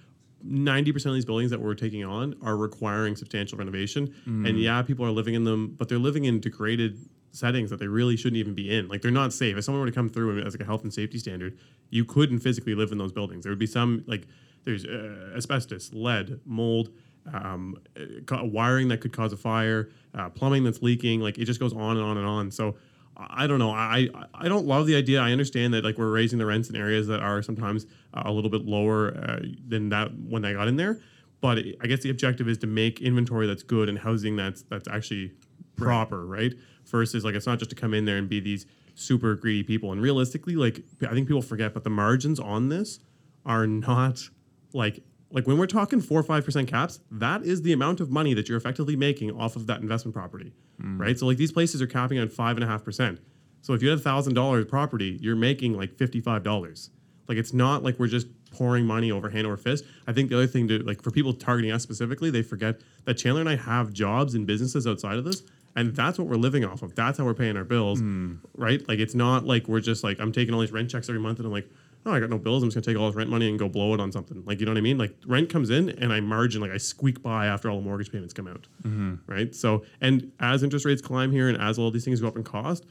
90% 0.46 1.06
of 1.06 1.14
these 1.14 1.24
buildings 1.24 1.50
that 1.50 1.60
we're 1.60 1.74
taking 1.74 2.04
on 2.04 2.34
are 2.42 2.56
requiring 2.56 3.16
substantial 3.16 3.58
renovation. 3.58 4.14
Hmm. 4.24 4.46
And 4.46 4.58
yeah, 4.58 4.82
people 4.82 5.04
are 5.04 5.10
living 5.10 5.34
in 5.34 5.44
them, 5.44 5.74
but 5.78 5.88
they're 5.88 5.98
living 5.98 6.24
in 6.24 6.40
degraded 6.40 6.98
settings 7.32 7.70
that 7.70 7.78
they 7.78 7.88
really 7.88 8.16
shouldn't 8.16 8.36
even 8.36 8.54
be 8.54 8.74
in. 8.74 8.88
Like 8.88 9.02
they're 9.02 9.10
not 9.10 9.32
safe. 9.32 9.56
If 9.56 9.64
someone 9.64 9.80
were 9.80 9.86
to 9.86 9.92
come 9.92 10.08
through 10.08 10.40
as 10.42 10.54
like 10.54 10.60
a 10.60 10.64
health 10.64 10.82
and 10.82 10.92
safety 10.92 11.18
standard, 11.18 11.58
you 11.90 12.04
couldn't 12.04 12.40
physically 12.40 12.74
live 12.74 12.92
in 12.92 12.98
those 12.98 13.12
buildings. 13.12 13.44
There 13.44 13.50
would 13.52 13.58
be 13.58 13.66
some 13.66 14.04
like 14.06 14.26
there's 14.64 14.84
uh, 14.84 15.32
asbestos, 15.36 15.92
lead, 15.92 16.40
mold, 16.44 16.90
um, 17.32 17.76
uh, 17.96 18.44
wiring 18.44 18.88
that 18.88 19.00
could 19.00 19.12
cause 19.12 19.32
a 19.32 19.36
fire, 19.36 19.90
uh, 20.14 20.28
plumbing 20.28 20.64
that's 20.64 20.82
leaking. 20.82 21.20
Like 21.20 21.38
it 21.38 21.46
just 21.46 21.58
goes 21.58 21.72
on 21.72 21.96
and 21.96 22.04
on 22.04 22.16
and 22.18 22.26
on. 22.26 22.50
So 22.50 22.76
I 23.16 23.46
don't 23.46 23.58
know. 23.58 23.70
I 23.70 24.08
I- 24.34 24.48
don't 24.48 24.66
love 24.66 24.86
the 24.86 24.96
idea. 24.96 25.20
I 25.20 25.32
understand 25.32 25.74
that 25.74 25.84
like 25.84 25.98
we're 25.98 26.10
raising 26.10 26.38
the 26.38 26.46
rents 26.46 26.68
in 26.70 26.76
areas 26.76 27.06
that 27.08 27.20
are 27.20 27.42
sometimes 27.42 27.86
uh, 28.14 28.22
a 28.24 28.32
little 28.32 28.50
bit 28.50 28.64
lower 28.64 29.16
uh, 29.16 29.40
than 29.66 29.88
that 29.90 30.10
when 30.18 30.44
I 30.44 30.52
got 30.52 30.68
in 30.68 30.76
there. 30.76 31.00
But 31.40 31.58
I 31.80 31.86
guess 31.88 32.00
the 32.00 32.10
objective 32.10 32.48
is 32.48 32.58
to 32.58 32.66
make 32.68 33.00
inventory 33.00 33.46
that's 33.48 33.64
good 33.64 33.88
and 33.88 33.98
housing 33.98 34.36
that's 34.36 34.62
that's 34.62 34.88
actually 34.88 35.32
proper, 35.76 36.26
right? 36.26 36.54
Versus 36.86 37.24
like 37.24 37.34
it's 37.34 37.46
not 37.46 37.58
just 37.58 37.70
to 37.70 37.76
come 37.76 37.94
in 37.94 38.04
there 38.04 38.16
and 38.16 38.28
be 38.28 38.40
these 38.40 38.66
super 38.94 39.34
greedy 39.34 39.62
people. 39.62 39.92
And 39.92 40.02
realistically, 40.02 40.56
like 40.56 40.82
I 41.02 41.12
think 41.12 41.28
people 41.28 41.42
forget, 41.42 41.74
but 41.74 41.84
the 41.84 41.90
margins 41.90 42.38
on 42.38 42.68
this 42.68 42.98
are 43.44 43.66
not 43.66 44.28
like 44.72 45.02
like 45.30 45.46
when 45.46 45.56
we're 45.56 45.66
talking 45.66 46.00
four 46.00 46.20
or 46.20 46.22
five 46.22 46.44
percent 46.44 46.68
caps, 46.68 47.00
that 47.10 47.42
is 47.42 47.62
the 47.62 47.72
amount 47.72 48.00
of 48.00 48.10
money 48.10 48.34
that 48.34 48.48
you're 48.48 48.58
effectively 48.58 48.96
making 48.96 49.30
off 49.30 49.56
of 49.56 49.66
that 49.66 49.80
investment 49.80 50.14
property, 50.14 50.52
mm. 50.80 51.00
right? 51.00 51.18
So 51.18 51.26
like 51.26 51.38
these 51.38 51.52
places 51.52 51.80
are 51.80 51.86
capping 51.86 52.18
on 52.18 52.28
five 52.28 52.56
and 52.56 52.64
a 52.64 52.66
half 52.66 52.84
percent. 52.84 53.20
So 53.62 53.74
if 53.74 53.82
you 53.82 53.88
have 53.90 54.00
a 54.00 54.02
thousand 54.02 54.34
dollars 54.34 54.66
property, 54.66 55.18
you're 55.20 55.36
making 55.36 55.74
like 55.74 55.94
fifty 55.96 56.20
five 56.20 56.42
dollars. 56.42 56.90
Like 57.28 57.38
it's 57.38 57.52
not 57.52 57.82
like 57.82 57.98
we're 57.98 58.08
just 58.08 58.26
pouring 58.50 58.84
money 58.84 59.10
over 59.10 59.30
hand 59.30 59.46
over 59.46 59.56
fist. 59.56 59.84
I 60.06 60.12
think 60.12 60.28
the 60.28 60.36
other 60.36 60.46
thing 60.46 60.68
to 60.68 60.80
like 60.80 61.02
for 61.02 61.10
people 61.10 61.32
targeting 61.32 61.72
us 61.72 61.82
specifically, 61.82 62.30
they 62.30 62.42
forget 62.42 62.80
that 63.04 63.14
Chandler 63.14 63.40
and 63.40 63.48
I 63.48 63.56
have 63.56 63.92
jobs 63.92 64.34
and 64.34 64.46
businesses 64.46 64.86
outside 64.86 65.16
of 65.16 65.24
this. 65.24 65.42
And 65.74 65.94
that's 65.96 66.18
what 66.18 66.28
we're 66.28 66.36
living 66.36 66.64
off 66.64 66.82
of. 66.82 66.94
That's 66.94 67.18
how 67.18 67.24
we're 67.24 67.34
paying 67.34 67.56
our 67.56 67.64
bills, 67.64 68.00
hmm. 68.00 68.34
right? 68.54 68.86
Like 68.88 68.98
it's 68.98 69.14
not 69.14 69.44
like 69.46 69.68
we're 69.68 69.80
just 69.80 70.04
like 70.04 70.20
I'm 70.20 70.32
taking 70.32 70.54
all 70.54 70.60
these 70.60 70.72
rent 70.72 70.90
checks 70.90 71.08
every 71.08 71.20
month 71.20 71.38
and 71.38 71.46
I'm 71.46 71.52
like, 71.52 71.70
oh, 72.04 72.12
I 72.12 72.20
got 72.20 72.30
no 72.30 72.38
bills. 72.38 72.62
I'm 72.62 72.68
just 72.68 72.76
gonna 72.76 72.94
take 72.94 73.00
all 73.00 73.08
this 73.08 73.16
rent 73.16 73.30
money 73.30 73.48
and 73.48 73.58
go 73.58 73.68
blow 73.68 73.94
it 73.94 74.00
on 74.00 74.12
something. 74.12 74.42
Like 74.44 74.60
you 74.60 74.66
know 74.66 74.72
what 74.72 74.78
I 74.78 74.82
mean? 74.82 74.98
Like 74.98 75.14
rent 75.26 75.48
comes 75.48 75.70
in 75.70 75.90
and 75.90 76.12
I 76.12 76.20
margin, 76.20 76.60
like 76.60 76.72
I 76.72 76.76
squeak 76.76 77.22
by 77.22 77.46
after 77.46 77.70
all 77.70 77.78
the 77.78 77.84
mortgage 77.84 78.12
payments 78.12 78.34
come 78.34 78.48
out, 78.48 78.66
mm-hmm. 78.82 79.14
right? 79.26 79.54
So 79.54 79.84
and 80.00 80.30
as 80.40 80.62
interest 80.62 80.84
rates 80.84 81.00
climb 81.00 81.32
here 81.32 81.48
and 81.48 81.60
as 81.60 81.78
all 81.78 81.90
these 81.90 82.04
things 82.04 82.20
go 82.20 82.28
up 82.28 82.36
in 82.36 82.44
cost, 82.44 82.84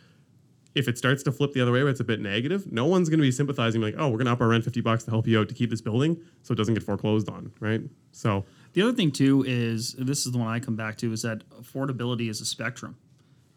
if 0.74 0.88
it 0.88 0.98
starts 0.98 1.24
to 1.24 1.32
flip 1.32 1.54
the 1.54 1.62
other 1.62 1.72
way 1.72 1.84
where 1.84 1.92
it's 1.92 2.00
a 2.00 2.06
bit 2.06 2.20
negative, 2.20 2.72
no 2.72 2.86
one's 2.86 3.10
going 3.10 3.20
to 3.20 3.24
be 3.24 3.32
sympathizing 3.32 3.82
like, 3.82 3.96
oh, 3.98 4.08
we're 4.08 4.18
going 4.18 4.26
to 4.26 4.32
up 4.32 4.42
our 4.42 4.48
rent 4.48 4.64
50 4.64 4.82
bucks 4.82 5.04
to 5.04 5.12
help 5.12 5.28
you 5.28 5.40
out 5.40 5.50
to 5.50 5.54
keep 5.54 5.70
this 5.70 5.82
building 5.82 6.20
so 6.44 6.54
it 6.54 6.56
doesn't 6.56 6.74
get 6.74 6.84
foreclosed 6.84 7.30
on, 7.30 7.52
right? 7.60 7.82
So, 8.12 8.46
The 8.74 8.82
other 8.82 8.94
thing 8.94 9.12
too 9.12 9.44
is 9.48 9.94
this 9.94 10.26
is 10.26 10.32
the 10.32 10.38
one 10.38 10.48
I 10.48 10.60
come 10.60 10.76
back 10.76 10.98
to 11.00 11.12
is 11.12 11.22
that 11.24 11.48
affordability 11.50 12.30
is 12.30 12.42
a 12.42 12.46
spectrum, 12.46 12.96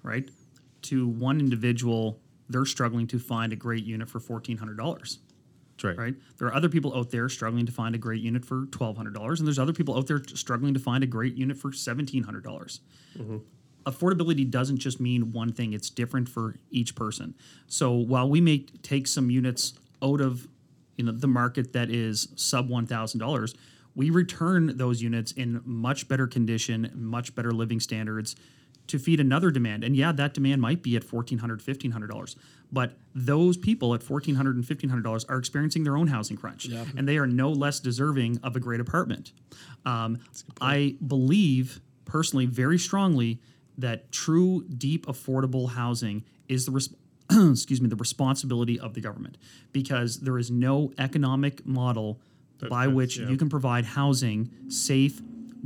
right? 0.02 0.28
To 0.82 1.06
one 1.06 1.38
individual, 1.40 2.20
they're 2.48 2.64
struggling 2.66 3.06
to 3.08 3.18
find 3.18 3.52
a 3.52 3.56
great 3.56 3.84
unit 3.84 4.08
for 4.08 4.20
fourteen 4.20 4.56
hundred 4.58 4.76
dollars, 4.76 5.20
That's 5.76 5.84
right. 5.84 5.98
right? 5.98 6.14
There 6.38 6.48
are 6.48 6.54
other 6.54 6.68
people 6.68 6.96
out 6.96 7.10
there 7.10 7.28
struggling 7.28 7.64
to 7.66 7.72
find 7.72 7.94
a 7.94 7.98
great 7.98 8.20
unit 8.22 8.44
for 8.44 8.66
twelve 8.66 8.96
hundred 8.96 9.14
dollars, 9.14 9.40
and 9.40 9.46
there's 9.46 9.58
other 9.58 9.72
people 9.72 9.96
out 9.96 10.06
there 10.06 10.22
struggling 10.34 10.74
to 10.74 10.80
find 10.80 11.04
a 11.04 11.06
great 11.06 11.36
unit 11.36 11.56
for 11.56 11.72
seventeen 11.72 12.24
hundred 12.24 12.44
dollars. 12.44 12.80
Mm-hmm. 13.16 13.38
Affordability 13.86 14.50
doesn't 14.50 14.78
just 14.78 14.98
mean 15.00 15.32
one 15.32 15.52
thing; 15.52 15.72
it's 15.72 15.90
different 15.90 16.28
for 16.28 16.56
each 16.70 16.94
person. 16.94 17.34
So 17.66 17.92
while 17.92 18.28
we 18.28 18.40
may 18.40 18.58
take 18.82 19.06
some 19.06 19.30
units 19.30 19.74
out 20.02 20.20
of 20.20 20.48
you 20.96 21.04
know 21.04 21.12
the 21.12 21.28
market 21.28 21.72
that 21.72 21.88
is 21.90 22.28
sub 22.34 22.68
one 22.68 22.86
thousand 22.86 23.20
dollars, 23.20 23.54
we 23.94 24.10
return 24.10 24.76
those 24.76 25.02
units 25.02 25.32
in 25.32 25.60
much 25.64 26.08
better 26.08 26.26
condition, 26.26 26.90
much 26.94 27.34
better 27.34 27.52
living 27.52 27.80
standards 27.80 28.36
to 28.86 28.98
feed 28.98 29.18
another 29.20 29.50
demand. 29.50 29.82
And 29.82 29.96
yeah, 29.96 30.12
that 30.12 30.34
demand 30.34 30.60
might 30.60 30.82
be 30.82 30.96
at 30.96 31.04
$1,400, 31.04 31.38
$1,500. 31.62 32.36
But 32.70 32.98
those 33.14 33.56
people 33.56 33.94
at 33.94 34.00
$1,400 34.00 34.50
and 34.50 34.64
$1,500 34.64 35.24
are 35.28 35.38
experiencing 35.38 35.84
their 35.84 35.96
own 35.96 36.08
housing 36.08 36.36
crunch. 36.36 36.66
And 36.96 37.08
they 37.08 37.16
are 37.16 37.26
no 37.26 37.50
less 37.50 37.80
deserving 37.80 38.40
of 38.42 38.56
a 38.56 38.60
great 38.60 38.80
apartment. 38.80 39.32
Um, 39.86 40.18
I 40.60 40.96
believe 41.06 41.80
personally 42.04 42.46
very 42.46 42.78
strongly 42.78 43.40
that 43.78 44.12
true, 44.12 44.64
deep, 44.64 45.06
affordable 45.06 45.70
housing 45.70 46.24
is 46.48 46.66
the 46.66 46.88
excuse 47.52 47.80
me 47.80 47.88
the 47.88 47.96
responsibility 47.96 48.78
of 48.78 48.92
the 48.92 49.00
government 49.00 49.38
because 49.72 50.20
there 50.20 50.36
is 50.36 50.50
no 50.50 50.92
economic 50.98 51.64
model 51.64 52.20
by 52.68 52.82
that's- 52.82 52.94
which 52.94 53.18
yeah. 53.18 53.28
you 53.28 53.36
can 53.36 53.48
provide 53.48 53.84
housing, 53.84 54.50
safe, 54.68 55.20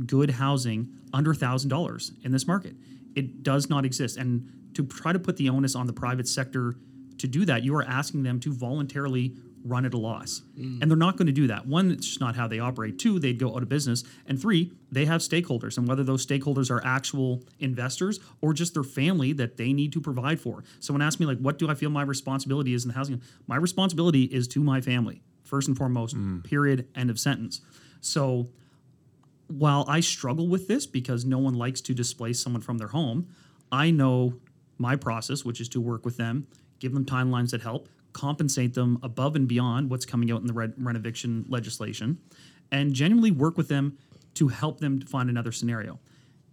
good 0.05 0.31
housing 0.31 0.89
under 1.13 1.33
thousand 1.33 1.69
dollars 1.69 2.11
in 2.23 2.31
this 2.31 2.47
market. 2.47 2.75
It 3.15 3.43
does 3.43 3.69
not 3.69 3.85
exist, 3.85 4.17
and 4.17 4.49
to 4.75 4.85
try 4.85 5.11
to 5.13 5.19
put 5.19 5.37
the 5.37 5.49
onus 5.49 5.75
on 5.75 5.87
the 5.87 5.93
private 5.93 6.27
sector 6.27 6.75
to 7.17 7.27
do 7.27 7.45
that, 7.45 7.63
you 7.63 7.75
are 7.75 7.83
asking 7.83 8.23
them 8.23 8.39
to 8.41 8.53
voluntarily 8.53 9.35
run 9.65 9.85
at 9.85 9.93
a 9.93 9.97
loss, 9.97 10.41
mm. 10.57 10.81
and 10.81 10.89
they're 10.89 10.97
not 10.97 11.17
going 11.17 11.25
to 11.27 11.33
do 11.33 11.47
that. 11.47 11.67
One, 11.67 11.91
it's 11.91 12.07
just 12.07 12.21
not 12.21 12.35
how 12.35 12.47
they 12.47 12.59
operate. 12.59 12.97
Two, 12.97 13.19
they'd 13.19 13.37
go 13.37 13.53
out 13.55 13.61
of 13.61 13.69
business, 13.69 14.03
and 14.25 14.41
three, 14.41 14.71
they 14.91 15.05
have 15.05 15.21
stakeholders, 15.21 15.77
and 15.77 15.87
whether 15.87 16.03
those 16.03 16.25
stakeholders 16.25 16.71
are 16.71 16.81
actual 16.85 17.43
investors 17.59 18.19
or 18.41 18.53
just 18.53 18.73
their 18.73 18.83
family 18.83 19.33
that 19.33 19.57
they 19.57 19.73
need 19.73 19.91
to 19.93 20.01
provide 20.01 20.39
for. 20.39 20.63
Someone 20.79 21.01
asked 21.01 21.19
me 21.19 21.25
like, 21.25 21.39
"What 21.39 21.59
do 21.59 21.69
I 21.69 21.73
feel 21.73 21.89
my 21.89 22.03
responsibility 22.03 22.73
is 22.73 22.85
in 22.85 22.89
the 22.89 22.95
housing?" 22.95 23.21
My 23.47 23.57
responsibility 23.57 24.23
is 24.23 24.47
to 24.49 24.63
my 24.63 24.79
family 24.79 25.21
first 25.49 25.67
and 25.67 25.77
foremost. 25.77 26.15
Hmm. 26.15 26.39
Period. 26.39 26.87
End 26.95 27.09
of 27.09 27.19
sentence. 27.19 27.61
So 28.01 28.49
while 29.47 29.83
I 29.87 29.99
struggle 29.99 30.47
with 30.47 30.67
this 30.67 30.85
because 30.85 31.25
no 31.25 31.39
one 31.39 31.55
likes 31.55 31.81
to 31.81 31.93
displace 31.93 32.41
someone 32.41 32.61
from 32.61 32.77
their 32.77 32.87
home, 32.89 33.27
I 33.71 33.91
know 33.91 34.35
my 34.77 34.95
process, 34.95 35.43
which 35.43 35.59
is 35.59 35.67
to 35.69 35.81
work 35.81 36.05
with 36.05 36.17
them, 36.17 36.47
give 36.79 36.93
them 36.93 37.05
timelines 37.05 37.51
that 37.51 37.61
help, 37.61 37.89
compensate 38.13 38.73
them 38.73 38.99
above 39.03 39.35
and 39.35 39.47
beyond 39.47 39.89
what's 39.89 40.05
coming 40.05 40.31
out 40.31 40.41
in 40.41 40.47
the 40.47 40.53
rent, 40.53 40.75
rent 40.77 40.97
eviction 40.97 41.45
legislation, 41.49 42.19
and 42.71 42.93
genuinely 42.93 43.31
work 43.31 43.57
with 43.57 43.67
them 43.67 43.97
to 44.35 44.47
help 44.47 44.79
them 44.79 44.99
to 44.99 45.05
find 45.05 45.29
another 45.29 45.51
scenario. 45.51 45.99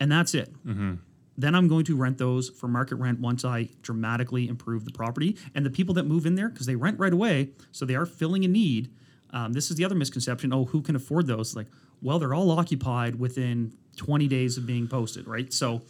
And 0.01 0.11
that's 0.11 0.35
it. 0.35 0.53
Mm-hmm. 0.67 0.95
Then 1.39 1.55
I'm 1.55 1.69
going 1.69 1.85
to 1.87 1.97
rent 1.97 2.19
those 2.19 2.49
for 2.49 2.69
market 2.69 2.97
rent 2.97 3.21
once 3.21 3.45
I 3.45 3.69
dramatically 3.83 4.49
improve 4.49 4.85
the 4.85 4.91
property. 4.91 5.37
And 5.55 5.67
the 5.67 5.71
people 5.71 5.95
that 5.95 6.05
move 6.05 6.27
in 6.27 6.35
there, 6.35 6.49
because 6.49 6.67
they 6.67 6.77
rent 6.77 6.99
right 6.99 7.13
away, 7.13 7.51
so 7.73 7.85
they 7.85 7.95
are 7.95 8.07
filling 8.07 8.45
a 8.45 8.49
need. 8.49 8.91
Um, 9.31 9.53
this 9.53 9.71
is 9.71 9.77
the 9.77 9.85
other 9.85 9.95
misconception. 9.95 10.53
Oh, 10.53 10.65
who 10.65 10.81
can 10.81 10.97
afford 10.97 11.27
those? 11.27 11.55
Like, 11.55 11.67
well, 12.01 12.19
they're 12.19 12.35
all 12.35 12.51
occupied 12.59 13.19
within 13.19 13.77
20 13.97 14.29
days 14.29 14.57
of 14.57 14.67
being 14.67 14.89
posted, 14.89 15.27
right? 15.27 15.53
So 15.53 15.83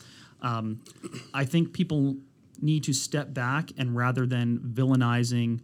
um, 0.42 0.80
I 1.34 1.44
think 1.44 1.72
people 1.72 2.16
need 2.60 2.84
to 2.84 2.92
step 2.92 3.34
back 3.34 3.70
and 3.76 3.94
rather 3.96 4.26
than 4.26 4.58
villainizing 4.58 5.60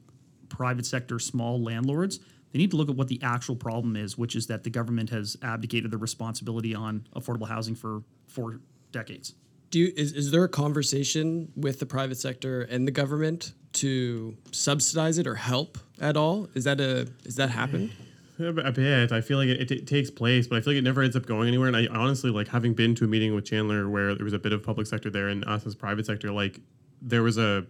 private 0.48 0.86
sector 0.86 1.18
small 1.18 1.62
landlords, 1.62 2.20
they 2.52 2.58
need 2.58 2.70
to 2.70 2.76
look 2.76 2.90
at 2.90 2.96
what 2.96 3.08
the 3.08 3.18
actual 3.22 3.56
problem 3.56 3.96
is, 3.96 4.18
which 4.18 4.36
is 4.36 4.46
that 4.48 4.62
the 4.62 4.70
government 4.70 5.10
has 5.10 5.36
abdicated 5.42 5.90
the 5.90 5.96
responsibility 5.96 6.74
on 6.74 7.06
affordable 7.16 7.48
housing 7.48 7.74
for 7.74 8.02
four 8.26 8.60
decades. 8.90 9.34
Do 9.72 9.78
you, 9.78 9.92
is, 9.96 10.12
is 10.12 10.30
there 10.30 10.44
a 10.44 10.50
conversation 10.50 11.50
with 11.56 11.80
the 11.80 11.86
private 11.86 12.18
sector 12.18 12.60
and 12.60 12.86
the 12.86 12.90
government 12.90 13.54
to 13.72 14.36
subsidize 14.50 15.16
it 15.16 15.26
or 15.26 15.34
help 15.34 15.78
at 15.98 16.14
all? 16.14 16.50
Is 16.54 16.64
that 16.64 16.78
a 16.78 17.08
is 17.24 17.36
that 17.36 17.48
happen? 17.48 17.90
A 18.38 18.52
bit. 18.70 19.12
I 19.12 19.20
feel 19.22 19.38
like 19.38 19.48
it, 19.48 19.70
it, 19.70 19.86
takes 19.86 20.10
place, 20.10 20.46
but 20.46 20.56
I 20.56 20.60
feel 20.60 20.74
like 20.74 20.78
it 20.78 20.84
never 20.84 21.00
ends 21.00 21.16
up 21.16 21.24
going 21.24 21.48
anywhere. 21.48 21.68
And 21.68 21.76
I 21.76 21.86
honestly, 21.86 22.30
like 22.30 22.48
having 22.48 22.74
been 22.74 22.94
to 22.96 23.04
a 23.04 23.06
meeting 23.06 23.34
with 23.34 23.46
Chandler 23.46 23.88
where 23.88 24.14
there 24.14 24.24
was 24.24 24.34
a 24.34 24.38
bit 24.38 24.52
of 24.52 24.62
public 24.62 24.86
sector 24.86 25.08
there 25.08 25.28
and 25.28 25.42
us 25.46 25.64
as 25.64 25.74
private 25.74 26.04
sector, 26.04 26.30
like 26.30 26.60
there 27.00 27.22
was 27.22 27.38
a 27.38 27.64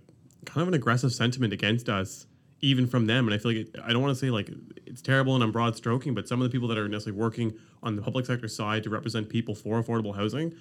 kind 0.44 0.62
of 0.62 0.68
an 0.68 0.74
aggressive 0.74 1.12
sentiment 1.12 1.52
against 1.52 1.88
us, 1.88 2.26
even 2.62 2.88
from 2.88 3.06
them. 3.06 3.28
And 3.28 3.34
I 3.34 3.38
feel 3.38 3.52
like 3.52 3.68
it, 3.68 3.76
I 3.84 3.92
don't 3.92 4.02
want 4.02 4.16
to 4.16 4.18
say 4.18 4.30
like 4.30 4.50
it's 4.86 5.02
terrible 5.02 5.36
and 5.36 5.44
I'm 5.44 5.52
broad 5.52 5.76
stroking, 5.76 6.14
but 6.14 6.26
some 6.26 6.40
of 6.40 6.50
the 6.50 6.50
people 6.50 6.66
that 6.66 6.78
are 6.78 6.88
necessarily 6.88 7.20
working 7.20 7.54
on 7.80 7.94
the 7.94 8.02
public 8.02 8.26
sector 8.26 8.48
side 8.48 8.82
to 8.82 8.90
represent 8.90 9.28
people 9.28 9.54
for 9.54 9.80
affordable 9.80 10.16
housing 10.16 10.52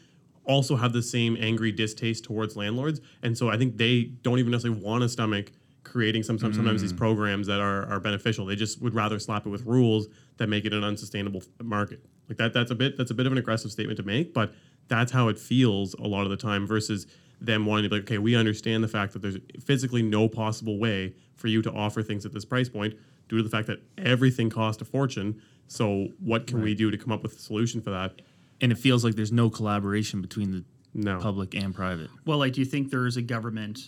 also 0.46 0.76
have 0.76 0.94
the 0.94 1.02
same 1.02 1.38
angry 1.40 1.72
distaste 1.72 2.24
towards 2.24 2.56
landlords. 2.56 3.02
And 3.22 3.38
so 3.38 3.50
I 3.50 3.58
think 3.58 3.78
they 3.78 4.04
don't 4.04 4.40
even 4.40 4.52
necessarily 4.52 4.82
want 4.82 5.04
to 5.04 5.10
stomach 5.10 5.52
creating 5.84 6.24
some, 6.24 6.38
some 6.38 6.54
sometimes 6.54 6.82
these 6.82 6.94
mm. 6.94 6.98
programs 6.98 7.48
that 7.48 7.60
are, 7.60 7.86
are 7.88 8.00
beneficial. 8.00 8.46
They 8.46 8.56
just 8.56 8.82
would 8.82 8.94
rather 8.94 9.20
slap 9.20 9.46
it 9.46 9.50
with 9.50 9.66
rules 9.66 10.08
that 10.38 10.48
make 10.48 10.66
it 10.66 10.74
an 10.74 10.84
unsustainable 10.84 11.44
market. 11.62 12.06
Like 12.30 12.38
that 12.38 12.54
that's 12.54 12.72
a 12.72 12.76
bit 12.76 12.98
that's 12.98 13.12
a 13.12 13.14
bit 13.14 13.26
of 13.26 13.32
an 13.32 13.38
aggressive 13.38 13.72
statement 13.72 13.98
to 13.98 14.04
make, 14.04 14.34
but 14.34 14.54
that's 14.88 15.12
how 15.12 15.28
it 15.28 15.40
feels 15.40 15.94
a 15.96 16.08
lot 16.08 16.24
of 16.24 16.30
the 16.30 16.38
time 16.38 16.68
versus 16.68 17.08
them 17.40 17.66
wanting 17.66 17.84
to 17.84 17.90
be 17.90 17.96
like, 17.96 18.04
okay, 18.04 18.20
we 18.20 18.36
understand 18.36 18.84
the 18.84 18.88
fact 18.88 19.14
that 19.14 19.22
there's 19.22 19.38
physically 19.64 20.04
no 20.04 20.30
possible 20.30 20.78
way 20.78 21.14
for 21.36 21.48
you 21.48 21.62
to 21.62 21.72
offer 21.72 22.04
things 22.04 22.26
at 22.26 22.32
this 22.32 22.46
price 22.46 22.70
point 22.70 22.94
due 23.28 23.38
to 23.38 23.44
the 23.44 23.50
fact 23.50 23.68
that 23.68 23.82
everything 23.98 24.50
costs 24.50 24.82
a 24.82 24.86
fortune. 24.86 25.42
So 25.68 26.10
what 26.20 26.46
can 26.46 26.62
we 26.62 26.76
do 26.76 26.92
to 26.92 26.98
come 26.98 27.12
up 27.12 27.24
with 27.24 27.36
a 27.36 27.40
solution 27.40 27.82
for 27.82 27.90
that? 27.90 28.22
And 28.62 28.72
it 28.72 28.78
feels 28.78 29.04
like 29.04 29.16
there's 29.16 29.32
no 29.32 29.50
collaboration 29.50 30.22
between 30.22 30.52
the 30.52 30.64
No. 30.94 31.20
public 31.20 31.56
and 31.56 31.74
private. 31.74 32.10
Well, 32.26 32.38
like, 32.38 32.54
do 32.54 32.62
you 32.62 32.66
think 32.66 32.92
there 32.92 33.08
is 33.08 33.18
a 33.18 33.22
government 33.22 33.80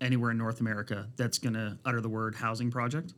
anywhere 0.00 0.30
in 0.30 0.38
North 0.38 0.60
America 0.60 1.08
that's 1.16 1.38
going 1.38 1.54
to 1.54 1.78
utter 1.84 2.00
the 2.00 2.08
word 2.08 2.34
housing 2.36 2.70
project? 2.70 3.12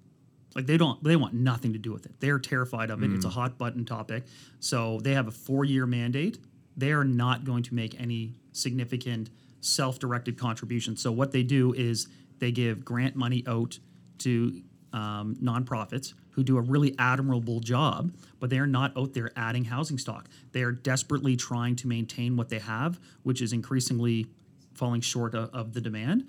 Like, 0.54 0.66
they 0.66 0.76
don't, 0.76 1.02
they 1.02 1.16
want 1.16 1.34
nothing 1.34 1.72
to 1.72 1.78
do 1.78 1.92
with 1.92 2.06
it. 2.06 2.20
They're 2.20 2.38
terrified 2.38 2.90
of 2.90 3.02
it. 3.02 3.10
It's 3.12 3.24
a 3.24 3.30
hot 3.30 3.56
button 3.58 3.84
topic. 3.84 4.24
So 4.60 5.00
they 5.02 5.14
have 5.14 5.26
a 5.28 5.30
four 5.30 5.64
year 5.64 5.86
mandate. 5.86 6.38
They 6.76 6.92
are 6.92 7.04
not 7.04 7.44
going 7.44 7.62
to 7.64 7.74
make 7.74 7.98
any 8.00 8.34
significant 8.52 9.30
self 9.60 9.98
directed 9.98 10.38
contributions. 10.38 11.00
So 11.00 11.10
what 11.10 11.32
they 11.32 11.42
do 11.42 11.72
is 11.72 12.08
they 12.38 12.52
give 12.52 12.84
grant 12.84 13.16
money 13.16 13.44
out 13.46 13.78
to 14.18 14.60
um, 14.92 15.36
nonprofits 15.42 16.12
who 16.32 16.42
do 16.42 16.56
a 16.56 16.60
really 16.60 16.94
admirable 16.98 17.60
job, 17.60 18.12
but 18.40 18.50
they 18.50 18.58
are 18.58 18.66
not 18.66 18.96
out 18.96 19.14
there 19.14 19.30
adding 19.36 19.64
housing 19.64 19.98
stock. 19.98 20.28
They 20.52 20.62
are 20.62 20.72
desperately 20.72 21.36
trying 21.36 21.76
to 21.76 21.88
maintain 21.88 22.36
what 22.36 22.48
they 22.48 22.58
have, 22.58 22.98
which 23.22 23.40
is 23.40 23.52
increasingly 23.52 24.26
falling 24.74 25.00
short 25.00 25.34
of, 25.34 25.50
of 25.54 25.72
the 25.72 25.80
demand. 25.80 26.28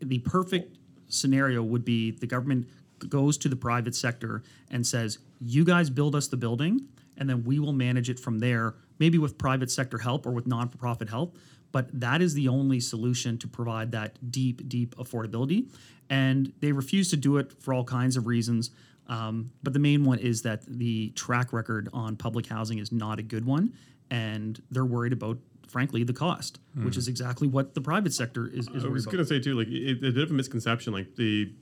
The 0.00 0.18
perfect 0.20 0.78
scenario 1.08 1.62
would 1.62 1.84
be 1.84 2.10
the 2.10 2.26
government 2.26 2.66
goes 3.08 3.36
to 3.38 3.48
the 3.48 3.56
private 3.56 3.94
sector 3.94 4.42
and 4.70 4.86
says, 4.86 5.18
You 5.40 5.64
guys 5.64 5.90
build 5.90 6.14
us 6.14 6.28
the 6.28 6.36
building, 6.36 6.88
and 7.16 7.28
then 7.28 7.44
we 7.44 7.58
will 7.58 7.72
manage 7.72 8.08
it 8.08 8.18
from 8.18 8.38
there, 8.38 8.74
maybe 8.98 9.18
with 9.18 9.38
private 9.38 9.70
sector 9.70 9.98
help 9.98 10.26
or 10.26 10.32
with 10.32 10.46
non 10.46 10.68
for 10.68 10.78
profit 10.78 11.08
help. 11.08 11.36
But 11.72 11.88
that 12.00 12.20
is 12.20 12.34
the 12.34 12.48
only 12.48 12.80
solution 12.80 13.38
to 13.38 13.48
provide 13.48 13.92
that 13.92 14.30
deep, 14.30 14.68
deep 14.68 14.94
affordability. 14.96 15.70
And 16.10 16.52
they 16.60 16.72
refuse 16.72 17.08
to 17.10 17.16
do 17.16 17.38
it 17.38 17.52
for 17.62 17.72
all 17.72 17.84
kinds 17.84 18.16
of 18.16 18.26
reasons. 18.26 18.70
Um, 19.08 19.50
but 19.62 19.72
the 19.72 19.78
main 19.78 20.04
one 20.04 20.18
is 20.18 20.42
that 20.42 20.62
the 20.66 21.10
track 21.10 21.52
record 21.52 21.88
on 21.92 22.16
public 22.16 22.46
housing 22.46 22.78
is 22.78 22.92
not 22.92 23.18
a 23.18 23.22
good 23.22 23.44
one. 23.44 23.72
And 24.10 24.62
they're 24.70 24.84
worried 24.84 25.12
about, 25.12 25.38
frankly, 25.68 26.04
the 26.04 26.12
cost, 26.12 26.60
which 26.74 26.96
is 26.96 27.08
exactly 27.08 27.48
what 27.48 27.74
the 27.74 27.80
private 27.80 28.12
sector 28.12 28.46
is, 28.46 28.68
is 28.68 28.84
I 28.84 28.88
was 28.88 29.06
going 29.06 29.18
to 29.18 29.26
say 29.26 29.40
too, 29.40 29.54
like 29.54 29.68
it, 29.68 29.98
a 29.98 30.12
bit 30.12 30.18
of 30.24 30.30
a 30.30 30.34
misconception. 30.34 30.92
Like 30.92 31.16
the 31.16 31.52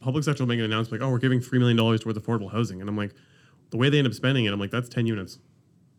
public 0.00 0.22
sector 0.24 0.42
will 0.42 0.48
make 0.48 0.58
an 0.58 0.66
announcement, 0.66 1.00
like, 1.00 1.08
"Oh, 1.08 1.10
we're 1.10 1.18
giving 1.18 1.40
three 1.40 1.58
million 1.58 1.76
dollars 1.76 2.00
towards 2.00 2.18
affordable 2.18 2.52
housing," 2.52 2.80
and 2.80 2.90
I'm 2.90 2.96
like, 2.96 3.14
the 3.70 3.78
way 3.78 3.88
they 3.88 3.98
end 3.98 4.06
up 4.06 4.12
spending 4.14 4.44
it, 4.44 4.52
I'm 4.52 4.60
like, 4.60 4.70
that's 4.70 4.88
ten 4.90 5.06
units. 5.06 5.38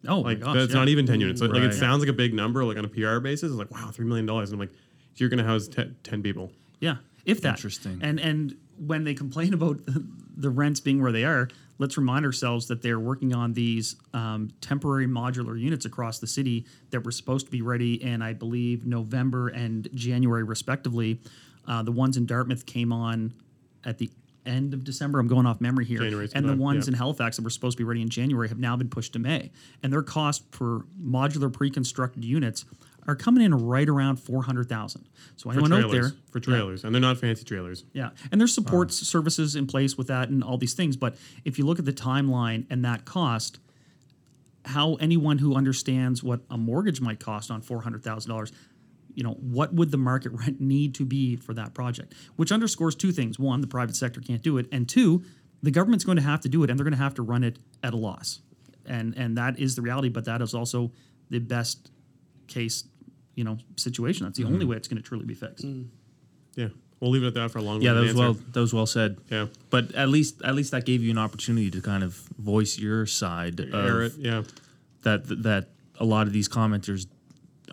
Oh, 0.07 0.19
Like 0.19 0.39
my 0.39 0.45
gosh. 0.45 0.55
that's 0.55 0.73
yeah. 0.73 0.79
not 0.79 0.89
even 0.89 1.07
ten 1.07 1.19
units. 1.19 1.41
Like, 1.41 1.51
like, 1.51 1.63
it 1.63 1.73
sounds 1.73 2.01
like 2.01 2.09
a 2.09 2.13
big 2.13 2.33
number, 2.35 2.63
like 2.63 2.77
on 2.77 2.85
a 2.85 2.87
PR 2.87 3.17
basis. 3.19 3.49
It's 3.49 3.57
like, 3.57 3.71
wow, 3.71 3.89
three 3.91 4.05
million 4.05 4.27
dollars. 4.27 4.51
And 4.51 4.61
I'm 4.61 4.67
like, 4.67 4.77
you're 5.15 5.29
going 5.29 5.39
to 5.39 5.43
house 5.43 5.67
te- 5.67 5.91
ten 6.03 6.21
people. 6.21 6.51
Yeah, 6.79 6.97
if 7.25 7.41
that. 7.41 7.55
Interesting. 7.55 7.99
And 8.03 8.19
and 8.19 8.55
when 8.77 9.03
they 9.05 9.15
complain 9.15 9.53
about 9.55 9.79
the, 10.37 10.49
rents 10.49 10.79
being 10.79 11.01
where 11.01 11.11
they 11.11 11.23
are, 11.23 11.49
let's 11.77 11.97
remind 11.97 12.25
ourselves 12.25 12.67
that 12.67 12.81
they're 12.81 12.99
working 12.99 13.33
on 13.33 13.53
these 13.53 13.95
um, 14.13 14.51
temporary 14.61 15.07
modular 15.07 15.59
units 15.59 15.85
across 15.85 16.19
the 16.19 16.27
city 16.27 16.65
that 16.91 17.03
were 17.03 17.11
supposed 17.11 17.45
to 17.45 17.51
be 17.51 17.61
ready 17.61 18.01
in, 18.03 18.21
I 18.21 18.33
believe, 18.33 18.85
November 18.85 19.49
and 19.49 19.87
January, 19.93 20.43
respectively. 20.43 21.21
Uh, 21.67 21.83
the 21.83 21.91
ones 21.91 22.17
in 22.17 22.25
Dartmouth 22.25 22.65
came 22.65 22.93
on 22.93 23.33
at 23.83 23.97
the 23.97 24.09
end 24.45 24.73
of 24.73 24.83
December. 24.83 25.19
I'm 25.19 25.27
going 25.27 25.45
off 25.45 25.59
memory 25.59 25.85
here. 25.85 25.99
January 25.99 26.29
and 26.33 26.45
the 26.45 26.49
sometime, 26.49 26.59
ones 26.59 26.87
yeah. 26.87 26.91
in 26.91 26.97
Halifax 26.97 27.37
that 27.37 27.43
were 27.43 27.49
supposed 27.49 27.77
to 27.77 27.83
be 27.83 27.87
ready 27.87 28.01
in 28.01 28.09
January 28.09 28.47
have 28.47 28.59
now 28.59 28.75
been 28.75 28.89
pushed 28.89 29.13
to 29.13 29.19
May. 29.19 29.51
And 29.83 29.91
their 29.91 30.03
cost 30.03 30.43
for 30.51 30.85
modular 31.01 31.51
pre-constructed 31.51 32.23
units 32.23 32.65
are 33.07 33.15
coming 33.15 33.43
in 33.43 33.53
right 33.53 33.87
around 33.87 34.17
400,000. 34.17 35.07
So 35.35 35.49
anyone 35.49 35.71
out 35.73 35.91
there 35.91 36.11
for 36.31 36.39
trailers, 36.39 36.83
and 36.83 36.93
they're 36.93 37.01
not 37.01 37.17
fancy 37.17 37.43
trailers. 37.43 37.85
yeah, 37.93 38.09
and 38.31 38.41
there's 38.41 38.53
support 38.53 38.91
services 38.91 39.55
in 39.55 39.67
place 39.67 39.97
with 39.97 40.07
that 40.07 40.29
and 40.29 40.43
all 40.43 40.57
these 40.57 40.73
things. 40.73 40.97
But 40.97 41.15
if 41.43 41.57
you 41.57 41.65
look 41.65 41.79
at 41.79 41.85
the 41.85 41.93
timeline 41.93 42.65
and 42.69 42.83
that 42.83 43.05
cost, 43.05 43.59
how 44.65 44.95
anyone 44.95 45.37
who 45.37 45.55
understands 45.55 46.23
what 46.23 46.41
a 46.49 46.57
mortgage 46.57 46.99
might 46.99 47.19
cost 47.19 47.51
on 47.51 47.61
four 47.61 47.81
hundred 47.81 48.03
thousand 48.03 48.31
dollars, 48.31 48.51
you 49.13 49.23
know, 49.23 49.33
what 49.33 49.73
would 49.73 49.91
the 49.91 49.97
market 49.97 50.31
rent 50.33 50.59
need 50.59 50.95
to 50.95 51.05
be 51.05 51.35
for 51.35 51.53
that 51.53 51.73
project? 51.73 52.13
Which 52.35 52.51
underscores 52.51 52.95
two 52.95 53.11
things: 53.11 53.37
one, 53.37 53.61
the 53.61 53.67
private 53.67 53.95
sector 53.95 54.21
can't 54.21 54.41
do 54.41 54.57
it, 54.57 54.67
and 54.71 54.89
two, 54.89 55.23
the 55.61 55.71
government's 55.71 56.03
going 56.03 56.17
to 56.17 56.23
have 56.23 56.41
to 56.41 56.49
do 56.49 56.63
it, 56.63 56.69
and 56.69 56.79
they're 56.79 56.85
going 56.85 56.97
to 56.97 57.03
have 57.03 57.13
to 57.15 57.21
run 57.21 57.43
it 57.43 57.59
at 57.83 57.93
a 57.93 57.97
loss, 57.97 58.41
and 58.85 59.13
and 59.15 59.37
that 59.37 59.59
is 59.59 59.75
the 59.75 59.83
reality. 59.83 60.09
But 60.09 60.25
that 60.25 60.41
is 60.41 60.55
also 60.55 60.91
the 61.29 61.39
best 61.39 61.91
case, 62.47 62.85
you 63.35 63.43
know, 63.43 63.57
situation. 63.75 64.25
That's 64.25 64.37
the 64.37 64.45
only 64.45 64.59
mm-hmm. 64.59 64.69
way 64.69 64.77
it's 64.77 64.87
going 64.87 65.01
to 65.01 65.07
truly 65.07 65.25
be 65.25 65.33
fixed. 65.33 65.65
Mm. 65.65 65.87
Yeah, 66.55 66.69
we'll 66.99 67.11
leave 67.11 67.23
it 67.23 67.27
at 67.27 67.33
that 67.35 67.51
for 67.51 67.59
a 67.59 67.61
long. 67.61 67.79
Time. 67.79 67.85
Yeah, 67.85 67.93
that 67.93 68.01
was 68.01 68.09
answer. 68.11 68.21
well. 68.21 68.33
That 68.33 68.59
was 68.59 68.73
well 68.73 68.85
said. 68.85 69.17
Yeah, 69.29 69.47
But 69.69 69.93
at 69.93 70.09
least, 70.09 70.41
at 70.43 70.55
least 70.55 70.71
that 70.71 70.85
gave 70.85 71.03
you 71.03 71.11
an 71.11 71.17
opportunity 71.17 71.69
to 71.71 71.81
kind 71.81 72.03
of 72.03 72.13
voice 72.37 72.79
your 72.79 73.05
side 73.05 73.59
air 73.59 74.01
of 74.01 74.17
it. 74.17 74.19
Yeah, 74.19 74.43
that 75.03 75.43
that 75.43 75.67
a 75.99 76.05
lot 76.05 76.27
of 76.27 76.33
these 76.33 76.49
commenters 76.49 77.07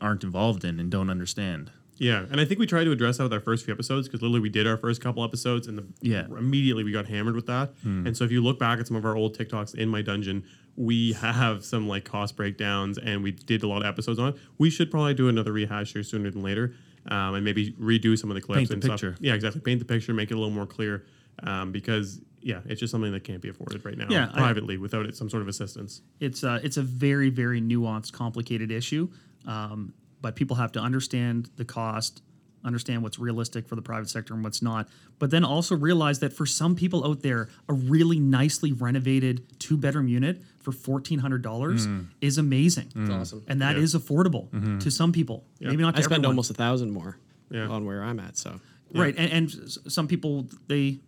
aren't 0.00 0.24
involved 0.24 0.64
in 0.64 0.80
and 0.80 0.90
don't 0.90 1.10
understand. 1.10 1.70
yeah, 1.98 2.24
and 2.30 2.40
I 2.40 2.44
think 2.44 2.58
we 2.58 2.66
tried 2.66 2.84
to 2.84 2.90
address 2.90 3.18
that 3.18 3.24
with 3.24 3.32
our 3.32 3.40
first 3.40 3.64
few 3.64 3.72
episodes 3.72 4.08
because 4.08 4.22
literally 4.22 4.40
we 4.40 4.48
did 4.48 4.66
our 4.66 4.76
first 4.76 5.00
couple 5.00 5.22
episodes 5.22 5.68
and 5.68 5.78
the, 5.78 5.84
Yeah. 6.00 6.26
Immediately 6.26 6.82
we 6.82 6.90
got 6.90 7.06
hammered 7.06 7.36
with 7.36 7.46
that. 7.46 7.70
Hmm. 7.82 8.06
And 8.06 8.16
so 8.16 8.24
if 8.24 8.32
you 8.32 8.42
look 8.42 8.58
back 8.58 8.80
at 8.80 8.88
some 8.88 8.96
of 8.96 9.04
our 9.04 9.16
old 9.16 9.38
TikToks 9.38 9.76
in 9.76 9.88
my 9.88 10.02
dungeon, 10.02 10.42
we 10.76 11.12
have 11.12 11.64
some 11.64 11.86
like 11.88 12.04
cost 12.04 12.36
breakdowns 12.36 12.98
and 12.98 13.22
we 13.22 13.32
did 13.32 13.62
a 13.62 13.68
lot 13.68 13.82
of 13.82 13.86
episodes 13.86 14.18
on 14.18 14.30
it. 14.30 14.36
We 14.58 14.70
should 14.70 14.90
probably 14.90 15.14
do 15.14 15.28
another 15.28 15.52
rehash 15.52 15.92
here 15.92 16.02
sooner 16.02 16.30
than 16.30 16.42
later, 16.42 16.74
um, 17.06 17.34
and 17.34 17.44
maybe 17.44 17.72
redo 17.72 18.18
some 18.18 18.30
of 18.30 18.34
the 18.34 18.40
clips 18.40 18.58
Paint 18.58 18.68
the 18.68 18.74
and 18.74 18.82
stuff. 18.84 18.94
picture. 19.00 19.16
Yeah, 19.20 19.34
exactly. 19.34 19.60
Paint 19.60 19.80
the 19.80 19.84
picture, 19.84 20.14
make 20.14 20.30
it 20.30 20.34
a 20.34 20.38
little 20.38 20.52
more 20.54 20.66
clear, 20.66 21.04
um, 21.42 21.72
because 21.72 22.20
yeah, 22.40 22.60
it's 22.66 22.80
just 22.80 22.90
something 22.90 23.12
that 23.12 23.22
can't 23.22 23.40
be 23.40 23.48
afforded 23.50 23.84
right 23.84 23.96
now 23.96 24.06
Yeah, 24.10 24.28
I- 24.32 24.36
privately 24.38 24.76
without 24.78 25.06
it, 25.06 25.16
some 25.16 25.28
sort 25.30 25.42
of 25.42 25.48
assistance. 25.48 26.02
it's 26.20 26.42
a 26.42 26.60
it's 26.64 26.76
a 26.76 26.82
very 26.82 27.28
very 27.30 27.60
nuanced, 27.60 28.12
complicated 28.12 28.70
issue. 28.70 29.08
Um, 29.46 29.92
but 30.20 30.36
people 30.36 30.56
have 30.56 30.70
to 30.72 30.80
understand 30.80 31.50
the 31.56 31.64
cost, 31.64 32.22
understand 32.64 33.02
what's 33.02 33.18
realistic 33.18 33.66
for 33.66 33.76
the 33.76 33.82
private 33.82 34.08
sector 34.08 34.34
and 34.34 34.42
what's 34.44 34.62
not. 34.62 34.88
But 35.18 35.30
then 35.30 35.44
also 35.44 35.76
realize 35.76 36.20
that 36.20 36.32
for 36.32 36.46
some 36.46 36.74
people 36.76 37.06
out 37.06 37.22
there, 37.22 37.48
a 37.68 37.72
really 37.72 38.18
nicely 38.18 38.72
renovated 38.72 39.58
two 39.58 39.76
bedroom 39.76 40.08
unit 40.08 40.42
for 40.60 40.72
fourteen 40.72 41.18
hundred 41.18 41.42
dollars 41.42 41.86
mm. 41.86 42.06
is 42.20 42.38
amazing. 42.38 42.88
Mm. 42.88 43.02
It's 43.02 43.10
awesome. 43.10 43.44
And 43.48 43.60
that 43.62 43.76
Yeah. 43.76 43.82
is 43.82 43.94
affordable 43.94 44.48
mm-hmm. 44.50 44.78
to 44.78 44.90
some 44.90 45.12
people. 45.12 45.44
Maybe 45.60 45.82
not 45.82 45.94
to 45.96 46.00
I 46.00 46.02
spend 46.02 46.20
everyone. 46.20 46.32
almost 46.32 46.50
a 46.50 46.54
thousand 46.54 46.92
more 46.92 47.18
Yeah. 47.50 47.66
on 47.66 47.84
where 47.84 48.02
I'm 48.02 48.20
at. 48.20 48.36
So 48.36 48.60
Right, 48.94 49.14
and, 49.16 49.32
and 49.32 49.70
some 49.90 50.06
people 50.06 50.48
they 50.66 51.00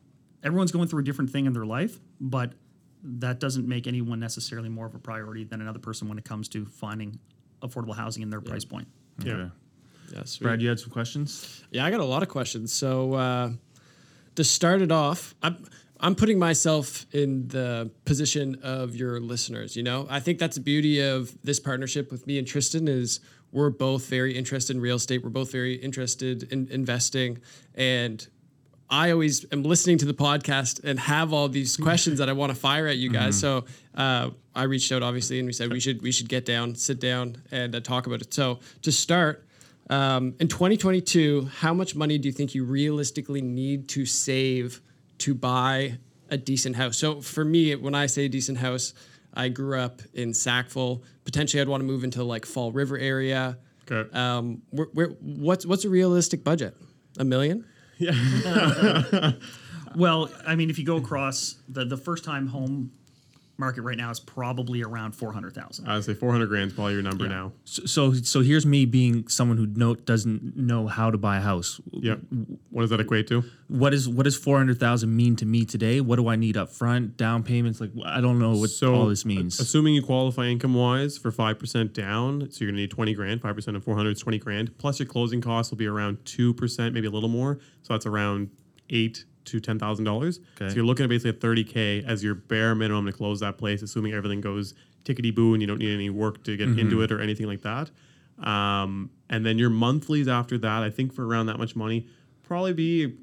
everyone's 0.42 0.72
going 0.72 0.88
through 0.88 1.00
a 1.00 1.04
different 1.04 1.30
thing 1.30 1.46
in 1.46 1.52
their 1.52 1.66
life, 1.66 2.00
but 2.20 2.52
that 3.02 3.38
doesn't 3.38 3.68
make 3.68 3.86
anyone 3.86 4.18
necessarily 4.18 4.68
more 4.70 4.86
of 4.86 4.94
a 4.94 4.98
priority 4.98 5.44
than 5.44 5.60
another 5.60 5.78
person 5.78 6.08
when 6.08 6.16
it 6.16 6.24
comes 6.24 6.48
to 6.48 6.64
finding 6.64 7.18
affordable 7.62 7.94
housing 7.94 8.22
in 8.22 8.30
their 8.30 8.40
price 8.40 8.64
point. 8.64 8.88
Okay. 9.20 9.30
yeah, 9.30 9.48
sweet. 10.24 10.44
Brad, 10.44 10.62
you 10.62 10.68
had 10.68 10.78
some 10.78 10.90
questions. 10.90 11.64
Yeah, 11.70 11.84
I 11.84 11.90
got 11.90 12.00
a 12.00 12.04
lot 12.04 12.22
of 12.22 12.28
questions. 12.28 12.72
So 12.72 13.14
uh, 13.14 13.50
to 14.36 14.44
start 14.44 14.82
it 14.82 14.92
off, 14.92 15.34
I'm 15.42 15.66
I'm 16.00 16.14
putting 16.14 16.38
myself 16.38 17.06
in 17.12 17.48
the 17.48 17.90
position 18.04 18.58
of 18.62 18.94
your 18.94 19.20
listeners. 19.20 19.76
You 19.76 19.82
know, 19.82 20.06
I 20.10 20.20
think 20.20 20.38
that's 20.38 20.56
the 20.56 20.62
beauty 20.62 21.00
of 21.00 21.34
this 21.42 21.60
partnership 21.60 22.10
with 22.10 22.26
me 22.26 22.38
and 22.38 22.46
Tristen 22.46 22.88
is 22.88 23.20
we're 23.52 23.70
both 23.70 24.06
very 24.08 24.36
interested 24.36 24.74
in 24.76 24.82
real 24.82 24.96
estate. 24.96 25.22
We're 25.22 25.30
both 25.30 25.52
very 25.52 25.74
interested 25.76 26.52
in 26.52 26.68
investing, 26.70 27.40
and 27.74 28.26
I 28.90 29.12
always 29.12 29.46
am 29.52 29.62
listening 29.62 29.98
to 29.98 30.06
the 30.06 30.14
podcast 30.14 30.82
and 30.84 30.98
have 31.00 31.32
all 31.32 31.48
these 31.48 31.76
questions 31.88 32.18
that 32.18 32.28
I 32.28 32.32
want 32.32 32.50
to 32.50 32.58
fire 32.58 32.86
at 32.86 32.96
you 32.98 33.10
guys. 33.10 33.38
So 33.38 33.64
uh, 33.94 34.30
I 34.54 34.64
reached 34.64 34.92
out 34.92 35.02
obviously, 35.02 35.38
and 35.38 35.46
we 35.46 35.52
said 35.52 35.72
we 35.72 35.80
should 35.80 36.02
we 36.02 36.12
should 36.12 36.28
get 36.28 36.44
down, 36.44 36.74
sit 36.74 37.00
down, 37.00 37.42
and 37.50 37.74
uh, 37.74 37.80
talk 37.80 38.06
about 38.06 38.20
it. 38.20 38.34
So 38.34 38.58
to 38.82 38.92
start, 38.92 39.46
um, 39.90 40.34
in 40.40 40.48
2022, 40.48 41.50
how 41.58 41.74
much 41.74 41.94
money 41.94 42.18
do 42.18 42.28
you 42.28 42.32
think 42.32 42.54
you 42.54 42.64
realistically 42.64 43.42
need 43.42 43.88
to 43.90 44.06
save 44.06 44.80
to 45.18 45.34
buy 45.34 45.98
a 46.30 46.36
decent 46.36 46.76
house? 46.76 46.98
So 46.98 47.20
for 47.20 47.44
me, 47.44 47.74
when 47.74 47.94
I 47.94 48.06
say 48.06 48.28
decent 48.28 48.58
house, 48.58 48.94
I 49.34 49.48
grew 49.48 49.78
up 49.78 50.00
in 50.14 50.32
Sackville. 50.32 51.02
Potentially, 51.24 51.60
I'd 51.60 51.68
want 51.68 51.80
to 51.80 51.86
move 51.86 52.04
into 52.04 52.24
like 52.24 52.46
Fall 52.46 52.72
River 52.72 52.98
area. 52.98 53.58
Okay. 53.90 54.10
Um, 54.16 54.62
where, 54.70 54.86
where, 54.92 55.08
what's 55.20 55.66
what's 55.66 55.84
a 55.84 55.90
realistic 55.90 56.42
budget? 56.42 56.76
A 57.18 57.24
million? 57.24 57.66
Yeah. 57.98 59.32
Well, 59.96 60.30
I 60.46 60.56
mean, 60.56 60.70
if 60.70 60.78
you 60.78 60.84
go 60.84 60.96
across 60.96 61.56
the 61.68 61.84
the 61.84 61.96
first 61.96 62.24
time 62.24 62.48
home 62.48 62.90
market 63.56 63.82
right 63.82 63.96
now 63.96 64.10
is 64.10 64.20
probably 64.20 64.82
around 64.82 65.12
four 65.12 65.32
hundred 65.32 65.54
thousand. 65.54 65.88
I 65.88 65.94
would 65.94 66.04
say 66.04 66.14
400 66.14 66.46
grand 66.46 66.70
is 66.70 66.74
probably 66.74 66.94
your 66.94 67.02
number 67.02 67.28
now. 67.28 67.52
So, 67.64 67.84
so, 67.86 68.12
so 68.12 68.40
here's 68.40 68.66
me 68.66 68.84
being 68.84 69.28
someone 69.28 69.56
who 69.56 69.66
know, 69.66 69.94
doesn't 69.94 70.56
know 70.56 70.86
how 70.86 71.10
to 71.10 71.18
buy 71.18 71.38
a 71.38 71.40
house. 71.40 71.80
Yep. 71.92 72.20
What 72.70 72.82
does 72.82 72.90
that 72.90 73.00
equate 73.00 73.28
to? 73.28 73.44
What 73.68 73.94
is 73.94 74.08
what 74.08 74.24
does 74.24 74.36
four 74.36 74.58
hundred 74.58 74.78
thousand 74.78 75.14
mean 75.16 75.36
to 75.36 75.46
me 75.46 75.64
today? 75.64 76.00
What 76.00 76.16
do 76.16 76.28
I 76.28 76.36
need 76.36 76.56
up 76.56 76.70
front? 76.70 77.16
Down 77.16 77.42
payments? 77.42 77.80
Like 77.80 77.90
I 78.04 78.20
don't 78.20 78.38
know 78.38 78.56
what 78.56 78.70
all 78.82 79.06
this 79.06 79.24
means. 79.24 79.60
Assuming 79.60 79.94
you 79.94 80.02
qualify 80.02 80.46
income 80.46 80.74
wise 80.74 81.18
for 81.18 81.30
5% 81.30 81.92
down, 81.92 82.50
so 82.50 82.64
you're 82.64 82.70
going 82.70 82.76
to 82.76 82.82
need 82.82 82.90
20 82.90 83.14
grand, 83.14 83.42
5% 83.42 83.76
of 83.76 83.84
400 83.84 84.10
is 84.10 84.20
20 84.20 84.38
grand. 84.38 84.78
Plus 84.78 84.98
your 84.98 85.06
closing 85.06 85.40
costs 85.40 85.70
will 85.70 85.78
be 85.78 85.86
around 85.86 86.18
2%, 86.24 86.92
maybe 86.92 87.06
a 87.06 87.10
little 87.10 87.28
more. 87.28 87.58
So 87.82 87.94
that's 87.94 88.06
around 88.06 88.50
8 88.90 89.24
to 89.46 89.60
$10,000. 89.60 90.38
Okay. 90.56 90.68
So 90.68 90.74
you're 90.74 90.84
looking 90.84 91.04
at 91.04 91.08
basically 91.08 91.30
at 91.30 91.40
30K 91.40 92.06
as 92.06 92.22
your 92.22 92.34
bare 92.34 92.74
minimum 92.74 93.06
to 93.06 93.12
close 93.12 93.40
that 93.40 93.58
place, 93.58 93.82
assuming 93.82 94.12
everything 94.12 94.40
goes 94.40 94.74
tickety 95.04 95.34
boo 95.34 95.52
and 95.52 95.62
you 95.62 95.66
don't 95.66 95.78
need 95.78 95.92
any 95.92 96.10
work 96.10 96.42
to 96.44 96.56
get 96.56 96.68
into 96.78 97.02
it 97.02 97.12
or 97.12 97.20
anything 97.20 97.46
like 97.46 97.62
that. 97.62 97.90
Um, 98.46 99.10
and 99.30 99.44
then 99.44 99.58
your 99.58 99.70
monthlies 99.70 100.28
after 100.28 100.58
that, 100.58 100.82
I 100.82 100.90
think 100.90 101.12
for 101.12 101.26
around 101.26 101.46
that 101.46 101.58
much 101.58 101.76
money, 101.76 102.08
probably 102.42 102.72
be 102.72 103.14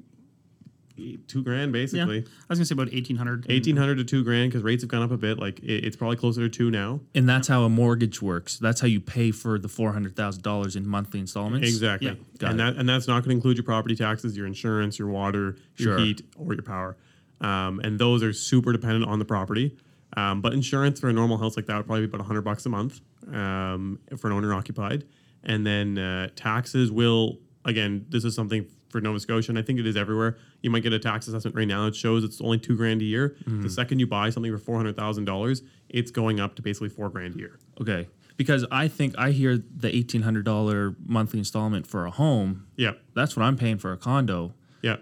two 1.26 1.42
grand 1.42 1.74
Yeah, 1.74 1.80
basically. 1.80 2.18
I 2.20 2.46
was 2.48 2.58
gonna 2.58 2.66
say 2.66 2.74
about 2.74 2.88
eighteen 2.92 3.16
hundred. 3.16 3.46
Eighteen 3.48 3.76
hundred 3.76 3.96
to 3.98 4.04
two 4.04 4.22
grand 4.24 4.50
because 4.50 4.62
rates 4.62 4.82
have 4.82 4.88
gone 4.90 5.02
up 5.02 5.10
a 5.10 5.16
bit. 5.16 5.38
Like 5.38 5.58
it, 5.60 5.84
it's 5.84 5.96
probably 5.96 6.16
closer 6.16 6.40
to 6.42 6.48
two 6.48 6.70
now. 6.70 7.00
And 7.14 7.28
that's 7.28 7.48
how 7.48 7.62
a 7.64 7.68
mortgage 7.68 8.20
works. 8.22 8.58
That's 8.58 8.80
how 8.80 8.86
you 8.86 9.00
pay 9.00 9.30
for 9.30 9.58
the 9.58 9.68
four 9.68 9.92
hundred 9.92 10.16
thousand 10.16 10.42
dollars 10.42 10.76
in 10.76 10.86
monthly 10.86 11.20
installments. 11.20 11.68
Exactly. 11.68 12.08
Yeah. 12.08 12.14
Got 12.38 12.50
and 12.52 12.60
it. 12.60 12.64
that 12.64 12.76
and 12.80 12.88
that's 12.88 13.08
not 13.08 13.20
going 13.24 13.30
to 13.30 13.36
include 13.36 13.56
your 13.56 13.64
property 13.64 13.96
taxes, 13.96 14.36
your 14.36 14.46
insurance, 14.46 14.98
your 14.98 15.08
water, 15.08 15.56
your 15.76 15.96
Sure. 15.96 15.98
heat, 15.98 16.22
or 16.36 16.54
your 16.54 16.62
power. 16.62 16.96
Um, 17.40 17.80
and 17.80 17.98
those 17.98 18.22
are 18.22 18.32
super 18.32 18.72
dependent 18.72 19.06
on 19.06 19.18
the 19.18 19.24
property. 19.24 19.76
Um, 20.16 20.40
but 20.42 20.52
insurance 20.52 21.00
for 21.00 21.08
a 21.08 21.12
normal 21.12 21.38
house 21.38 21.56
like 21.56 21.66
that 21.66 21.76
would 21.76 21.86
probably 21.86 22.06
be 22.06 22.14
about 22.14 22.26
hundred 22.26 22.42
bucks 22.42 22.66
a 22.66 22.68
month 22.68 23.00
um, 23.32 23.98
for 24.18 24.28
an 24.28 24.34
owner 24.34 24.52
occupied. 24.54 25.04
And 25.42 25.66
then 25.66 25.98
uh, 25.98 26.28
taxes 26.36 26.92
will 26.92 27.38
again. 27.64 28.06
This 28.10 28.24
is 28.24 28.34
something 28.34 28.66
for 28.92 29.00
Nova 29.00 29.18
Scotia, 29.18 29.50
and 29.50 29.58
I 29.58 29.62
think 29.62 29.80
it 29.80 29.86
is 29.86 29.96
everywhere. 29.96 30.36
You 30.60 30.70
might 30.70 30.82
get 30.84 30.92
a 30.92 30.98
tax 30.98 31.26
assessment 31.26 31.56
right 31.56 31.66
now 31.66 31.86
It 31.86 31.96
shows 31.96 32.22
it's 32.22 32.40
only 32.40 32.58
two 32.58 32.76
grand 32.76 33.00
a 33.02 33.04
year. 33.04 33.36
Mm-hmm. 33.44 33.62
The 33.62 33.70
second 33.70 33.98
you 33.98 34.06
buy 34.06 34.30
something 34.30 34.52
for 34.52 34.58
four 34.58 34.76
hundred 34.76 34.94
thousand 34.96 35.24
dollars, 35.24 35.62
it's 35.88 36.10
going 36.10 36.38
up 36.38 36.54
to 36.56 36.62
basically 36.62 36.90
four 36.90 37.08
grand 37.08 37.34
a 37.34 37.38
year. 37.38 37.58
Okay. 37.80 38.08
Because 38.36 38.64
I 38.70 38.88
think 38.88 39.14
I 39.18 39.30
hear 39.30 39.56
the 39.58 39.94
eighteen 39.94 40.22
hundred 40.22 40.44
dollar 40.44 40.94
monthly 41.04 41.38
installment 41.38 41.86
for 41.86 42.06
a 42.06 42.10
home. 42.10 42.66
Yeah, 42.76 42.92
That's 43.14 43.36
what 43.36 43.42
I'm 43.44 43.56
paying 43.56 43.78
for 43.78 43.92
a 43.92 43.96
condo. 43.96 44.54
yeah. 44.82 44.96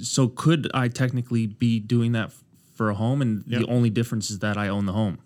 So 0.00 0.28
could 0.28 0.70
I 0.72 0.88
technically 0.88 1.46
be 1.46 1.78
doing 1.78 2.12
that 2.12 2.32
for 2.74 2.88
a 2.88 2.94
home? 2.94 3.20
And 3.20 3.44
Yep. 3.46 3.60
the 3.60 3.66
only 3.66 3.90
difference 3.90 4.30
is 4.30 4.38
that 4.38 4.56
I 4.56 4.68
own 4.68 4.86
the 4.86 4.92
home. 4.92 5.18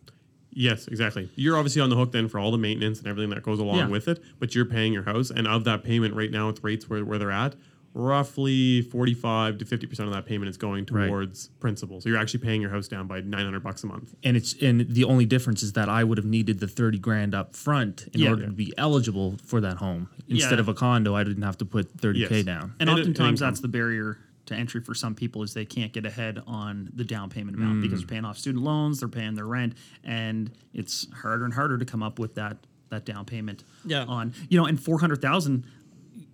Yes, 0.51 0.89
exactly. 0.89 1.28
You're 1.37 1.57
obviously 1.57 1.82
on 1.82 1.91
the 1.91 1.97
hook 1.97 2.12
then 2.12 2.28
for 2.28 2.39
all 2.41 2.51
the 2.51 2.59
maintenance 2.59 2.99
and 2.99 3.07
everything 3.07 3.30
that 3.30 3.43
goes 3.43 3.59
along 3.61 3.76
Yeah. 3.76 3.89
with 3.89 4.09
it, 4.09 4.22
but 4.41 4.55
you're 4.55 4.64
paying 4.64 4.93
your 4.93 5.03
house. 5.05 5.30
And 5.30 5.47
of 5.47 5.64
that 5.64 5.84
payment 5.84 6.14
right 6.14 6.30
now, 6.30 6.47
with 6.49 6.64
rates 6.64 6.89
where, 6.89 7.05
where 7.05 7.18
they're 7.18 7.30
at, 7.30 7.55
roughly 7.97 8.82
45 8.82 9.57
to 9.57 9.64
50% 9.64 10.01
of 10.01 10.12
that 10.12 10.26
payment 10.26 10.51
is 10.51 10.59
going 10.59 10.86
Right. 10.90 11.09
towards 11.09 11.49
principal. 11.61 12.03
So 12.03 12.11
you're 12.11 12.18
actually 12.18 12.40
paying 12.40 12.61
your 12.61 12.70
house 12.70 12.88
down 12.88 13.07
by 13.07 13.22
900 13.22 13.62
bucks 13.62 13.82
a 13.84 13.86
month. 13.86 14.14
And 14.22 14.36
it's 14.36 14.53
and 14.62 14.82
the 14.82 15.05
only 15.05 15.24
difference 15.24 15.62
is 15.62 15.72
that 15.72 15.88
I 15.88 16.05
would 16.05 16.18
have 16.18 16.26
needed 16.26 16.61
the 16.61 16.68
thirty 16.68 16.99
grand 16.99 17.34
up 17.34 17.57
front 17.57 18.07
in 18.12 18.20
Yeah. 18.20 18.30
order 18.30 18.44
to 18.47 18.53
be 18.53 18.74
eligible 18.76 19.38
for 19.42 19.62
that 19.62 19.78
home. 19.78 20.09
Instead 20.28 20.53
Yeah. 20.55 20.61
of 20.61 20.68
a 20.68 20.74
condo, 20.74 21.14
I 21.14 21.24
didn't 21.24 21.42
have 21.42 21.57
to 21.59 21.64
put 21.64 21.90
thirty 21.99 22.26
k 22.26 22.36
Yes. 22.36 22.44
down. 22.44 22.74
And 22.78 22.90
And 22.90 22.99
it- 22.99 23.03
oftentimes 23.03 23.40
that's 23.40 23.61
the 23.61 23.68
barrier 23.68 24.18
to 24.44 24.55
entry 24.55 24.80
for 24.82 24.94
some 24.94 25.14
people 25.14 25.42
is 25.42 25.55
they 25.55 25.64
can't 25.64 25.92
get 25.94 26.05
ahead 26.05 26.40
on 26.47 26.90
the 26.94 27.03
down 27.03 27.30
payment 27.30 27.57
amount 27.57 27.80
because 27.80 28.01
they're 28.01 28.07
mm. 28.07 28.11
paying 28.11 28.24
off 28.26 28.38
student 28.38 28.62
loans, 28.62 29.01
they're 29.01 29.09
paying 29.09 29.34
their 29.34 29.47
rent, 29.47 29.72
and 30.05 30.51
it's 30.74 31.09
harder 31.22 31.47
and 31.47 31.55
harder 31.55 31.78
to 31.78 31.84
come 31.86 32.03
up 32.03 32.18
with 32.18 32.34
that 32.34 32.59
that 32.90 33.07
down 33.07 33.24
payment. 33.24 33.64
Yeah. 33.86 34.05
On 34.05 34.34
you 34.51 34.59
know, 34.59 34.66
and 34.66 34.78
four 34.78 35.01
hundred 35.01 35.22
thousand, 35.22 35.64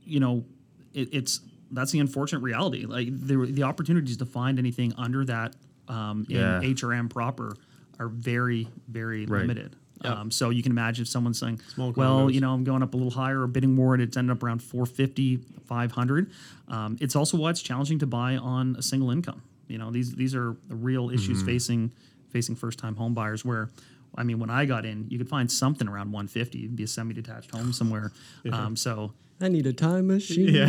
you 0.04 0.18
know, 0.20 0.44
it, 0.92 1.08
it's 1.12 1.40
that's 1.73 1.91
the 1.91 1.99
unfortunate 2.01 2.41
reality. 2.43 2.85
Like 2.87 3.09
the 3.11 3.47
the 3.47 3.62
opportunities 3.64 4.16
to 4.18 4.27
find 4.27 4.59
anything 4.59 4.93
under 4.97 5.25
that 5.25 5.57
um, 5.89 6.27
Yeah. 6.29 6.61
in 6.61 6.75
HRM 6.75 7.09
proper 7.11 7.57
are 7.99 8.09
very 8.09 8.68
very 8.89 9.27
Right. 9.27 9.41
limited. 9.43 9.77
Yeah. 10.05 10.14
Um, 10.20 10.31
so 10.33 10.51
you 10.51 10.62
can 10.64 10.73
imagine 10.73 11.03
if 11.03 11.09
someone's 11.09 11.39
saying, 11.39 11.61
Small 11.75 11.93
well, 11.93 12.27
condos. 12.27 12.35
you 12.35 12.41
know, 12.41 12.53
I'm 12.53 12.64
going 12.64 12.83
up 12.83 12.93
a 12.95 12.97
little 12.97 13.12
higher 13.12 13.43
or 13.43 13.47
bidding 13.47 13.73
more 13.75 13.95
and 13.95 14.03
it's 14.03 14.16
ended 14.16 14.37
up 14.37 14.43
around 14.43 14.61
450, 14.61 15.37
500. 15.64 16.31
Um, 16.68 16.97
it's 17.01 17.14
also 17.14 17.37
why 17.37 17.51
it's 17.51 17.62
challenging 17.62 17.99
to 18.01 18.07
buy 18.07 18.37
on 18.37 18.75
a 18.77 18.83
single 18.83 19.11
income. 19.12 19.43
You 19.68 19.79
know, 19.79 19.91
these 19.93 20.14
these 20.14 20.35
are 20.35 20.57
the 20.68 20.75
real 20.75 21.11
issues 21.11 21.39
Mm-hmm. 21.39 21.47
facing 21.47 21.93
facing 22.31 22.57
first 22.57 22.79
time 22.79 22.97
home 22.97 23.14
buyers 23.14 23.45
where 23.45 23.70
I 24.14 24.25
mean, 24.25 24.39
when 24.39 24.51
I 24.51 24.66
got 24.66 24.85
in, 24.85 25.07
you 25.09 25.16
could 25.18 25.29
find 25.29 25.51
something 25.51 25.89
around 25.89 26.12
150, 26.12 26.59
It'd 26.64 26.77
be 26.77 26.83
a 26.83 26.87
semi-detached 26.87 27.51
home 27.51 27.73
somewhere. 27.73 28.12
Um, 28.53 28.77
so 28.77 29.14
I 29.41 29.49
need 29.49 29.66
a 29.66 29.72
time 29.72 30.07
machine. 30.07 30.49
Yeah. 30.55 30.66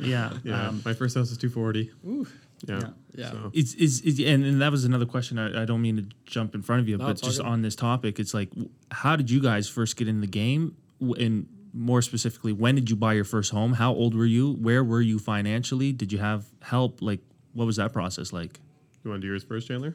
yeah, 0.00 0.32
yeah. 0.42 0.68
um, 0.68 0.82
My 0.84 0.94
first 0.94 1.16
house 1.16 1.30
is 1.30 1.38
240. 1.38 1.90
Yeah. 2.02 2.24
Yeah. 2.66 2.88
Yeah. 3.14 3.30
So, 3.30 3.50
It's, 3.52 3.74
is 3.74 4.00
is 4.00 4.18
and, 4.18 4.44
and 4.44 4.60
that 4.60 4.72
was 4.72 4.84
another 4.84 5.06
question. 5.06 5.38
I, 5.38 5.62
I 5.62 5.64
don't 5.64 5.82
mean 5.82 5.96
to 5.96 6.06
jump 6.24 6.54
in 6.54 6.62
front 6.62 6.80
of 6.80 6.88
you, 6.88 6.98
but 6.98 7.20
just 7.20 7.38
good. 7.38 7.46
on 7.46 7.62
this 7.62 7.76
topic, 7.76 8.18
it's 8.18 8.34
like, 8.34 8.50
how 8.90 9.16
did 9.16 9.30
you 9.30 9.40
guys 9.40 9.68
first 9.68 9.96
get 9.96 10.08
in 10.08 10.20
the 10.20 10.26
game? 10.26 10.76
And 11.00 11.46
more 11.72 12.02
specifically, 12.02 12.52
when 12.52 12.74
did 12.74 12.88
you 12.90 12.96
buy 12.96 13.12
your 13.12 13.24
first 13.24 13.52
home? 13.52 13.74
How 13.74 13.92
old 13.92 14.14
were 14.14 14.24
you? 14.24 14.54
Where 14.54 14.82
were 14.82 15.00
you 15.00 15.18
financially? 15.18 15.92
Did 15.92 16.12
you 16.12 16.18
have 16.18 16.46
help? 16.62 17.02
Like, 17.02 17.20
what 17.52 17.66
was 17.66 17.76
that 17.76 17.92
process 17.92 18.32
like? 18.32 18.58
you 19.04 19.10
want 19.10 19.20
to 19.20 19.26
do 19.26 19.30
yours 19.30 19.44
first, 19.44 19.68
Chandler? 19.68 19.94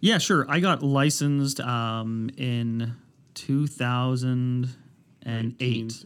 yeah, 0.00 0.18
sure. 0.18 0.44
I 0.48 0.60
got 0.60 0.82
licensed 0.82 1.60
um, 1.60 2.28
in 2.36 2.94
2008. 5.24 6.04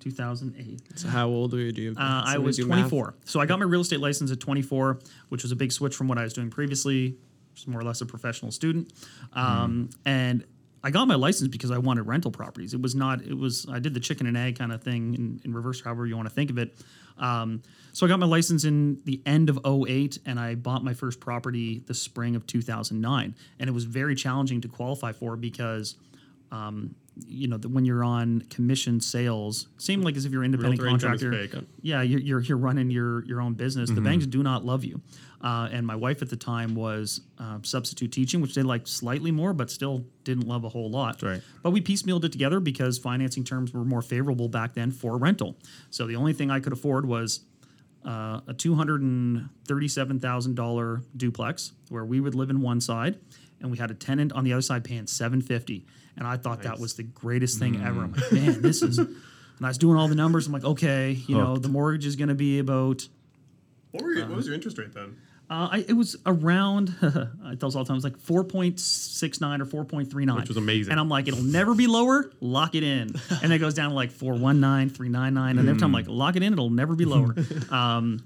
2008. 0.00 0.98
So 0.98 1.08
how 1.08 1.28
old 1.28 1.52
were 1.52 1.58
you? 1.58 1.94
Uh, 1.96 2.22
I 2.26 2.38
was 2.38 2.56
do 2.56 2.66
math? 2.66 2.88
24. 2.88 3.14
So 3.24 3.40
I 3.40 3.46
got 3.46 3.58
my 3.58 3.64
real 3.64 3.80
estate 3.80 4.00
license 4.00 4.30
at 4.30 4.40
24, 4.40 5.00
which 5.28 5.42
was 5.42 5.52
a 5.52 5.56
big 5.56 5.72
switch 5.72 5.94
from 5.94 6.08
what 6.08 6.18
I 6.18 6.22
was 6.22 6.32
doing 6.32 6.50
previously. 6.50 7.16
Just 7.54 7.68
more 7.68 7.80
or 7.80 7.84
less 7.84 8.00
a 8.00 8.06
professional 8.06 8.52
student. 8.52 8.92
Um, 9.32 9.90
And 10.06 10.44
I 10.82 10.90
got 10.90 11.06
my 11.08 11.16
license 11.16 11.48
because 11.48 11.70
I 11.70 11.78
wanted 11.78 12.02
rental 12.02 12.30
properties. 12.30 12.72
It 12.72 12.80
was 12.80 12.94
not, 12.94 13.22
it 13.22 13.36
was, 13.36 13.66
I 13.70 13.80
did 13.80 13.92
the 13.92 14.00
chicken 14.00 14.26
and 14.26 14.36
egg 14.36 14.58
kind 14.58 14.72
of 14.72 14.82
thing 14.82 15.14
in, 15.14 15.40
in 15.44 15.52
reverse, 15.52 15.82
however 15.82 16.06
you 16.06 16.16
want 16.16 16.28
to 16.28 16.34
think 16.34 16.48
of 16.48 16.58
it. 16.58 16.74
Um, 17.18 17.62
so 17.92 18.06
I 18.06 18.08
got 18.08 18.18
my 18.18 18.26
license 18.26 18.64
in 18.64 19.00
the 19.04 19.20
end 19.26 19.50
of 19.50 19.58
08 19.66 20.20
and 20.24 20.40
I 20.40 20.54
bought 20.54 20.82
my 20.82 20.94
first 20.94 21.20
property 21.20 21.82
the 21.86 21.92
spring 21.92 22.34
of 22.34 22.46
2009. 22.46 23.34
And 23.58 23.68
it 23.68 23.72
was 23.72 23.84
very 23.84 24.14
challenging 24.14 24.62
to 24.62 24.68
qualify 24.68 25.12
for 25.12 25.36
because 25.36 25.96
um, 26.52 26.94
you 27.26 27.48
know, 27.48 27.58
the, 27.58 27.68
when 27.68 27.84
you're 27.84 28.04
on 28.04 28.40
commission 28.50 29.00
sales, 29.00 29.68
same 29.76 30.00
like 30.02 30.16
as 30.16 30.24
if 30.24 30.32
you're 30.32 30.42
an 30.42 30.54
independent 30.54 30.80
Realtor 30.82 31.08
contractor. 31.08 31.66
Yeah, 31.82 32.02
you're, 32.02 32.20
you're 32.20 32.40
you're 32.40 32.56
running 32.56 32.90
your 32.90 33.24
your 33.26 33.40
own 33.40 33.54
business. 33.54 33.90
Mm-hmm. 33.90 33.96
The 33.96 34.10
banks 34.10 34.26
do 34.26 34.42
not 34.42 34.64
love 34.64 34.84
you. 34.84 35.00
Uh, 35.42 35.68
and 35.72 35.86
my 35.86 35.96
wife 35.96 36.20
at 36.20 36.28
the 36.28 36.36
time 36.36 36.74
was 36.74 37.22
uh, 37.38 37.58
substitute 37.62 38.12
teaching, 38.12 38.42
which 38.42 38.54
they 38.54 38.62
liked 38.62 38.86
slightly 38.86 39.30
more, 39.30 39.54
but 39.54 39.70
still 39.70 40.04
didn't 40.22 40.46
love 40.46 40.64
a 40.64 40.68
whole 40.68 40.90
lot. 40.90 41.22
Right. 41.22 41.40
But 41.62 41.70
we 41.70 41.80
piecemealed 41.80 42.24
it 42.24 42.32
together 42.32 42.60
because 42.60 42.98
financing 42.98 43.44
terms 43.44 43.72
were 43.72 43.84
more 43.84 44.02
favorable 44.02 44.48
back 44.48 44.74
then 44.74 44.90
for 44.90 45.16
rental. 45.16 45.56
So 45.88 46.06
the 46.06 46.16
only 46.16 46.34
thing 46.34 46.50
I 46.50 46.60
could 46.60 46.74
afford 46.74 47.06
was 47.06 47.40
uh, 48.04 48.40
a 48.48 48.54
two 48.54 48.74
hundred 48.74 49.02
and 49.02 49.48
thirty-seven 49.66 50.20
thousand 50.20 50.56
dollar 50.56 51.02
duplex 51.16 51.72
where 51.88 52.04
we 52.04 52.20
would 52.20 52.34
live 52.34 52.50
in 52.50 52.60
one 52.60 52.80
side, 52.80 53.18
and 53.60 53.70
we 53.70 53.78
had 53.78 53.90
a 53.90 53.94
tenant 53.94 54.32
on 54.32 54.44
the 54.44 54.52
other 54.52 54.62
side 54.62 54.84
paying 54.84 55.06
seven 55.06 55.40
fifty. 55.42 55.86
And 56.20 56.28
I 56.28 56.36
thought 56.36 56.62
that 56.64 56.78
was 56.78 56.94
the 56.94 57.02
greatest 57.02 57.58
thing 57.58 57.82
ever. 57.82 58.02
I'm 58.02 58.12
like, 58.12 58.30
man, 58.30 58.62
this 58.62 58.82
is. 58.82 58.98
And 58.98 59.16
I 59.66 59.68
was 59.68 59.78
doing 59.78 59.96
all 59.96 60.06
the 60.06 60.14
numbers. 60.14 60.46
I'm 60.46 60.52
like, 60.52 60.64
okay, 60.64 61.12
you 61.12 61.36
know, 61.36 61.56
the 61.56 61.68
mortgage 61.68 62.06
is 62.06 62.14
going 62.14 62.28
to 62.28 62.34
be 62.34 62.58
about. 62.58 63.08
What, 63.90 64.04
were 64.04 64.12
your, 64.12 64.26
what 64.26 64.36
was 64.36 64.46
your 64.46 64.54
interest 64.54 64.78
rate 64.78 64.92
then? 64.92 65.16
Uh, 65.48 65.68
I, 65.72 65.84
it 65.88 65.94
was 65.94 66.16
around. 66.26 66.94
I 67.44 67.56
tell 67.56 67.68
us 67.68 67.74
all 67.74 67.82
the 67.82 67.88
time. 67.88 67.94
It 67.94 67.98
was 67.98 68.04
like 68.04 68.18
four 68.18 68.44
point 68.44 68.78
six 68.78 69.40
nine 69.40 69.60
or 69.60 69.64
four 69.64 69.84
point 69.84 70.10
three 70.10 70.26
nine, 70.26 70.36
Which 70.36 70.48
was 70.48 70.58
amazing. 70.58 70.92
And 70.92 71.00
I'm 71.00 71.08
like, 71.08 71.26
it'll 71.26 71.42
never 71.42 71.74
be 71.74 71.86
lower. 71.86 72.30
Lock 72.40 72.74
it 72.74 72.84
in. 72.84 73.14
and 73.42 73.52
it 73.52 73.58
goes 73.58 73.74
down 73.74 73.88
to 73.88 73.96
like 73.96 74.12
four 74.12 74.34
one 74.34 74.60
nine, 74.60 74.90
three 74.90 75.08
nine 75.08 75.34
nine, 75.34 75.58
and 75.58 75.68
every 75.68 75.80
time 75.80 75.88
I'm 75.88 75.92
like, 75.92 76.06
lock 76.06 76.36
it 76.36 76.42
in. 76.42 76.52
It'll 76.52 76.70
never 76.70 76.94
be 76.94 77.06
lower. 77.06 77.34
um, 77.70 78.22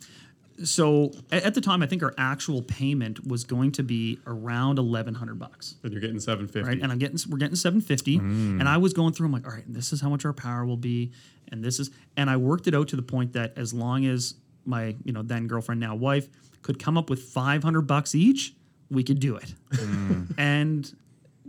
so 0.63 1.11
at, 1.33 1.55
the 1.55 1.61
time, 1.61 1.83
I 1.83 1.87
think 1.87 2.03
our 2.03 2.15
actual 2.17 2.63
payment 2.63 3.27
was 3.27 3.45
going 3.45 3.73
to 3.73 3.83
be 3.83 4.21
around 4.27 4.79
eleven 4.79 5.15
hundred 5.15 5.39
bucks. 5.39 5.77
And 5.83 5.93
you're 5.93 6.01
getting 6.01 6.21
750. 6.21 6.69
Right, 6.69 6.81
and 6.81 6.93
I'm 6.93 6.99
getting 6.99 7.19
we're 7.29 7.39
getting 7.39 7.57
750, 7.57 8.17
and 8.19 8.69
I 8.69 8.77
was 8.77 8.93
going 8.93 9.13
through. 9.13 9.27
I'm 9.27 9.33
like, 9.33 9.47
all 9.47 9.53
right, 9.53 9.65
this 9.67 9.93
is 9.93 10.01
how 10.01 10.09
much 10.09 10.25
our 10.25 10.33
power 10.33 10.65
will 10.65 10.77
be, 10.77 11.13
and 11.51 11.65
this 11.65 11.81
is, 11.81 11.91
and 12.17 12.31
I 12.31 12.37
worked 12.37 12.67
it 12.69 12.75
out 12.75 12.89
to 12.89 12.97
the 12.97 13.03
point 13.03 13.33
that 13.33 13.55
as 13.57 13.75
long 13.75 14.05
as 14.05 14.35
my 14.65 14.95
you 15.05 15.13
know 15.13 15.23
then 15.23 15.49
girlfriend 15.49 15.81
now 15.81 15.95
wife 15.95 16.29
could 16.63 16.79
come 16.79 16.97
up 16.97 17.11
with 17.11 17.23
500 17.23 17.83
bucks 17.83 18.15
each, 18.15 18.55
we 18.91 19.03
could 19.03 19.19
do 19.19 19.37
it, 19.37 19.55
and 20.39 20.95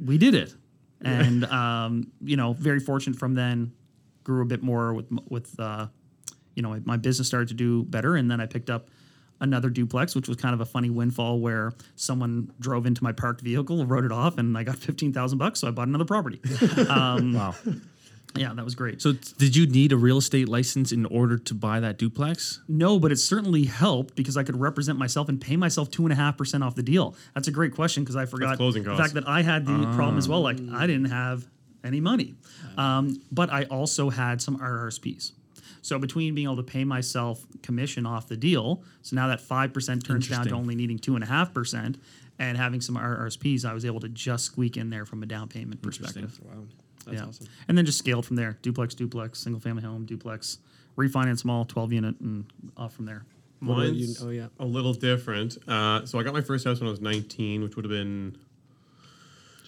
we 0.03 0.17
did 0.17 0.33
it, 0.33 0.53
and 1.01 1.45
um, 1.45 2.11
you 2.21 2.37
know 2.37 2.53
very 2.53 2.79
fortunate 2.79 3.19
from 3.19 3.35
then, 3.35 3.71
grew 4.23 4.41
a 4.41 4.45
bit 4.45 4.63
more 4.63 4.93
with 4.93 5.11
with 5.29 5.59
uh, 5.59 5.87
you 6.55 6.61
know 6.63 6.69
my, 6.69 6.81
my 6.85 6.97
business 6.97 7.27
started 7.27 7.47
to 7.49 7.53
do 7.53 7.83
better, 7.83 8.15
and 8.15 8.29
then 8.31 8.39
I 8.41 8.45
picked 8.45 8.69
up 8.69 8.89
another 9.41 9.69
duplex, 9.69 10.15
which 10.15 10.27
was 10.29 10.37
kind 10.37 10.53
of 10.53 10.61
a 10.61 10.65
funny 10.65 10.89
windfall 10.89 11.39
where 11.39 11.73
someone 11.95 12.49
drove 12.59 12.85
into 12.85 13.03
my 13.03 13.11
parked 13.11 13.41
vehicle, 13.41 13.85
wrote 13.85 14.05
it 14.05 14.11
off, 14.11 14.37
and 14.37 14.57
I 14.57 14.63
got 14.63 14.77
fifteen 14.77 15.11
thousand 15.13 15.37
bucks, 15.37 15.59
so 15.59 15.67
I 15.67 15.71
bought 15.71 15.87
another 15.87 16.05
property. 16.05 16.39
Um, 16.89 17.33
Wow. 17.33 17.53
yeah, 18.37 18.53
that 18.53 18.65
was 18.65 18.75
great. 18.75 19.01
So, 19.01 19.13
did 19.13 19.55
you 19.55 19.65
need 19.65 19.91
a 19.93 19.97
real 19.97 20.17
estate 20.17 20.49
license 20.49 20.91
in 20.91 21.05
order 21.05 21.37
to 21.37 21.53
buy 21.53 21.79
that 21.79 21.97
duplex? 21.97 22.61
No, 22.67 22.99
but 22.99 23.11
it 23.11 23.17
certainly 23.17 23.63
helped 23.65 24.15
because 24.15 24.35
I 24.35 24.43
could 24.43 24.59
represent 24.59 24.97
myself 24.99 25.29
and 25.29 25.39
pay 25.39 25.55
myself 25.55 25.89
two 25.89 26.03
and 26.03 26.11
a 26.11 26.15
half 26.15 26.37
percent 26.37 26.63
off 26.63 26.75
the 26.75 26.83
deal. 26.83 27.15
That's 27.33 27.47
a 27.47 27.51
great 27.51 27.73
question 27.73 28.03
because 28.03 28.15
I 28.17 28.25
forgot 28.25 28.57
closing 28.57 28.83
the 28.83 28.89
costs. 28.89 29.01
fact 29.01 29.13
that 29.15 29.27
I 29.27 29.41
had 29.41 29.65
the 29.65 29.73
problem 29.95 30.17
as 30.17 30.27
well. 30.27 30.41
Like 30.41 30.57
I 30.73 30.85
didn't 30.87 31.11
have 31.11 31.45
any 31.83 31.99
money, 32.01 32.35
um, 32.77 33.21
but 33.31 33.49
I 33.51 33.63
also 33.65 34.09
had 34.09 34.41
some 34.41 34.57
RRSPs. 34.59 35.31
So 35.85 35.99
between 35.99 36.33
being 36.33 36.47
able 36.47 36.55
to 36.55 36.63
pay 36.63 36.83
myself 36.83 37.45
commission 37.61 38.07
off 38.07 38.27
the 38.27 38.35
deal, 38.35 38.81
so 39.03 39.15
now 39.15 39.27
that 39.27 39.39
five 39.39 39.71
percent 39.71 40.03
turns 40.03 40.27
down 40.27 40.47
to 40.47 40.55
only 40.55 40.73
needing 40.73 40.97
two 40.97 41.13
and 41.13 41.23
a 41.23 41.27
half 41.27 41.53
percent, 41.53 41.99
and 42.39 42.57
having 42.57 42.81
some 42.81 42.95
RRSPs, 42.97 43.65
I 43.65 43.73
was 43.73 43.85
able 43.85 43.99
to 43.99 44.09
just 44.09 44.45
squeak 44.45 44.77
in 44.77 44.89
there 44.89 45.05
from 45.05 45.21
a 45.21 45.27
down 45.27 45.47
payment 45.47 45.83
perspective. 45.83 46.39
Wow, 46.43 46.63
that's 47.05 47.17
yeah, 47.19 47.27
awesome. 47.27 47.47
and 47.67 47.77
then 47.77 47.85
just 47.85 47.99
scaled 47.99 48.25
from 48.25 48.35
there: 48.35 48.57
duplex, 48.63 48.95
duplex, 48.95 49.37
single 49.37 49.59
family 49.59 49.83
home, 49.83 50.05
duplex, 50.05 50.57
refinance 50.97 51.43
them 51.43 51.51
all, 51.51 51.65
twelve 51.65 51.93
unit, 51.93 52.19
and 52.19 52.45
off 52.75 52.95
from 52.95 53.05
there. 53.05 53.23
What 53.59 53.85
you? 53.89 54.07
Mine's 54.07 54.23
Oh, 54.23 54.31
yeah. 54.31 54.47
a 54.59 54.65
little 54.65 54.93
different. 54.93 55.55
Uh, 55.67 56.03
so 56.07 56.17
I 56.17 56.23
got 56.23 56.33
my 56.33 56.41
first 56.41 56.65
house 56.65 56.79
when 56.79 56.87
I 56.87 56.91
was 56.91 56.99
19, 56.99 57.61
which 57.61 57.75
would 57.75 57.85
have 57.85 57.91
been 57.91 58.35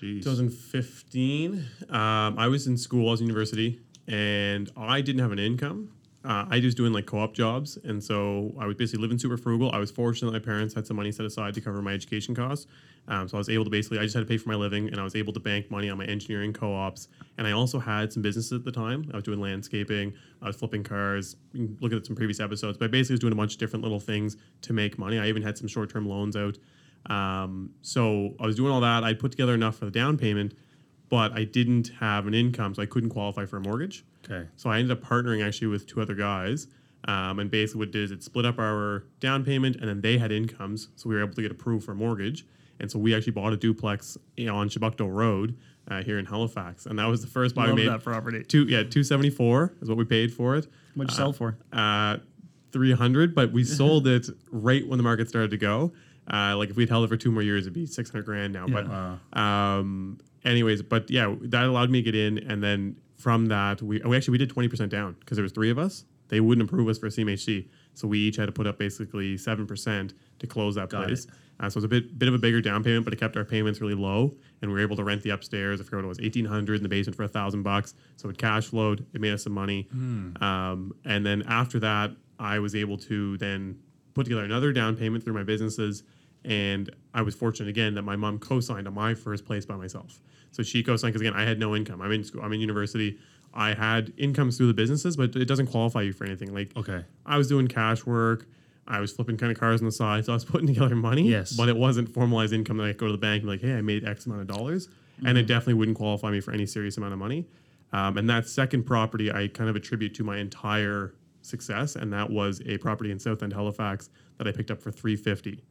Jeez. 0.02 0.24
2015. 0.24 1.64
Um, 1.90 2.40
I 2.40 2.48
was 2.48 2.66
in 2.66 2.76
school, 2.76 3.08
I 3.08 3.12
was 3.12 3.22
in 3.22 3.28
university, 3.28 3.80
and 4.08 4.70
I 4.76 5.02
didn't 5.02 5.22
have 5.22 5.32
an 5.32 5.40
income. 5.40 5.92
Uh, 6.28 6.46
I 6.50 6.60
was 6.60 6.76
doing 6.76 6.92
like 6.92 7.06
co-op 7.06 7.34
jobs, 7.34 7.78
and 7.86 8.04
so 8.04 8.54
I 8.60 8.66
was 8.66 8.76
basically 8.76 9.02
living 9.02 9.18
super 9.18 9.38
frugal. 9.38 9.72
I 9.72 9.78
was 9.78 9.92
fortunate 9.92 10.30
that 10.32 10.40
my 10.40 10.46
parents 10.46 10.74
had 10.74 10.86
some 10.86 10.98
money 10.98 11.10
set 11.10 11.26
aside 11.26 11.54
to 11.54 11.62
cover 11.62 11.82
my 11.82 11.94
education 11.94 12.36
costs, 12.36 12.68
um, 13.08 13.30
so 13.30 13.38
I 13.38 13.40
was 13.40 13.48
able 13.48 13.64
to 13.64 13.70
basically 13.70 14.00
I 14.00 14.04
just 14.04 14.14
had 14.14 14.20
to 14.20 14.26
pay 14.26 14.36
for 14.38 14.50
my 14.50 14.56
living, 14.56 14.90
and 14.90 15.00
I 15.00 15.06
was 15.06 15.16
able 15.16 15.32
to 15.32 15.40
bank 15.40 15.72
money 15.72 15.90
on 15.90 15.98
my 15.98 16.04
engineering 16.04 16.52
co-ops. 16.52 17.08
And 17.38 17.48
I 17.48 17.54
also 17.54 17.80
had 17.80 18.12
some 18.12 18.22
businesses 18.22 18.52
at 18.52 18.66
the 18.66 18.74
time. 18.74 19.10
I 19.14 19.16
was 19.16 19.24
doing 19.24 19.40
landscaping, 19.40 20.14
I 20.42 20.48
was 20.48 20.58
flipping 20.58 20.84
cars. 20.84 21.38
Look 21.54 21.94
at 21.94 22.06
some 22.06 22.18
previous 22.18 22.42
episodes, 22.42 22.78
but 22.78 22.86
I 22.86 22.88
basically 22.90 23.14
was 23.14 23.22
doing 23.22 23.34
a 23.34 23.38
bunch 23.38 23.54
of 23.54 23.60
different 23.60 23.84
little 23.84 24.02
things 24.02 24.36
to 24.64 24.74
make 24.74 25.00
money. 25.00 25.20
I 25.20 25.30
even 25.30 25.44
had 25.44 25.58
some 25.58 25.70
short-term 25.70 26.10
loans 26.10 26.36
out. 26.36 26.58
Um, 27.10 27.70
so 27.82 28.36
I 28.38 28.46
was 28.46 28.58
doing 28.58 28.74
all 28.74 28.82
that. 28.82 29.06
I 29.06 29.14
put 29.14 29.32
together 29.32 29.54
enough 29.54 29.78
for 29.78 29.86
the 29.86 29.92
down 29.92 30.18
payment, 30.18 30.56
but 31.08 31.32
I 31.32 31.46
didn't 31.46 31.92
have 32.02 32.28
an 32.28 32.34
income, 32.34 32.76
so 32.76 32.82
I 32.82 32.86
couldn't 32.86 33.12
qualify 33.12 33.46
for 33.46 33.56
a 33.56 33.62
mortgage. 33.62 34.04
Okay. 34.30 34.48
So 34.56 34.70
I 34.70 34.80
ended 34.80 34.98
up 34.98 35.04
partnering 35.04 35.46
actually 35.46 35.68
with 35.68 35.88
two 35.88 36.02
other 36.02 36.16
guys. 36.16 36.68
Um, 37.08 37.40
and 37.40 37.50
basically, 37.50 37.80
what 37.80 37.88
it 37.90 37.92
did 37.92 38.04
is 38.04 38.12
it 38.12 38.24
split 38.24 38.46
up 38.46 38.60
our 38.60 39.06
down 39.20 39.46
payment, 39.46 39.78
and 39.78 39.88
then 39.88 40.02
they 40.02 40.18
had 40.18 40.32
incomes, 40.32 40.90
so 40.96 41.08
we 41.08 41.16
were 41.16 41.22
able 41.24 41.34
to 41.36 41.42
get 41.42 41.52
approved 41.52 41.86
for 41.86 41.94
a 41.94 41.96
mortgage. 41.96 42.46
And 42.80 42.92
so 42.92 43.00
we 43.00 43.16
actually 43.16 43.32
bought 43.32 43.54
a 43.54 43.58
duplex 43.58 44.18
on 44.40 44.70
Chebucto 44.70 45.10
Road 45.10 45.58
uh, 45.90 46.04
here 46.04 46.20
in 46.20 46.26
Halifax, 46.26 46.86
and 46.86 47.00
that 47.00 47.06
was 47.06 47.22
the 47.22 47.28
first 47.28 47.56
buy 47.56 47.68
Love 47.68 47.76
we 47.76 47.84
made. 47.84 47.92
that 47.92 48.04
property. 48.04 48.44
Two, 48.44 48.66
yeah, 48.66 48.84
two 48.84 49.04
seventy 49.04 49.30
four 49.30 49.74
is 49.82 49.88
what 49.90 49.98
we 49.98 50.04
paid 50.06 50.34
for 50.34 50.56
it. 50.56 50.68
What'd 50.96 51.12
you 51.12 51.16
sell 51.16 51.34
for? 51.34 51.58
Uh, 51.72 52.18
three 52.72 52.92
hundred, 52.92 53.34
but 53.34 53.52
we 53.54 53.64
sold 53.80 54.06
it 54.08 54.28
right 54.52 54.86
when 54.88 54.98
the 54.98 55.04
market 55.04 55.30
started 55.30 55.52
to 55.52 55.58
go. 55.58 55.94
Uh, 56.32 56.58
like 56.58 56.70
if 56.70 56.76
we'd 56.76 56.90
held 56.90 57.06
it 57.06 57.08
for 57.08 57.18
two 57.18 57.32
more 57.32 57.42
years, 57.42 57.64
it'd 57.64 57.74
be 57.74 57.86
six 57.86 58.10
hundred 58.10 58.26
grand 58.26 58.54
now. 58.54 58.68
But 58.68 59.40
um, 59.40 60.20
anyways, 60.44 60.82
but 60.82 61.10
yeah, 61.10 61.34
that 61.42 61.64
allowed 61.64 61.90
me 61.90 62.04
to 62.04 62.12
get 62.12 62.16
in, 62.16 62.38
and 62.40 62.62
then 62.62 62.98
from 63.18 63.48
that, 63.48 63.82
we, 63.82 64.00
we 64.02 64.16
actually 64.16 64.34
we 64.34 64.38
did 64.38 64.50
twenty 64.50 64.70
percent 64.70 64.92
down 64.92 65.16
because 65.20 65.36
there 65.38 65.44
was 65.44 65.52
three 65.52 65.70
of 65.70 65.78
us. 65.78 66.06
They 66.30 66.40
wouldn't 66.40 66.70
approve 66.70 66.88
us 66.90 66.98
for 66.98 67.08
a 67.08 67.10
CMHC, 67.10 67.68
so 67.94 68.08
we 68.08 68.20
each 68.20 68.36
had 68.36 68.48
to 68.48 68.52
put 68.52 68.68
up 68.68 68.78
basically 68.78 69.38
seven 69.38 69.66
percent 69.66 70.14
to 70.40 70.48
close 70.48 70.76
that 70.76 70.90
Got 70.90 71.08
place. 71.08 71.28
Uh, 71.60 71.70
so 71.70 71.74
it 71.74 71.76
was 71.78 71.84
a 71.86 71.88
bit 71.88 72.20
bit 72.20 72.30
of 72.30 72.36
a 72.36 72.38
bigger 72.38 72.62
down 72.62 72.84
payment, 72.84 73.04
but 73.06 73.14
it 73.14 73.20
kept 73.20 73.36
our 73.36 73.44
payments 73.46 73.82
really 73.82 73.96
low, 73.96 74.36
and 74.62 74.70
we 74.70 74.76
were 74.76 74.82
able 74.82 74.96
to 74.96 75.04
rent 75.04 75.24
the 75.24 75.32
upstairs. 75.32 75.82
I 75.82 75.84
forget 75.84 75.98
what 75.98 76.06
it 76.06 76.08
was, 76.10 76.20
eighteen 76.20 76.46
hundred 76.46 76.76
in 76.76 76.84
the 76.84 76.90
basement 76.90 77.16
for 77.16 77.24
a 77.24 77.28
thousand 77.28 77.64
bucks. 77.64 77.96
So 78.18 78.30
it 78.30 78.38
cash 78.38 78.68
flowed. 78.68 79.06
It 79.14 79.22
made 79.22 79.34
us 79.34 79.44
some 79.44 79.54
money. 79.54 79.88
Um, 80.42 80.94
and 81.06 81.26
then 81.26 81.44
after 81.48 81.80
that, 81.80 82.12
I 82.40 82.60
was 82.60 82.76
able 82.76 82.98
to 83.00 83.38
then 83.38 83.80
put 84.14 84.26
together 84.26 84.44
another 84.44 84.72
down 84.72 84.96
payment 84.96 85.24
through 85.24 85.34
my 85.34 85.44
businesses. 85.44 86.04
And 86.46 86.90
I 87.14 87.24
was 87.24 87.36
fortunate 87.36 87.68
again 87.70 87.96
that 87.96 88.04
my 88.04 88.16
mom 88.16 88.40
co-signed 88.40 88.88
on 88.88 88.94
my 88.94 89.14
first 89.14 89.44
place 89.44 89.66
by 89.66 89.76
myself. 89.76 90.22
So 90.58 90.64
she 90.64 90.82
co-signed 90.82 91.14
because 91.14 91.22
again 91.22 91.40
I 91.40 91.44
had 91.46 91.60
no 91.60 91.76
income. 91.76 92.02
I'm 92.02 92.12
in 92.12 92.24
school. 92.24 92.42
I'm 92.42 92.52
in 92.52 92.60
university. 92.60 93.20
I 93.54 93.76
had 93.76 94.12
incomes 94.18 94.58
through 94.58 94.68
the 94.68 94.74
businesses, 94.74 95.16
but 95.16 95.36
it 95.36 95.46
doesn't 95.46 95.68
qualify 95.68 96.02
you 96.02 96.14
for 96.14 96.26
anything. 96.26 96.52
Like 96.52 96.76
Okay. 96.76 97.06
I 97.28 97.38
was 97.38 97.48
doing 97.48 97.68
cash 97.68 98.08
work. 98.08 98.48
I 98.88 99.00
was 99.00 99.12
flipping 99.12 99.38
kind 99.38 99.52
of 99.52 99.60
cars 99.60 99.82
on 99.82 99.86
the 99.86 99.92
side, 99.92 100.26
so 100.26 100.32
I 100.32 100.36
was 100.36 100.46
putting 100.46 100.66
together 100.74 100.96
money. 100.96 101.30
Yes. 101.30 101.54
but 101.54 101.70
it 101.70 101.78
wasn't 101.78 102.10
formalized 102.12 102.54
income 102.54 102.78
that 102.78 102.86
I 102.86 102.88
could 102.88 102.98
go 102.98 103.06
to 103.06 103.12
the 103.12 103.18
bank 103.20 103.44
and 103.44 103.52
be 103.52 103.52
like, 103.52 103.62
"Hey, 103.62 103.76
I 103.78 103.82
made 103.82 104.04
X 104.04 104.26
amount 104.26 104.42
of 104.42 104.48
dollars," 104.48 104.90
and 105.24 105.38
it 105.38 105.44
definitely 105.46 105.76
wouldn't 105.76 105.98
qualify 105.98 106.32
me 106.32 106.40
for 106.40 106.52
any 106.52 106.66
serious 106.66 106.98
amount 106.98 107.14
of 107.14 107.20
money. 107.20 107.46
Um, 107.94 108.18
and 108.18 108.28
that 108.32 108.48
second 108.50 108.84
property, 108.86 109.32
I 109.32 109.48
kind 109.48 109.70
of 109.70 109.76
attribute 109.76 110.16
to 110.16 110.24
my 110.24 110.38
entire 110.40 111.14
success, 111.44 111.96
and 111.96 112.12
that 112.14 112.32
was 112.32 112.62
a 112.66 112.80
property 112.80 113.12
in 113.12 113.20
South 113.20 113.44
End, 113.44 113.54
Halifax, 113.54 114.10
that 114.40 114.48
I 114.48 114.52
picked 114.52 114.72
up 114.72 114.82
for 114.82 114.90
three 114.92 115.16
fifty. 115.16 115.64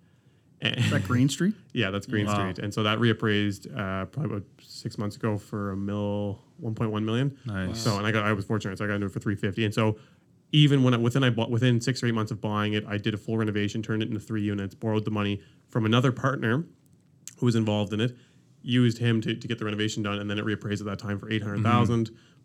Is 0.60 0.90
that 0.90 1.04
Green 1.04 1.28
Street? 1.28 1.54
Yeah, 1.72 1.90
that's 1.90 2.06
Green 2.06 2.26
Wow. 2.26 2.34
Street, 2.34 2.58
and 2.64 2.72
so 2.72 2.82
that 2.82 2.98
reappraised 2.98 3.66
uh, 3.72 4.06
probably 4.06 4.36
about 4.36 4.46
six 4.62 4.96
months 4.96 5.16
ago 5.16 5.36
for 5.36 5.72
a 5.72 5.76
mill, 5.76 6.40
one 6.56 6.74
point 6.74 6.90
one 6.90 7.04
million. 7.04 7.36
Nice. 7.44 7.78
So, 7.82 7.98
and 7.98 8.06
I 8.06 8.10
got, 8.12 8.24
I 8.24 8.32
was 8.32 8.46
fortunate, 8.46 8.78
so 8.78 8.84
I 8.84 8.88
got 8.88 8.94
into 8.94 9.06
it 9.06 9.12
for 9.12 9.20
three 9.20 9.36
fifty, 9.36 9.64
and 9.66 9.74
so 9.74 9.98
even 10.52 10.82
when 10.82 10.94
I, 10.94 10.96
within 10.96 11.22
I 11.24 11.30
bought 11.30 11.50
within 11.50 11.80
six 11.80 12.02
or 12.02 12.06
eight 12.06 12.14
months 12.14 12.30
of 12.32 12.40
buying 12.40 12.72
it, 12.72 12.84
I 12.88 12.96
did 12.96 13.12
a 13.12 13.18
full 13.18 13.36
renovation, 13.36 13.82
turned 13.82 14.02
it 14.02 14.08
into 14.08 14.20
three 14.20 14.42
units, 14.42 14.74
borrowed 14.74 15.04
the 15.04 15.10
money 15.10 15.42
from 15.68 15.84
another 15.84 16.12
partner 16.12 16.64
who 17.38 17.46
was 17.46 17.54
involved 17.56 17.92
in 17.92 18.00
it, 18.00 18.16
used 18.62 18.96
him 18.98 19.20
to, 19.20 19.34
to 19.34 19.48
get 19.48 19.58
the 19.58 19.64
renovation 19.66 20.02
done, 20.02 20.18
and 20.18 20.30
then 20.30 20.38
it 20.38 20.44
reappraised 20.46 20.80
at 20.80 20.86
that 20.86 20.98
time 20.98 21.18
for 21.18 21.30
eight 21.30 21.42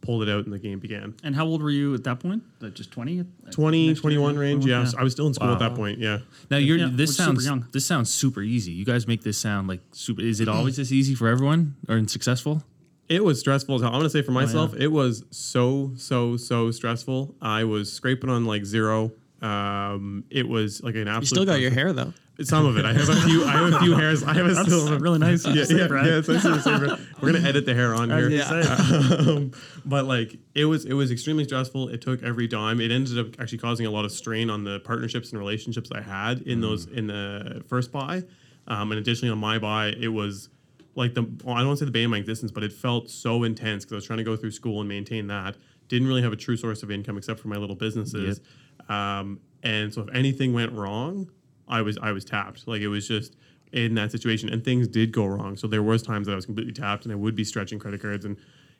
pulled 0.01 0.23
it 0.23 0.29
out, 0.29 0.45
and 0.45 0.53
the 0.53 0.59
game 0.59 0.79
began. 0.79 1.13
And 1.23 1.35
how 1.35 1.45
old 1.45 1.61
were 1.61 1.69
you 1.69 1.93
at 1.93 2.03
that 2.05 2.19
point? 2.19 2.43
Like 2.59 2.73
Just 2.73 2.91
20? 2.91 3.23
20, 3.51 3.95
21 3.95 4.37
range, 4.37 4.65
yeah. 4.65 4.85
I 4.97 5.03
was 5.03 5.13
still 5.13 5.27
in 5.27 5.33
school 5.33 5.49
at 5.51 5.59
that 5.59 5.75
point, 5.75 5.99
yeah. 5.99 6.19
Now 6.49 6.57
you're 6.57 6.77
Yeah, 6.77 6.89
this 6.91 7.11
we're 7.11 7.13
super 7.13 7.25
sounds 7.25 7.45
young. 7.45 7.67
this 7.71 7.85
sounds 7.85 8.09
super 8.13 8.41
easy. 8.41 8.71
You 8.71 8.85
guys 8.85 9.07
make 9.07 9.23
this 9.23 9.37
sound 9.37 9.67
like 9.67 9.81
super. 9.91 10.21
Is 10.21 10.39
it 10.39 10.47
always 10.47 10.77
this 10.77 10.91
easy 10.91 11.15
for 11.15 11.27
everyone 11.27 11.75
or 11.87 12.05
successful? 12.07 12.63
It 13.09 13.23
was 13.23 13.39
stressful 13.39 13.75
as 13.75 13.81
hell. 13.81 13.91
I'm 13.91 13.99
gonna 13.99 14.09
say 14.09 14.21
for 14.21 14.31
myself, 14.31 14.73
it 14.75 14.87
was 14.87 15.25
so 15.31 15.91
so 15.97 16.37
so 16.37 16.71
stressful. 16.71 17.35
I 17.41 17.65
was 17.65 17.91
scraping 17.91 18.29
on 18.29 18.45
like 18.45 18.63
zero. 18.65 19.11
Um, 19.41 20.23
it 20.29 20.47
was 20.47 20.81
like 20.83 20.95
an 20.95 21.07
absolute. 21.07 21.21
You 21.21 21.25
still 21.25 21.45
got 21.45 21.59
your 21.59 21.71
hair 21.71 21.91
though. 21.93 22.13
Some 22.43 22.65
of 22.65 22.77
it. 22.77 22.85
I 22.85 22.93
have 22.93 23.09
a 23.09 23.15
few. 23.21 23.45
I 23.45 23.51
have 23.51 23.73
a 23.73 23.79
few 23.79 23.95
hairs. 23.95 24.23
I 24.23 24.33
have 24.33 24.45
a 24.45 24.55
still 24.63 24.99
really 24.99 25.19
nice. 25.19 25.45
Yeah, 25.45 25.65
yeah, 25.69 25.87
yeah. 25.89 26.17
It's 26.17 26.27
nice 26.27 26.43
to 26.43 26.61
say, 26.61 26.77
Brad. 26.77 26.99
We're 27.21 27.33
gonna 27.33 27.47
edit 27.47 27.65
the 27.65 27.73
hair 27.73 27.93
on 27.93 28.09
here. 28.09 28.29
Yeah. 28.29 28.43
um, 29.19 29.51
but 29.85 30.05
like 30.05 30.37
it 30.55 30.65
was 30.65 30.85
it 30.85 30.93
was 30.93 31.11
extremely 31.11 31.43
stressful. 31.43 31.89
It 31.89 32.01
took 32.01 32.23
every 32.23 32.47
dime. 32.47 32.81
It 32.81 32.91
ended 32.91 33.19
up 33.19 33.39
actually 33.39 33.59
causing 33.59 33.85
a 33.85 33.91
lot 33.91 34.05
of 34.05 34.11
strain 34.11 34.49
on 34.49 34.63
the 34.63 34.79
partnerships 34.79 35.31
and 35.31 35.39
relationships 35.39 35.91
I 35.93 36.01
had 36.01 36.41
in 36.41 36.61
those 36.61 36.85
in 36.85 37.07
the 37.07 37.63
first 37.67 37.91
buy. 37.91 38.23
Um, 38.67 38.91
and 38.91 38.99
additionally 38.99 39.31
on 39.31 39.39
my 39.39 39.59
buy, 39.59 39.87
it 39.87 40.09
was 40.09 40.49
like 40.95 41.13
the 41.13 41.23
well, 41.43 41.55
I 41.55 41.59
don't 41.59 41.67
want 41.67 41.79
to 41.79 41.85
say 41.85 41.85
the 41.85 41.91
bane 41.91 42.05
of 42.05 42.11
my 42.11 42.17
existence, 42.17 42.51
but 42.51 42.63
it 42.63 42.73
felt 42.73 43.09
so 43.09 43.43
intense 43.43 43.83
because 43.83 43.93
I 43.93 43.95
was 43.95 44.05
trying 44.05 44.17
to 44.17 44.23
go 44.23 44.35
through 44.35 44.51
school 44.51 44.79
and 44.79 44.89
maintain 44.89 45.27
that. 45.27 45.57
Didn't 45.87 46.07
really 46.07 46.21
have 46.21 46.33
a 46.33 46.37
true 46.37 46.57
source 46.57 46.83
of 46.83 46.91
income 46.91 47.17
except 47.17 47.39
for 47.39 47.47
my 47.47 47.57
little 47.57 47.75
businesses. 47.75 48.39
Um, 48.87 49.39
and 49.63 49.93
so 49.93 50.01
if 50.01 50.09
anything 50.13 50.53
went 50.53 50.71
wrong, 50.71 51.29
I 51.71 51.81
was 51.81 51.97
I 52.01 52.11
was 52.11 52.23
tapped. 52.25 52.67
Like 52.67 52.81
it 52.81 52.87
was 52.89 53.07
just 53.07 53.35
in 53.71 53.95
that 53.95 54.11
situation, 54.11 54.49
and 54.49 54.63
things 54.63 54.87
did 54.87 55.11
go 55.11 55.25
wrong. 55.25 55.55
So 55.57 55.65
there 55.67 55.81
was 55.81 56.03
times 56.03 56.27
that 56.27 56.33
I 56.33 56.35
was 56.35 56.45
completely 56.45 56.73
tapped, 56.73 57.05
and 57.05 57.11
I 57.11 57.15
would 57.15 57.35
be 57.35 57.43
stretching 57.45 57.79
credit 57.79 58.01
cards, 58.01 58.25
and 58.25 58.35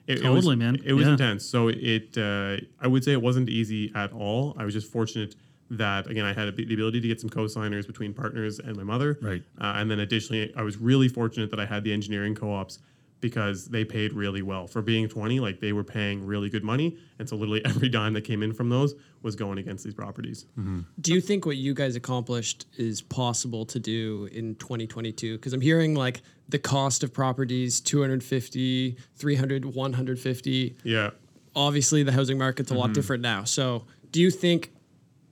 it, 0.07 0.19
it 0.19 0.29
was- 0.29 0.43
Totally, 0.43 0.57
man. 0.57 0.77
It 0.83 0.93
was 0.93 1.05
Yeah. 1.07 1.13
intense. 1.13 1.45
So 1.45 1.69
it 1.69 2.17
uh, 2.17 2.57
I 2.81 2.87
would 2.87 3.03
say 3.03 3.13
it 3.13 3.21
wasn't 3.21 3.49
easy 3.49 3.91
at 3.95 4.11
all. 4.11 4.53
I 4.57 4.65
was 4.65 4.73
just 4.73 4.91
fortunate 4.91 5.35
that 5.71 6.07
again 6.07 6.25
I 6.25 6.33
had 6.33 6.49
a, 6.49 6.51
the 6.51 6.73
ability 6.73 6.99
to 7.01 7.07
get 7.07 7.21
some 7.21 7.29
co-signers 7.29 7.87
between 7.87 8.13
partners 8.13 8.59
and 8.59 8.75
my 8.75 8.83
mother. 8.83 9.17
Right. 9.21 9.41
Uh, 9.59 9.73
and 9.77 9.89
then 9.89 9.99
additionally, 10.01 10.53
I 10.55 10.63
was 10.63 10.77
really 10.77 11.07
fortunate 11.07 11.49
that 11.51 11.59
I 11.61 11.65
had 11.65 11.83
the 11.85 11.93
engineering 11.93 12.35
co-ops 12.35 12.79
because 13.21 13.67
they 13.67 13.85
paid 13.85 14.13
really 14.13 14.41
well 14.41 14.67
for 14.67 14.81
being 14.81 15.07
20 15.07 15.39
like 15.39 15.59
they 15.59 15.71
were 15.71 15.83
paying 15.83 16.25
really 16.25 16.49
good 16.49 16.63
money 16.63 16.97
and 17.19 17.29
so 17.29 17.35
literally 17.35 17.63
every 17.65 17.87
dime 17.87 18.13
that 18.13 18.23
came 18.23 18.43
in 18.43 18.51
from 18.53 18.69
those 18.69 18.95
was 19.21 19.35
going 19.35 19.57
against 19.57 19.83
these 19.83 19.93
properties 19.93 20.45
mm-hmm. 20.59 20.81
Do 20.99 21.13
you 21.13 21.21
think 21.21 21.45
what 21.45 21.57
you 21.57 21.73
guys 21.73 21.95
accomplished 21.95 22.65
is 22.77 23.01
possible 23.01 23.65
to 23.65 23.79
do 23.79 24.27
in 24.31 24.55
2022? 24.55 25.37
Because 25.37 25.53
I'm 25.53 25.61
hearing 25.61 25.95
like 25.95 26.21
the 26.49 26.59
cost 26.59 27.03
of 27.03 27.13
properties 27.13 27.79
250, 27.81 28.97
300, 29.15 29.65
150. 29.65 30.75
yeah 30.83 31.11
Obviously, 31.55 32.03
the 32.03 32.13
housing 32.13 32.37
market's 32.37 32.71
a 32.71 32.73
lot 32.73 32.85
mm-hmm. 32.85 32.93
different 32.93 33.23
now. 33.23 33.43
So, 33.43 33.85
do 34.11 34.21
you 34.21 34.31
think 34.31 34.71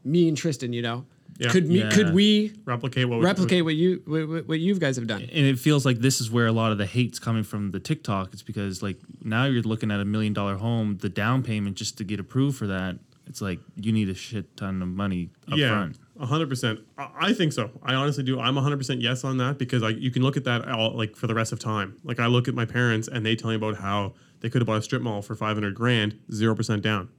me 0.04 0.28
and 0.28 0.36
Tristen, 0.36 0.74
you 0.74 0.82
know, 0.82 1.06
Yeah. 1.40 1.50
could 1.52 1.68
me 1.68 1.80
Yeah. 1.80 1.90
could 1.90 2.14
we 2.14 2.54
replicate 2.66 3.08
what 3.08 3.20
we- 3.20 3.26
replicate 3.26 3.64
what 3.64 3.76
you 3.76 4.02
what, 4.06 4.48
what 4.48 4.60
you 4.60 4.76
guys 4.78 4.98
have 4.98 5.08
done? 5.08 5.22
and 5.22 5.46
it 5.46 5.58
feels 5.58 5.86
like 5.86 6.00
this 6.00 6.20
is 6.22 6.30
where 6.30 6.48
a 6.48 6.52
lot 6.52 6.72
of 6.72 6.78
the 6.78 6.86
hate's 6.86 7.18
coming 7.20 7.44
from 7.44 7.72
the 7.72 7.80
TikTok. 7.80 8.34
It's 8.34 8.42
because 8.44 8.84
like 8.84 8.98
now 9.24 9.46
you're 9.46 9.64
looking 9.64 9.90
at 9.92 10.00
a 10.00 10.06
million 10.06 10.34
dollar 10.34 10.56
home, 10.58 10.98
the 10.98 11.10
down 11.10 11.42
payment 11.44 11.76
just 11.78 11.98
to 12.00 12.04
get 12.04 12.20
approved 12.20 12.58
for 12.58 12.68
that. 12.68 12.98
It's 13.28 13.42
like 13.42 13.60
you 13.76 13.92
need 13.92 14.10
a 14.10 14.16
shit 14.16 14.58
ton 14.58 14.82
of 14.82 14.88
money 14.88 15.30
up 15.52 15.58
yeah 15.58 15.70
front. 15.70 15.98
a 16.20 16.26
hundred 16.26 16.50
percent 16.50 16.80
I 16.98 17.10
I 17.28 17.34
think 17.34 17.54
so 17.54 17.70
I 17.84 17.94
honestly 17.94 18.24
do 18.24 18.40
I'm 18.40 18.58
a 18.58 18.62
hundred 18.62 18.78
percent 18.78 19.02
yes 19.02 19.24
on 19.24 19.38
that 19.38 19.58
because 19.60 19.84
I, 19.84 19.90
you 19.90 20.10
can 20.10 20.24
look 20.24 20.36
at 20.36 20.44
that 20.46 20.68
all, 20.68 20.98
like 20.98 21.16
for 21.16 21.28
the 21.28 21.36
rest 21.36 21.52
of 21.54 21.60
time 21.60 21.96
like 22.04 22.20
I 22.20 22.26
look 22.26 22.48
at 22.48 22.56
my 22.56 22.66
parents 22.66 23.08
and 23.08 23.24
they 23.24 23.36
tell 23.36 23.52
me 23.52 23.56
about 23.56 23.76
how 23.78 24.14
they 24.42 24.50
could 24.50 24.62
have 24.62 24.68
bought 24.68 24.78
a 24.80 24.82
strip 24.82 25.04
mall 25.04 25.22
for 25.22 25.36
500 25.36 25.76
grand 25.76 26.18
zero 26.34 26.56
percent 26.56 26.82
down 26.82 27.10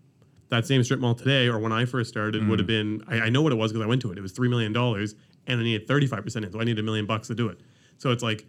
that 0.50 0.66
same 0.66 0.82
strip 0.84 1.00
mall 1.00 1.14
today 1.14 1.48
or 1.48 1.58
when 1.58 1.72
I 1.72 1.84
first 1.84 2.10
started 2.10 2.46
would 2.48 2.58
have 2.58 2.66
mm. 2.66 3.00
been 3.00 3.04
I, 3.08 3.26
I 3.26 3.28
know 3.30 3.42
what 3.42 3.52
it 3.52 3.56
was 3.56 3.72
because 3.72 3.84
I 3.84 3.88
went 3.88 4.02
to 4.02 4.12
it. 4.12 4.18
It 4.18 4.20
was 4.20 4.32
three 4.32 4.48
million 4.48 4.72
dollars 4.72 5.14
and 5.46 5.60
I 5.60 5.62
needed 5.62 5.88
thirty 5.88 6.06
five 6.06 6.22
percent 6.24 6.44
in, 6.44 6.52
so 6.52 6.60
I 6.60 6.64
needed 6.64 6.80
a 6.80 6.84
million 6.84 7.06
bucks 7.06 7.28
to 7.28 7.34
do 7.34 7.48
it. 7.48 7.60
So 7.98 8.10
it's 8.10 8.22
like 8.22 8.46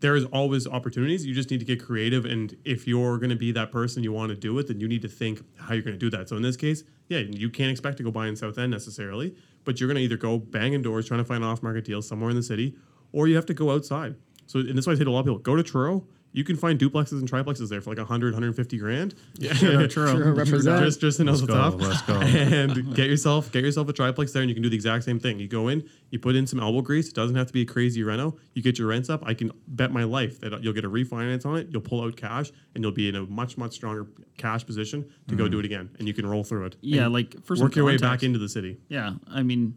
there 0.00 0.16
is 0.16 0.24
always 0.26 0.66
opportunities. 0.66 1.24
You 1.26 1.34
just 1.34 1.50
need 1.50 1.60
to 1.60 1.66
get 1.66 1.84
creative. 1.84 2.24
And 2.24 2.56
if 2.64 2.86
you're 2.86 3.18
going 3.18 3.30
to 3.30 3.36
be 3.36 3.52
that 3.52 3.70
person 3.70 4.02
you 4.02 4.12
want 4.12 4.30
to 4.30 4.34
do 4.34 4.58
it, 4.58 4.66
then 4.66 4.80
you 4.80 4.88
need 4.88 5.02
to 5.02 5.08
think 5.08 5.42
how 5.58 5.74
you're 5.74 5.82
going 5.82 5.98
to 5.98 5.98
do 5.98 6.10
that. 6.10 6.28
So 6.28 6.36
in 6.36 6.42
this 6.42 6.56
case, 6.56 6.84
yeah, 7.08 7.18
you 7.18 7.50
can't 7.50 7.70
expect 7.70 7.98
to 7.98 8.02
go 8.02 8.10
buy 8.10 8.26
in 8.26 8.36
South 8.36 8.56
End 8.56 8.70
necessarily, 8.70 9.34
but 9.64 9.78
you're 9.78 9.88
going 9.88 9.96
to 9.96 10.02
either 10.02 10.16
go 10.16 10.38
banging 10.38 10.82
doors 10.82 11.06
trying 11.06 11.20
to 11.20 11.24
find 11.24 11.44
an 11.44 11.50
off 11.50 11.62
market 11.62 11.84
deals 11.84 12.08
somewhere 12.08 12.30
in 12.30 12.36
the 12.36 12.42
city, 12.42 12.76
or 13.12 13.28
you 13.28 13.36
have 13.36 13.46
to 13.46 13.54
go 13.54 13.70
outside. 13.70 14.16
So 14.46 14.60
and 14.60 14.70
this 14.70 14.84
is 14.84 14.86
why 14.86 14.94
I 14.94 14.96
say 14.96 15.04
to 15.04 15.10
a 15.10 15.12
lot 15.12 15.20
of 15.20 15.26
people, 15.26 15.38
go 15.38 15.54
to 15.54 15.62
Truro. 15.62 16.06
You 16.32 16.44
can 16.44 16.56
find 16.56 16.78
duplexes 16.78 17.12
and 17.12 17.28
triplexes 17.28 17.68
there 17.68 17.80
for 17.80 17.90
like 17.90 17.98
100, 17.98 18.34
150 18.34 18.78
grand. 18.78 19.14
Yeah, 19.34 19.52
Truro. 19.52 19.86
Truro 19.88 20.32
represent. 20.34 20.84
just 20.84 21.00
just 21.00 21.18
to 21.18 21.24
Let's 21.24 21.40
go, 21.40 21.54
top. 21.54 21.80
let's 21.80 22.02
go. 22.02 22.14
and 22.20 22.94
get 22.94 23.08
yourself 23.08 23.50
get 23.50 23.64
yourself 23.64 23.88
a 23.88 23.92
triplex 23.92 24.32
there, 24.32 24.42
and 24.42 24.48
you 24.48 24.54
can 24.54 24.62
do 24.62 24.68
the 24.68 24.76
exact 24.76 25.04
same 25.04 25.18
thing. 25.18 25.40
You 25.40 25.48
go 25.48 25.68
in, 25.68 25.88
you 26.10 26.20
put 26.20 26.36
in 26.36 26.46
some 26.46 26.60
elbow 26.60 26.82
grease. 26.82 27.08
It 27.08 27.14
doesn't 27.14 27.34
have 27.36 27.48
to 27.48 27.52
be 27.52 27.62
a 27.62 27.66
crazy 27.66 28.04
reno. 28.04 28.36
You 28.54 28.62
get 28.62 28.78
your 28.78 28.88
rents 28.88 29.10
up. 29.10 29.22
I 29.26 29.34
can 29.34 29.50
bet 29.66 29.90
my 29.90 30.04
life 30.04 30.40
that 30.40 30.62
you'll 30.62 30.72
get 30.72 30.84
a 30.84 30.90
refinance 30.90 31.44
on 31.44 31.56
it. 31.56 31.68
You'll 31.70 31.82
pull 31.82 32.02
out 32.02 32.16
cash, 32.16 32.52
and 32.74 32.84
you'll 32.84 32.92
be 32.92 33.08
in 33.08 33.16
a 33.16 33.22
much 33.22 33.58
much 33.58 33.72
stronger 33.72 34.06
cash 34.38 34.64
position 34.64 35.10
to 35.28 35.34
go 35.34 35.44
mm. 35.44 35.50
do 35.50 35.58
it 35.58 35.64
again, 35.64 35.90
and 35.98 36.06
you 36.06 36.14
can 36.14 36.26
roll 36.26 36.44
through 36.44 36.66
it. 36.66 36.76
Yeah, 36.80 37.04
And 37.04 37.12
like 37.12 37.44
for 37.44 37.56
some 37.56 37.64
work 37.64 37.74
your 37.74 37.84
way 37.84 37.96
back 37.96 38.22
into 38.22 38.38
the 38.38 38.48
city. 38.48 38.78
Yeah, 38.88 39.14
I 39.28 39.42
mean, 39.42 39.74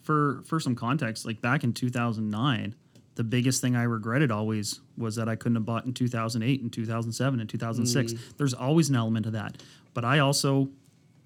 for 0.00 0.42
for 0.46 0.58
some 0.58 0.74
context, 0.74 1.26
like 1.26 1.42
back 1.42 1.64
in 1.64 1.74
2009, 1.74 2.74
the 3.16 3.24
biggest 3.24 3.60
thing 3.60 3.74
I 3.74 3.82
regretted 3.82 4.30
always 4.30 4.80
was 4.96 5.16
that 5.16 5.28
I 5.28 5.36
couldn't 5.36 5.56
have 5.56 5.64
bought 5.64 5.84
in 5.84 5.92
2008 5.92 6.62
and 6.62 6.72
2007 6.72 7.40
and 7.40 7.48
2006. 7.48 8.12
There's 8.36 8.54
always 8.54 8.88
an 8.88 8.96
element 8.96 9.26
of 9.26 9.32
that, 9.32 9.62
but 9.94 10.04
I 10.04 10.20
also 10.20 10.68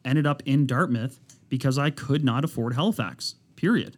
ended 0.04 0.26
up 0.26 0.42
in 0.46 0.66
Dartmouth 0.66 1.20
because 1.48 1.78
I 1.78 1.90
could 1.90 2.24
not 2.24 2.44
afford 2.44 2.74
Halifax. 2.74 3.34
Period. 3.56 3.96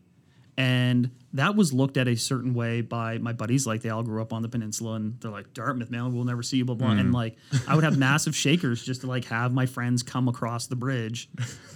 And 0.57 1.11
that 1.33 1.55
was 1.57 1.73
looked 1.73 1.97
at 1.97 2.09
a 2.09 2.17
certain 2.17 2.53
way 2.53 2.83
by 2.83 3.19
my 3.19 3.33
buddies. 3.33 3.67
Like 3.67 3.81
they 3.81 3.89
all 3.89 4.03
grew 4.03 4.21
up 4.21 4.33
on 4.35 4.43
the 4.43 4.49
peninsula, 4.49 4.95
and 4.95 5.19
they're 5.21 5.31
like, 5.31 5.55
"Dartmouth, 5.55 5.91
man, 5.91 6.13
we'll 6.13 6.25
never 6.25 6.43
see 6.43 6.59
you." 6.59 6.65
Blah 6.67 6.75
blah. 6.75 6.91
And 6.91 7.13
like, 7.13 7.37
I 7.67 7.75
would 7.75 7.85
have 7.85 7.97
massive 7.97 8.37
shakers 8.37 8.85
just 8.85 9.01
to 9.03 9.07
like 9.07 9.25
have 9.27 9.53
my 9.55 9.65
friends 9.65 10.03
come 10.03 10.29
across 10.29 10.67
the 10.67 10.77
bridge 10.77 11.31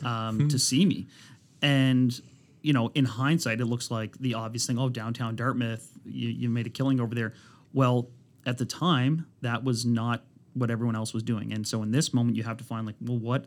um, 0.05 0.49
to 0.49 0.59
see 0.69 0.85
me. 0.85 1.07
And 1.62 2.21
you 2.67 2.73
know, 2.73 2.91
in 2.97 3.05
hindsight, 3.05 3.61
it 3.61 3.67
looks 3.67 3.93
like 3.93 4.19
the 4.19 4.35
obvious 4.35 4.67
thing. 4.67 4.77
Oh, 4.77 4.89
downtown 4.89 5.37
Dartmouth, 5.37 5.89
you, 6.05 6.31
you 6.31 6.49
made 6.49 6.67
a 6.67 6.69
killing 6.69 6.99
over 6.99 7.14
there. 7.14 7.33
Well, 7.73 8.09
at 8.45 8.59
the 8.59 8.64
time, 8.64 9.25
that 9.41 9.62
was 9.62 9.87
not 9.87 10.25
what 10.55 10.69
everyone 10.69 10.97
else 10.97 11.14
was 11.14 11.23
doing. 11.23 11.53
And 11.53 11.64
so 11.64 11.85
in 11.85 11.93
this 11.93 12.12
moment, 12.12 12.37
you 12.37 12.43
have 12.43 12.57
to 12.57 12.64
find 12.64 12.85
like, 12.85 12.97
well, 13.01 13.19
what 13.19 13.47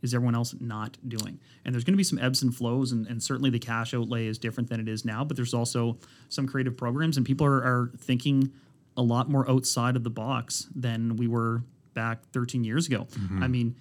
is 0.00 0.14
everyone 0.14 0.36
else 0.36 0.54
not 0.60 0.96
doing? 1.08 1.40
And 1.64 1.74
there's 1.74 1.82
going 1.82 1.94
to 1.94 1.98
be 1.98 2.04
some 2.04 2.20
ebbs 2.20 2.40
and 2.40 2.54
flows, 2.54 2.92
and, 2.92 3.04
and 3.08 3.20
certainly 3.20 3.50
the 3.50 3.58
cash 3.58 3.94
outlay 3.94 4.28
is 4.28 4.38
different 4.38 4.70
than 4.70 4.78
it 4.78 4.88
is 4.88 5.04
now. 5.04 5.24
But 5.24 5.36
there's 5.36 5.54
also 5.54 5.98
some 6.28 6.46
creative 6.46 6.76
programs, 6.76 7.16
and 7.16 7.26
people 7.26 7.44
are, 7.44 7.64
are 7.64 7.90
thinking 7.98 8.52
a 8.96 9.02
lot 9.02 9.28
more 9.28 9.50
outside 9.50 9.96
of 9.96 10.04
the 10.04 10.10
box 10.10 10.68
than 10.72 11.16
we 11.16 11.26
were 11.26 11.64
back 11.94 12.22
13 12.32 12.62
years 12.62 12.86
ago. 12.86 13.08
Mm-hmm. 13.10 13.42
I 13.42 13.48
mean, 13.48 13.74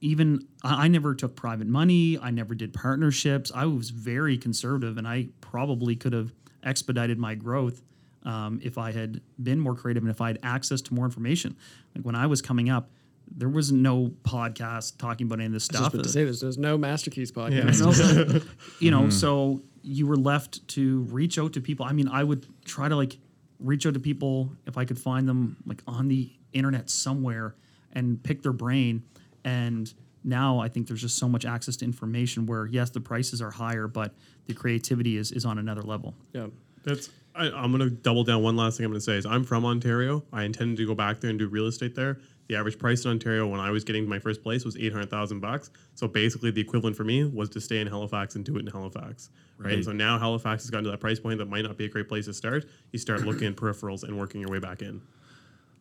even 0.00 0.46
I, 0.62 0.84
I 0.84 0.88
never 0.88 1.14
took 1.14 1.36
private 1.36 1.66
money. 1.66 2.18
I 2.20 2.30
never 2.30 2.54
did 2.54 2.72
partnerships. 2.72 3.50
I 3.54 3.66
was 3.66 3.90
very 3.90 4.38
conservative, 4.38 4.98
and 4.98 5.06
I 5.06 5.28
probably 5.40 5.96
could 5.96 6.12
have 6.12 6.32
expedited 6.62 7.18
my 7.18 7.34
growth 7.34 7.82
um, 8.24 8.60
if 8.62 8.78
I 8.78 8.92
had 8.92 9.20
been 9.42 9.58
more 9.58 9.74
creative 9.74 10.02
and 10.02 10.10
if 10.10 10.20
I 10.20 10.28
had 10.28 10.38
access 10.42 10.80
to 10.82 10.94
more 10.94 11.04
information. 11.04 11.56
Like 11.94 12.04
when 12.04 12.14
I 12.14 12.26
was 12.26 12.42
coming 12.42 12.68
up, 12.70 12.90
there 13.30 13.48
was 13.48 13.70
no 13.70 14.12
podcast 14.24 14.98
talking 14.98 15.26
about 15.26 15.38
any 15.38 15.46
of 15.46 15.52
this 15.52 15.68
Just 15.68 15.78
stuff. 15.78 15.94
about 15.94 16.02
to 16.04 16.08
say 16.10 16.24
there's, 16.24 16.40
there's 16.40 16.58
no 16.58 16.76
Master 16.76 17.10
Keys 17.10 17.30
podcast. 17.30 17.80
No, 17.80 18.40
you 18.80 18.90
know, 18.90 19.08
so 19.08 19.62
you 19.82 20.06
were 20.06 20.16
left 20.16 20.66
to 20.68 21.02
reach 21.04 21.38
out 21.38 21.52
to 21.54 21.60
people. 21.60 21.86
I 21.86 21.92
mean, 21.92 22.08
I 22.08 22.24
would 22.24 22.46
try 22.64 22.88
to 22.88 22.96
like 22.96 23.18
reach 23.58 23.86
out 23.86 23.94
to 23.94 24.00
people 24.00 24.52
if 24.66 24.76
I 24.76 24.84
could 24.84 24.98
find 24.98 25.28
them 25.28 25.56
like 25.64 25.82
on 25.86 26.08
the 26.08 26.32
internet 26.52 26.90
somewhere 26.90 27.54
and 27.92 28.22
pick 28.22 28.42
their 28.42 28.52
brain. 28.52 29.04
And 29.44 29.92
now 30.24 30.58
I 30.58 30.68
think 30.68 30.86
there's 30.86 31.00
just 31.00 31.18
so 31.18 31.28
much 31.28 31.44
access 31.44 31.76
to 31.76 31.84
information 31.84 32.46
where 32.46 32.66
yes, 32.66 32.90
the 32.90 33.00
prices 33.00 33.40
are 33.40 33.50
higher, 33.50 33.86
but 33.86 34.12
the 34.46 34.54
creativity 34.54 35.16
is 35.16 35.32
is 35.32 35.44
on 35.44 35.58
another 35.58 35.82
level. 35.82 36.14
Yeah. 36.32 36.48
That's 36.84 37.10
I, 37.34 37.50
I'm 37.50 37.70
gonna 37.70 37.90
double 37.90 38.24
down. 38.24 38.42
One 38.42 38.56
last 38.56 38.76
thing 38.76 38.86
I'm 38.86 38.92
gonna 38.92 39.00
say 39.00 39.16
is 39.16 39.26
I'm 39.26 39.44
from 39.44 39.64
Ontario. 39.64 40.24
I 40.32 40.44
intended 40.44 40.76
to 40.78 40.86
go 40.86 40.94
back 40.94 41.20
there 41.20 41.30
and 41.30 41.38
do 41.38 41.48
real 41.48 41.66
estate 41.66 41.94
there. 41.94 42.18
The 42.48 42.56
average 42.56 42.78
price 42.78 43.04
in 43.04 43.12
Ontario 43.12 43.46
when 43.46 43.60
I 43.60 43.70
was 43.70 43.84
getting 43.84 44.08
my 44.08 44.18
first 44.18 44.42
place 44.42 44.64
was 44.64 44.76
eight 44.76 44.92
hundred 44.92 45.10
thousand 45.10 45.40
bucks. 45.40 45.70
So 45.94 46.08
basically, 46.08 46.50
the 46.50 46.60
equivalent 46.60 46.96
for 46.96 47.04
me 47.04 47.24
was 47.24 47.48
to 47.50 47.60
stay 47.60 47.80
in 47.80 47.86
Halifax 47.86 48.34
and 48.34 48.44
do 48.44 48.56
it 48.56 48.60
in 48.60 48.66
Halifax. 48.66 49.30
Right. 49.56 49.74
Right. 49.74 49.84
So 49.84 49.92
now 49.92 50.18
Halifax 50.18 50.64
has 50.64 50.70
gotten 50.70 50.84
to 50.84 50.90
that 50.90 51.00
price 51.00 51.20
point 51.20 51.38
that 51.38 51.48
might 51.48 51.62
not 51.62 51.76
be 51.76 51.84
a 51.84 51.88
great 51.88 52.08
place 52.08 52.24
to 52.24 52.34
start. 52.34 52.64
You 52.90 52.98
start 52.98 53.22
looking 53.22 53.46
at 53.46 53.56
peripherals 53.56 54.02
and 54.02 54.18
working 54.18 54.40
your 54.40 54.50
way 54.50 54.58
back 54.58 54.82
in. 54.82 55.00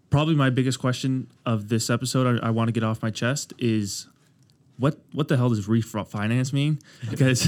Probably 0.10 0.36
my 0.36 0.49
biggest 0.49 0.80
question 0.80 1.30
of 1.45 1.70
this 1.70 1.89
episode, 1.89 2.39
I, 2.41 2.47
I 2.47 2.49
want 2.49 2.68
to 2.68 2.72
get 2.72 2.84
off 2.84 3.01
my 3.01 3.12
chest 3.12 3.53
is. 3.57 4.07
What, 4.78 4.97
what 5.12 5.28
the 5.28 5.36
hell 5.36 5.49
does 5.49 5.68
refinance 5.68 6.53
mean? 6.53 6.80
Because 7.10 7.45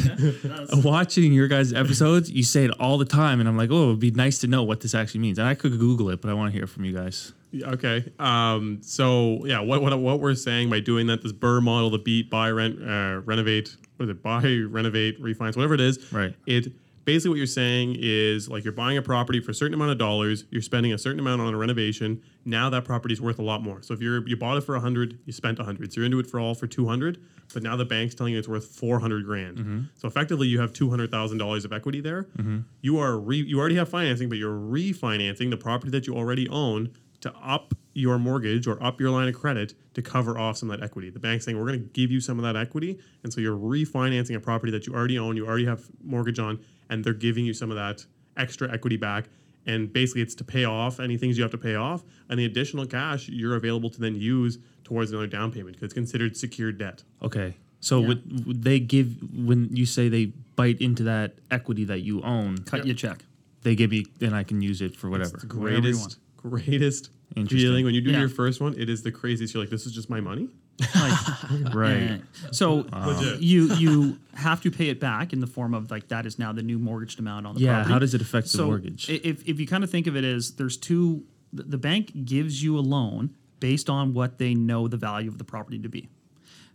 watching 0.83 1.31
your 1.31 1.47
guys' 1.47 1.71
episodes, 1.71 2.29
you 2.29 2.43
say 2.43 2.65
it 2.65 2.71
all 2.77 2.97
the 2.97 3.05
time, 3.05 3.39
and 3.39 3.47
I'm 3.47 3.55
like, 3.55 3.69
oh, 3.71 3.91
it'd 3.91 3.99
be 3.99 4.11
nice 4.11 4.39
to 4.39 4.47
know 4.47 4.63
what 4.63 4.81
this 4.81 4.93
actually 4.93 5.21
means. 5.21 5.39
And 5.39 5.47
I 5.47 5.55
could 5.55 5.79
Google 5.79 6.09
it, 6.09 6.19
but 6.21 6.29
I 6.29 6.33
want 6.33 6.51
to 6.51 6.57
hear 6.57 6.67
from 6.67 6.83
you 6.83 6.91
guys. 6.91 7.31
Okay. 7.53 8.11
Um, 8.19 8.79
so 8.81 9.45
yeah, 9.45 9.59
what, 9.59 9.81
what 9.81 9.97
what 9.99 10.19
we're 10.19 10.35
saying 10.35 10.69
by 10.69 10.81
doing 10.81 11.07
that, 11.07 11.21
this 11.21 11.31
BRRRR 11.31 11.63
model, 11.63 11.89
the 11.89 11.99
beat, 11.99 12.29
buy, 12.29 12.51
rent, 12.51 12.81
uh, 12.81 13.21
renovate, 13.23 13.75
what 13.97 14.05
is 14.05 14.09
it? 14.09 14.23
Buy, 14.23 14.41
renovate, 14.67 15.21
refinance, 15.21 15.55
whatever 15.55 15.73
it 15.73 15.81
is. 15.81 16.11
Right. 16.11 16.35
It 16.45 16.73
basically 17.05 17.29
what 17.29 17.37
you're 17.37 17.47
saying 17.47 17.95
is 17.99 18.49
like 18.49 18.63
you're 18.63 18.73
buying 18.73 18.97
a 18.97 19.01
property 19.01 19.39
for 19.39 19.51
a 19.51 19.53
certain 19.53 19.73
amount 19.73 19.91
of 19.91 19.97
dollars, 19.97 20.45
you're 20.49 20.61
spending 20.61 20.93
a 20.93 20.97
certain 20.97 21.19
amount 21.19 21.41
on 21.41 21.53
a 21.53 21.57
renovation. 21.57 22.21
Now 22.45 22.69
that 22.69 22.85
property 22.85 23.13
is 23.13 23.21
worth 23.21 23.39
a 23.39 23.43
lot 23.43 23.61
more. 23.61 23.81
So 23.81 23.93
if 23.93 24.01
you're 24.01 24.27
you 24.27 24.35
bought 24.37 24.57
it 24.57 24.61
for 24.61 24.75
100, 24.75 25.19
you 25.25 25.33
spent 25.33 25.57
100. 25.57 25.93
So 25.93 25.97
you're 25.97 26.05
into 26.05 26.19
it 26.19 26.27
for 26.27 26.39
all 26.39 26.53
for 26.53 26.67
200, 26.67 27.21
but 27.53 27.63
now 27.63 27.75
the 27.75 27.85
bank's 27.85 28.15
telling 28.15 28.33
you 28.33 28.39
it's 28.39 28.47
worth 28.47 28.65
400 28.65 29.25
grand. 29.25 29.57
Mm-hmm. 29.57 29.81
So 29.95 30.07
effectively 30.07 30.47
you 30.47 30.59
have 30.59 30.73
$200,000 30.73 31.65
of 31.65 31.73
equity 31.73 32.01
there. 32.01 32.23
Mm-hmm. 32.37 32.59
You 32.81 32.99
are 32.99 33.19
re, 33.19 33.37
you 33.37 33.59
already 33.59 33.75
have 33.75 33.89
financing, 33.89 34.29
but 34.29 34.37
you're 34.37 34.57
refinancing 34.57 35.49
the 35.49 35.57
property 35.57 35.91
that 35.91 36.07
you 36.07 36.15
already 36.15 36.47
own 36.49 36.91
to 37.21 37.33
up 37.35 37.73
your 37.93 38.17
mortgage 38.17 38.67
or 38.67 38.81
up 38.81 38.99
your 38.99 39.09
line 39.09 39.27
of 39.27 39.35
credit 39.35 39.73
to 39.93 40.01
cover 40.01 40.37
off 40.37 40.57
some 40.57 40.71
of 40.71 40.79
that 40.79 40.85
equity. 40.85 41.09
The 41.09 41.19
bank's 41.19 41.45
saying 41.45 41.59
we're 41.59 41.67
going 41.67 41.79
to 41.79 41.89
give 41.89 42.09
you 42.11 42.19
some 42.19 42.39
of 42.39 42.43
that 42.43 42.55
equity, 42.55 42.99
and 43.23 43.31
so 43.31 43.41
you're 43.41 43.57
refinancing 43.57 44.35
a 44.35 44.39
property 44.39 44.71
that 44.71 44.87
you 44.87 44.93
already 44.93 45.19
own, 45.19 45.35
you 45.35 45.45
already 45.45 45.65
have 45.65 45.83
mortgage 46.03 46.39
on, 46.39 46.59
and 46.91 47.03
they're 47.03 47.13
giving 47.13 47.45
you 47.45 47.53
some 47.55 47.71
of 47.71 47.77
that 47.77 48.05
extra 48.37 48.71
equity 48.71 48.97
back. 48.97 49.25
And 49.65 49.91
basically, 49.91 50.21
it's 50.21 50.35
to 50.35 50.43
pay 50.43 50.65
off 50.65 50.99
any 50.99 51.17
things 51.17 51.37
you 51.37 51.43
have 51.43 51.51
to 51.51 51.57
pay 51.57 51.75
off, 51.75 52.03
and 52.29 52.39
the 52.39 52.45
additional 52.45 52.85
cash 52.85 53.29
you're 53.29 53.55
available 53.55 53.89
to 53.91 53.99
then 53.99 54.15
use 54.15 54.57
towards 54.83 55.11
another 55.11 55.27
down 55.27 55.51
payment 55.51 55.75
because 55.75 55.85
it's 55.85 55.93
considered 55.93 56.35
secured 56.35 56.77
debt. 56.77 57.03
Okay. 57.21 57.55
So 57.79 57.99
would, 58.01 58.45
would 58.45 58.63
they 58.63 58.79
give 58.79 59.17
when 59.35 59.75
you 59.75 59.85
say 59.87 60.07
they 60.09 60.25
bite 60.55 60.81
into 60.81 61.03
that 61.03 61.35
equity 61.49 61.83
that 61.85 62.01
you 62.01 62.21
own? 62.21 62.59
Cut 62.59 62.85
you 62.85 62.91
a 62.91 62.95
check. 62.95 63.23
They 63.63 63.75
give 63.75 63.91
me, 63.91 64.05
then 64.19 64.33
I 64.33 64.43
can 64.43 64.61
use 64.61 64.81
it 64.81 64.95
for 64.95 65.09
whatever. 65.09 65.37
Whatever 65.53 65.69
you 65.69 65.81
Greatest, 65.81 66.17
greatest 66.37 67.09
Interesting. 67.35 67.57
feeling 67.59 67.85
when 67.85 67.93
you 67.95 68.01
do 68.01 68.11
Yeah. 68.11 68.19
your 68.19 68.29
first 68.29 68.61
one. 68.61 68.73
It 68.77 68.89
is 68.89 69.03
the 69.03 69.11
craziest. 69.11 69.53
You're 69.53 69.63
like, 69.63 69.69
this 69.69 69.85
is 69.85 69.93
just 69.93 70.09
my 70.09 70.19
money. 70.21 70.49
Right. 71.73 72.01
Yeah. 72.01 72.17
So 72.51 72.75
Legit. 72.91 72.93
Um, 72.93 73.37
you 73.39 73.73
you 73.75 74.17
have 74.33 74.61
to 74.61 74.71
pay 74.71 74.89
it 74.89 74.99
back 74.99 75.33
in 75.33 75.39
the 75.39 75.47
form 75.47 75.73
of 75.73 75.91
like 75.91 76.07
that 76.09 76.25
is 76.25 76.39
now 76.39 76.51
the 76.51 76.63
new 76.63 76.79
mortgaged 76.79 77.19
amount 77.19 77.45
on 77.47 77.55
the 77.55 77.61
Yeah. 77.61 77.73
property. 77.75 77.93
How 77.93 77.99
does 77.99 78.13
it 78.13 78.21
affect 78.21 78.51
the 78.51 78.65
mortgage? 78.65 79.09
If 79.09 79.47
if 79.47 79.59
you 79.59 79.67
kind 79.67 79.83
of 79.83 79.89
think 79.89 80.07
of 80.07 80.15
it 80.15 80.23
as 80.23 80.51
there's 80.51 80.77
two, 80.77 81.23
the 81.53 81.63
the 81.63 81.77
bank 81.77 82.25
gives 82.25 82.63
you 82.63 82.77
a 82.77 82.81
loan 82.81 83.31
based 83.59 83.89
on 83.89 84.13
what 84.13 84.37
they 84.39 84.53
know 84.55 84.87
the 84.87 84.97
value 84.97 85.29
of 85.29 85.37
the 85.37 85.43
property 85.43 85.77
to 85.79 85.89
be. 85.89 86.09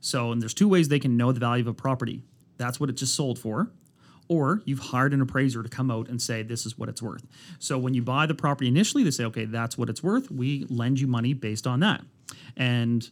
So 0.01 0.31
and 0.33 0.41
there's 0.41 0.55
two 0.55 0.69
ways 0.69 0.89
they 0.89 1.01
can 1.01 1.17
know 1.17 1.33
the 1.33 1.41
value 1.41 1.63
of 1.63 1.69
a 1.69 1.75
property. 1.75 2.23
That's 2.59 2.79
what 2.79 2.89
it 2.91 2.97
just 2.97 3.15
sold 3.15 3.39
for. 3.39 3.71
Or 4.29 4.61
you've 4.65 4.79
hired 4.81 5.15
an 5.15 5.21
appraiser 5.21 5.63
to 5.63 5.69
come 5.69 5.89
out 5.91 6.09
and 6.09 6.21
say 6.21 6.43
this 6.43 6.67
is 6.67 6.77
what 6.77 6.89
it's 6.89 7.01
worth. 7.01 7.25
So 7.61 7.79
when 7.79 7.95
you 7.95 8.03
buy 8.03 8.27
the 8.27 8.35
property 8.35 8.67
initially, 8.67 9.05
they 9.05 9.13
say, 9.13 9.25
okay, 9.27 9.45
that's 9.45 9.79
what 9.79 9.89
it's 9.89 10.03
worth. 10.03 10.33
We 10.33 10.67
lend 10.69 10.99
you 10.99 11.07
money 11.07 11.33
based 11.33 11.65
on 11.67 11.79
that. 11.81 12.03
And 12.57 13.09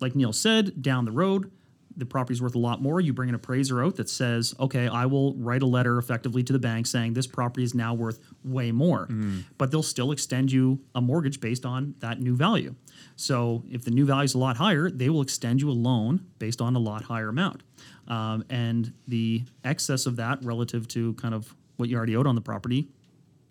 like 0.00 0.14
Neal 0.14 0.32
said, 0.32 0.82
down 0.82 1.04
the 1.04 1.12
road, 1.12 1.50
the 1.96 2.06
property's 2.06 2.40
worth 2.40 2.54
a 2.54 2.58
lot 2.58 2.80
more. 2.80 3.00
You 3.00 3.12
bring 3.12 3.28
an 3.28 3.34
appraiser 3.34 3.82
out 3.84 3.96
that 3.96 4.08
says, 4.08 4.54
okay, 4.58 4.88
I 4.88 5.06
will 5.06 5.34
write 5.34 5.62
a 5.62 5.66
letter 5.66 5.98
effectively 5.98 6.42
to 6.44 6.52
the 6.52 6.58
bank 6.58 6.86
saying 6.86 7.12
this 7.14 7.26
property 7.26 7.62
is 7.62 7.74
now 7.74 7.94
worth 7.94 8.20
way 8.44 8.72
more. 8.72 9.06
But 9.58 9.70
they'll 9.70 9.82
still 9.82 10.12
extend 10.12 10.52
you 10.52 10.80
a 10.94 11.00
mortgage 11.00 11.40
based 11.40 11.66
on 11.66 11.94
that 11.98 12.20
new 12.20 12.36
value. 12.36 12.74
So 13.16 13.64
if 13.70 13.84
the 13.84 13.90
new 13.90 14.06
value 14.06 14.24
is 14.24 14.34
a 14.34 14.38
lot 14.38 14.56
higher, 14.56 14.88
they 14.88 15.10
will 15.10 15.20
extend 15.20 15.60
you 15.60 15.70
a 15.70 15.72
loan 15.72 16.24
based 16.38 16.60
on 16.60 16.76
a 16.76 16.78
lot 16.78 17.02
higher 17.02 17.28
amount. 17.28 17.62
Um, 18.08 18.44
and 18.48 18.92
the 19.06 19.44
excess 19.64 20.06
of 20.06 20.16
that 20.16 20.42
relative 20.42 20.88
to 20.88 21.14
kind 21.14 21.34
of 21.34 21.54
what 21.76 21.88
you 21.88 21.96
already 21.96 22.16
owed 22.16 22.26
on 22.26 22.34
the 22.34 22.40
property, 22.40 22.88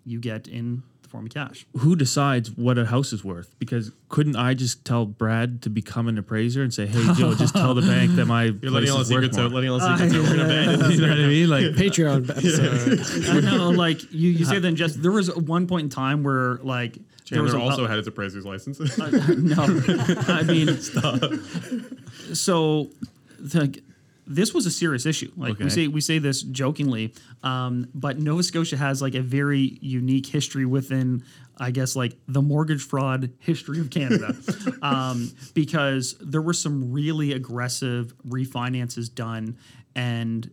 you 0.04 0.18
get 0.18 0.48
in 0.48 0.82
form 1.10 1.26
of 1.26 1.32
cash. 1.32 1.66
who 1.78 1.96
decides 1.96 2.50
what 2.52 2.78
a 2.78 2.86
house 2.86 3.12
is 3.12 3.24
worth? 3.24 3.54
Because 3.58 3.92
couldn't 4.08 4.36
I 4.36 4.54
just 4.54 4.84
tell 4.84 5.04
Brad 5.06 5.62
to 5.62 5.70
become 5.70 6.08
an 6.08 6.16
appraiser 6.16 6.62
and 6.62 6.72
say, 6.72 6.86
"Hey, 6.86 7.04
Joe, 7.14 7.34
just 7.34 7.54
tell 7.54 7.74
the 7.74 7.82
bank 7.82 8.12
that 8.12 8.26
my 8.26 8.44
You're 8.44 8.54
place 8.54 8.72
letting 8.72 8.90
all 8.90 8.96
the 8.96 9.02
is 9.02 9.08
secrets 9.08 9.38
out. 9.38 9.52
Letting 9.52 9.70
all 9.70 9.78
the 9.78 9.96
secrets 9.96 10.14
out. 10.14 10.22
We're 10.22 10.36
gonna 10.36 10.48
ban 10.48 10.90
you 10.90 11.00
know 11.00 11.08
what 11.08 11.18
I 11.18 11.26
mean? 11.26 11.50
Like, 11.50 11.64
Patreon 11.76 12.30
episode. 12.30 13.36
I 13.36 13.40
know, 13.40 13.70
like 13.70 14.02
you, 14.12 14.30
you 14.30 14.44
say 14.44 14.58
then 14.58 14.76
just 14.76 15.02
there 15.02 15.12
was 15.12 15.34
one 15.34 15.66
point 15.66 15.84
in 15.84 15.90
time 15.90 16.22
where 16.22 16.56
like 16.62 16.96
there 17.30 17.42
was 17.42 17.52
Chandler 17.52 17.68
a, 17.68 17.70
also 17.70 17.86
had 17.86 17.96
his 17.96 18.06
appraiser's 18.06 18.44
license. 18.44 18.80
Uh, 19.00 19.08
no, 19.38 19.82
I 20.28 20.42
mean, 20.42 20.76
so 22.34 22.90
the, 23.38 23.80
this 24.30 24.54
was 24.54 24.64
a 24.64 24.70
serious 24.70 25.06
issue. 25.06 25.32
Like 25.36 25.58
we 25.58 25.68
say, 25.68 25.88
we 25.88 26.00
say 26.00 26.18
this 26.18 26.42
jokingly, 26.42 27.12
um, 27.42 27.88
but 27.92 28.20
Nova 28.20 28.44
Scotia 28.44 28.76
has 28.76 29.02
like 29.02 29.16
a 29.16 29.22
very 29.22 29.76
unique 29.80 30.26
history 30.26 30.64
within, 30.64 31.24
I 31.58 31.72
guess, 31.72 31.96
like 31.96 32.16
the 32.28 32.40
mortgage 32.40 32.80
fraud 32.80 33.32
history 33.40 33.80
of 33.80 33.90
Canada, 33.90 34.36
um, 34.82 35.32
because 35.52 36.14
there 36.20 36.40
were 36.40 36.52
some 36.52 36.92
really 36.92 37.32
aggressive 37.32 38.14
refinances 38.26 39.12
done, 39.12 39.58
and 39.96 40.48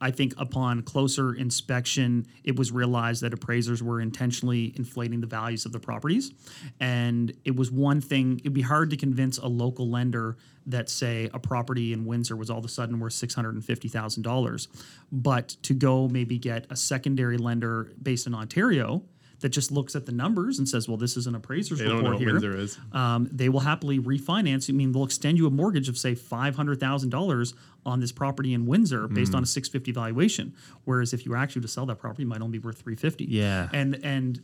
I 0.00 0.10
think 0.10 0.34
upon 0.38 0.82
closer 0.82 1.34
inspection, 1.34 2.26
it 2.44 2.56
was 2.56 2.70
realized 2.70 3.22
that 3.22 3.32
appraisers 3.32 3.82
were 3.82 4.00
intentionally 4.00 4.72
inflating 4.76 5.20
the 5.20 5.26
values 5.26 5.66
of 5.66 5.72
the 5.72 5.80
properties. 5.80 6.32
And 6.78 7.32
it 7.44 7.56
was 7.56 7.70
one 7.70 8.00
thing, 8.00 8.38
it'd 8.40 8.52
be 8.54 8.62
hard 8.62 8.90
to 8.90 8.96
convince 8.96 9.38
a 9.38 9.46
local 9.48 9.88
lender 9.90 10.36
that, 10.66 10.88
say, 10.90 11.30
a 11.32 11.38
property 11.38 11.92
in 11.92 12.04
Windsor 12.04 12.36
was 12.36 12.50
all 12.50 12.58
of 12.58 12.64
a 12.64 12.68
sudden 12.68 13.00
worth 13.00 13.14
$650,000. 13.14 14.68
But 15.10 15.48
to 15.62 15.74
go 15.74 16.08
maybe 16.08 16.38
get 16.38 16.66
a 16.70 16.76
secondary 16.76 17.38
lender 17.38 17.92
based 18.02 18.26
in 18.26 18.34
Ontario 18.34 19.02
that 19.40 19.50
just 19.50 19.70
looks 19.70 19.94
at 19.94 20.04
the 20.04 20.10
numbers 20.10 20.58
and 20.58 20.68
says, 20.68 20.88
well, 20.88 20.96
this 20.96 21.16
is 21.16 21.28
an 21.28 21.34
appraiser's 21.36 21.78
They 21.78 21.84
don't 21.84 21.98
report 21.98 22.18
here 22.18 22.32
Windsor 22.32 22.56
is. 22.56 22.76
um, 22.92 23.28
they 23.30 23.48
will 23.48 23.60
happily 23.60 24.00
refinance. 24.00 24.68
I 24.68 24.72
mean, 24.72 24.90
they'll 24.90 25.04
extend 25.04 25.38
you 25.38 25.46
a 25.46 25.50
mortgage 25.50 25.88
of 25.88 25.96
say 25.96 26.16
five 26.16 26.56
hundred 26.56 26.80
thousand 26.80 27.10
dollars 27.10 27.54
on 27.88 28.00
this 28.00 28.12
property 28.12 28.52
in 28.54 28.66
Windsor 28.66 29.08
based 29.08 29.32
Hmm. 29.32 29.38
on 29.38 29.42
a 29.42 29.46
six 29.46 29.68
fifty 29.68 29.90
valuation. 29.92 30.52
Whereas 30.84 31.12
if 31.12 31.24
you 31.24 31.32
were 31.32 31.36
actually 31.38 31.62
to 31.62 31.68
sell 31.68 31.86
that 31.86 31.98
property, 31.98 32.22
it 32.22 32.26
might 32.26 32.40
only 32.42 32.58
be 32.58 32.64
worth 32.64 32.80
three 32.80 32.94
fifty. 32.96 33.24
Yeah. 33.24 33.68
and 33.72 33.98
and 34.04 34.40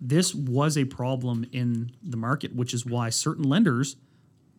this 0.00 0.34
was 0.34 0.78
a 0.78 0.84
problem 0.84 1.44
in 1.52 1.90
the 2.02 2.16
market, 2.16 2.54
which 2.54 2.72
is 2.72 2.86
why 2.86 3.10
certain 3.10 3.44
lenders 3.44 3.96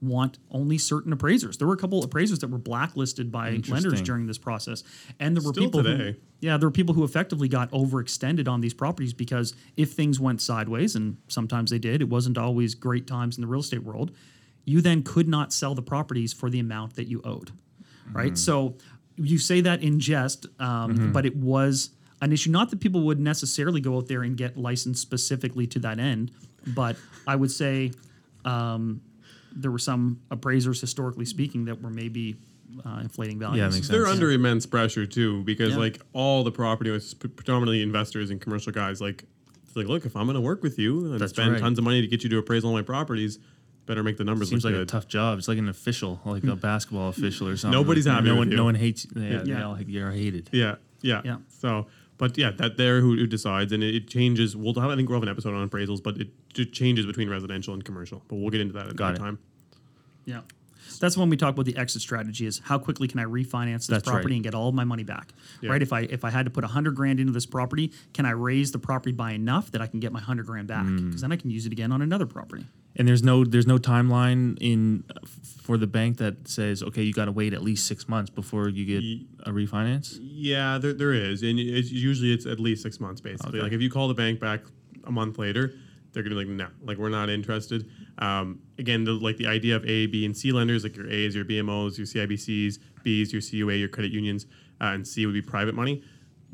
want 0.02 0.38
only 0.52 0.78
certain 0.78 1.12
appraisers. 1.12 1.58
There 1.58 1.68
were 1.68 1.74
a 1.74 1.78
couple 1.78 2.02
appraisers 2.04 2.40
that 2.40 2.50
were 2.50 2.58
blacklisted 2.58 3.32
by 3.32 3.52
lenders 3.68 4.02
during 4.02 4.28
this 4.28 4.38
process, 4.38 4.84
and 5.20 5.36
there 5.36 5.44
were 5.44 5.52
Still 5.54 5.66
people 5.66 5.84
who 5.84 6.14
yeah, 6.42 6.58
there 6.58 6.68
were 6.68 6.72
people 6.72 6.96
who 6.96 7.04
effectively 7.04 7.50
got 7.50 7.70
overextended 7.72 8.48
on 8.48 8.62
these 8.62 8.74
properties 8.74 9.14
because 9.14 9.54
if 9.76 9.92
things 9.92 10.18
went 10.20 10.42
sideways, 10.42 10.96
and 10.96 11.18
sometimes 11.28 11.70
they 11.72 11.80
did, 11.80 12.02
it 12.02 12.08
wasn't 12.10 12.38
always 12.38 12.76
great 12.76 13.08
times 13.08 13.38
in 13.38 13.42
the 13.42 13.48
real 13.48 13.60
estate 13.60 13.84
world, 13.84 14.12
you 14.64 14.80
then 14.82 15.04
could 15.04 15.28
not 15.28 15.52
sell 15.52 15.76
the 15.76 15.82
properties 15.82 16.32
for 16.32 16.50
the 16.50 16.60
amount 16.60 16.96
that 16.96 17.08
you 17.10 17.22
owed. 17.26 17.52
Right. 18.12 18.38
So 18.38 18.76
you 19.18 19.38
say 19.38 19.62
that 19.62 19.82
in 19.84 20.00
jest, 20.00 20.46
um, 20.60 21.12
but 21.12 21.26
it 21.26 21.36
was 21.36 21.92
an 22.22 22.32
issue. 22.34 22.50
Not 22.52 22.70
that 22.70 22.80
people 22.80 23.02
would 23.02 23.20
necessarily 23.20 23.82
go 23.82 23.98
out 23.98 24.08
there 24.08 24.24
and 24.24 24.36
get 24.38 24.58
licensed 24.58 25.02
specifically 25.02 25.68
to 25.68 25.80
that 25.80 26.00
end, 26.00 26.32
but 26.68 26.98
I 27.28 27.36
would 27.36 27.52
say 27.52 27.92
um, 28.46 29.02
there 29.52 29.72
were 29.72 29.80
some 29.80 30.20
appraisers, 30.32 30.80
historically 30.82 31.26
speaking, 31.26 31.66
that 31.66 31.82
were 31.82 31.90
maybe 31.90 32.36
uh, 32.86 33.00
inflating 33.02 33.40
values. 33.40 33.58
Yeah, 33.58 33.66
makes 33.66 33.76
sense. 33.76 33.88
They're 33.90 34.08
under 34.08 34.32
immense 34.32 34.66
pressure 34.66 35.06
too, 35.06 35.44
because 35.44 35.72
Yeah. 35.72 35.78
like 35.78 36.02
all 36.14 36.44
the 36.44 36.52
property 36.52 36.90
owners, 36.90 37.14
predominantly 37.14 37.82
investors 37.82 38.30
and 38.32 38.40
commercial 38.40 38.72
guys, 38.72 39.02
like 39.02 39.26
it's 39.66 39.76
like, 39.76 39.88
look, 39.88 40.06
if 40.06 40.16
I'm 40.16 40.26
going 40.26 40.36
to 40.36 40.42
work 40.42 40.64
with 40.64 40.80
you 40.80 41.12
and 41.12 41.20
That's 41.20 41.32
spend 41.34 41.54
right. 41.54 41.62
tons 41.62 41.78
of 41.78 41.84
money 41.84 42.02
to 42.02 42.08
get 42.08 42.24
you 42.24 42.30
to 42.30 42.38
appraise 42.38 42.64
all 42.64 42.74
my 42.74 42.82
proproperties, 42.82 43.40
better 43.90 44.04
make 44.04 44.18
the 44.18 44.24
numbers 44.24 44.50
Seems 44.50 44.64
look 44.64 44.72
like 44.72 44.80
good. 44.80 44.88
a 44.88 44.92
tough 44.92 45.08
job. 45.08 45.40
It's 45.40 45.48
like 45.48 45.58
an 45.58 45.68
official, 45.68 46.22
like 46.24 46.44
a 46.44 46.54
hmm. 46.54 46.60
basketball 46.60 47.10
official 47.10 47.48
or 47.48 47.58
something. 47.58 47.78
Nobody's 47.78 48.06
Like, 48.06 48.18
happy 48.18 48.28
No 48.28 48.34
with 48.34 48.40
one, 48.40 48.52
you. 48.52 48.58
no 48.58 48.64
one 48.66 48.76
hates. 48.76 49.08
Yeah, 49.16 49.40
they 49.40 49.50
Yeah. 49.50 49.64
all 49.64 49.82
you're 49.82 50.12
hated. 50.12 50.48
Yeah, 50.52 50.76
yeah, 51.02 51.22
Yeah. 51.26 51.38
So, 51.48 51.88
but 52.20 52.38
yeah, 52.38 52.52
that 52.52 52.78
there 52.78 53.02
who, 53.02 53.16
who 53.16 53.26
decides, 53.26 53.72
and 53.72 53.84
it, 53.84 53.96
it 53.96 54.08
changes. 54.08 54.56
We'll 54.56 54.76
have, 54.76 54.92
I 54.92 54.96
think 54.96 55.10
we'll 55.10 55.18
have 55.18 55.24
an 55.24 55.30
episode 55.30 55.56
on 55.56 55.68
appraisals, 55.68 56.04
but 56.04 56.18
it, 56.18 56.28
it 56.56 56.72
changes 56.72 57.08
between 57.08 57.30
residential 57.32 57.74
and 57.74 57.84
commercial. 57.84 58.22
But 58.28 58.36
we'll 58.36 58.52
get 58.52 58.62
into 58.62 58.74
that 58.74 58.90
at 58.90 58.96
Got 58.96 59.16
that 59.16 59.16
it. 59.16 59.20
time. 59.20 59.40
Yeah. 60.26 60.42
That's 61.00 61.18
when 61.18 61.30
we 61.30 61.38
talk 61.38 61.54
about 61.54 61.66
the 61.66 61.78
exit 61.78 62.02
strategy 62.02 62.46
is 62.46 62.62
how 62.64 62.78
quickly 62.78 63.08
can 63.08 63.20
I 63.20 63.24
refinance 63.24 63.80
this 63.80 63.88
That's 63.88 64.04
property 64.04 64.34
right. 64.34 64.36
and 64.36 64.44
get 64.44 64.54
all 64.54 64.70
of 64.70 64.76
my 64.76 64.84
money 64.84 65.04
back? 65.04 65.34
Yeah. 65.62 65.72
Right? 65.72 65.82
If 65.82 65.94
I 65.94 66.02
if 66.02 66.24
I 66.26 66.30
had 66.30 66.46
to 66.46 66.52
put 66.52 66.64
a 66.64 66.68
hundred 66.68 66.96
grand 66.96 67.20
into 67.20 67.32
this 67.32 67.46
property, 67.46 67.92
can 68.14 68.26
I 68.26 68.32
raise 68.32 68.72
the 68.72 68.80
property 68.80 69.12
by 69.12 69.32
enough 69.32 69.72
that 69.72 69.82
I 69.82 69.88
can 69.88 70.00
get 70.00 70.12
my 70.12 70.20
hundred 70.20 70.46
grand 70.46 70.68
back? 70.68 70.86
Mm. 70.86 71.08
Because 71.08 71.22
then 71.22 71.32
I 71.32 71.38
can 71.38 71.50
use 71.50 71.66
it 71.66 71.72
again 71.72 71.92
on 71.92 72.02
another 72.02 72.26
property. 72.26 72.66
And 72.96 73.08
there's 73.08 73.24
no 73.24 73.46
there's 73.46 73.68
no 73.68 73.78
timeline 73.78 74.58
in 74.60 75.04
for 75.62 75.78
the 75.78 75.88
bank 75.88 76.18
that 76.18 76.48
says 76.48 76.84
okay 76.84 77.04
you 77.04 77.14
got 77.14 77.26
to 77.26 77.32
wait 77.32 77.54
at 77.54 77.62
least 77.62 77.88
six 77.88 78.10
months 78.10 78.30
before 78.30 78.68
you 78.68 78.86
get 78.86 79.04
a 79.48 79.52
refinance. 79.52 80.18
Yeah, 80.20 80.78
there, 80.80 80.94
there 80.94 81.14
is, 81.14 81.44
and 81.44 81.60
it's 81.60 81.92
usually 81.92 82.34
it's 82.34 82.46
at 82.46 82.60
least 82.60 82.84
six 82.84 83.00
months 83.00 83.22
basically. 83.22 83.60
Okay. 83.60 83.64
Like 83.64 83.72
if 83.74 83.82
you 83.82 83.90
call 83.90 84.08
the 84.08 84.14
bank 84.14 84.40
back 84.40 84.62
a 85.06 85.12
month 85.12 85.38
later, 85.38 85.74
they're 86.12 86.24
gonna 86.24 86.36
be 86.36 86.46
like, 86.46 86.48
no, 86.48 86.68
like 86.84 86.98
we're 86.98 87.10
not 87.10 87.30
interested. 87.30 87.90
Um, 88.18 88.60
again, 88.78 89.04
the, 89.04 89.14
like 89.14 89.38
the 89.38 89.48
idea 89.48 89.76
of 89.76 89.86
A, 89.86 90.08
B, 90.08 90.26
and 90.26 90.36
C 90.36 90.52
lenders, 90.52 90.84
like 90.84 90.96
your 90.96 91.10
A's, 91.10 91.36
your 91.36 91.46
BMOs, 91.46 91.98
your 91.98 92.08
CIBCs, 92.08 92.80
B's, 93.04 93.32
your 93.32 93.42
CUA, 93.42 93.76
your 93.76 93.90
credit 93.90 94.12
unions, 94.12 94.46
uh, 94.82 94.86
and 94.86 95.08
C 95.08 95.26
would 95.26 95.34
be 95.34 95.42
private 95.42 95.76
money. 95.76 96.04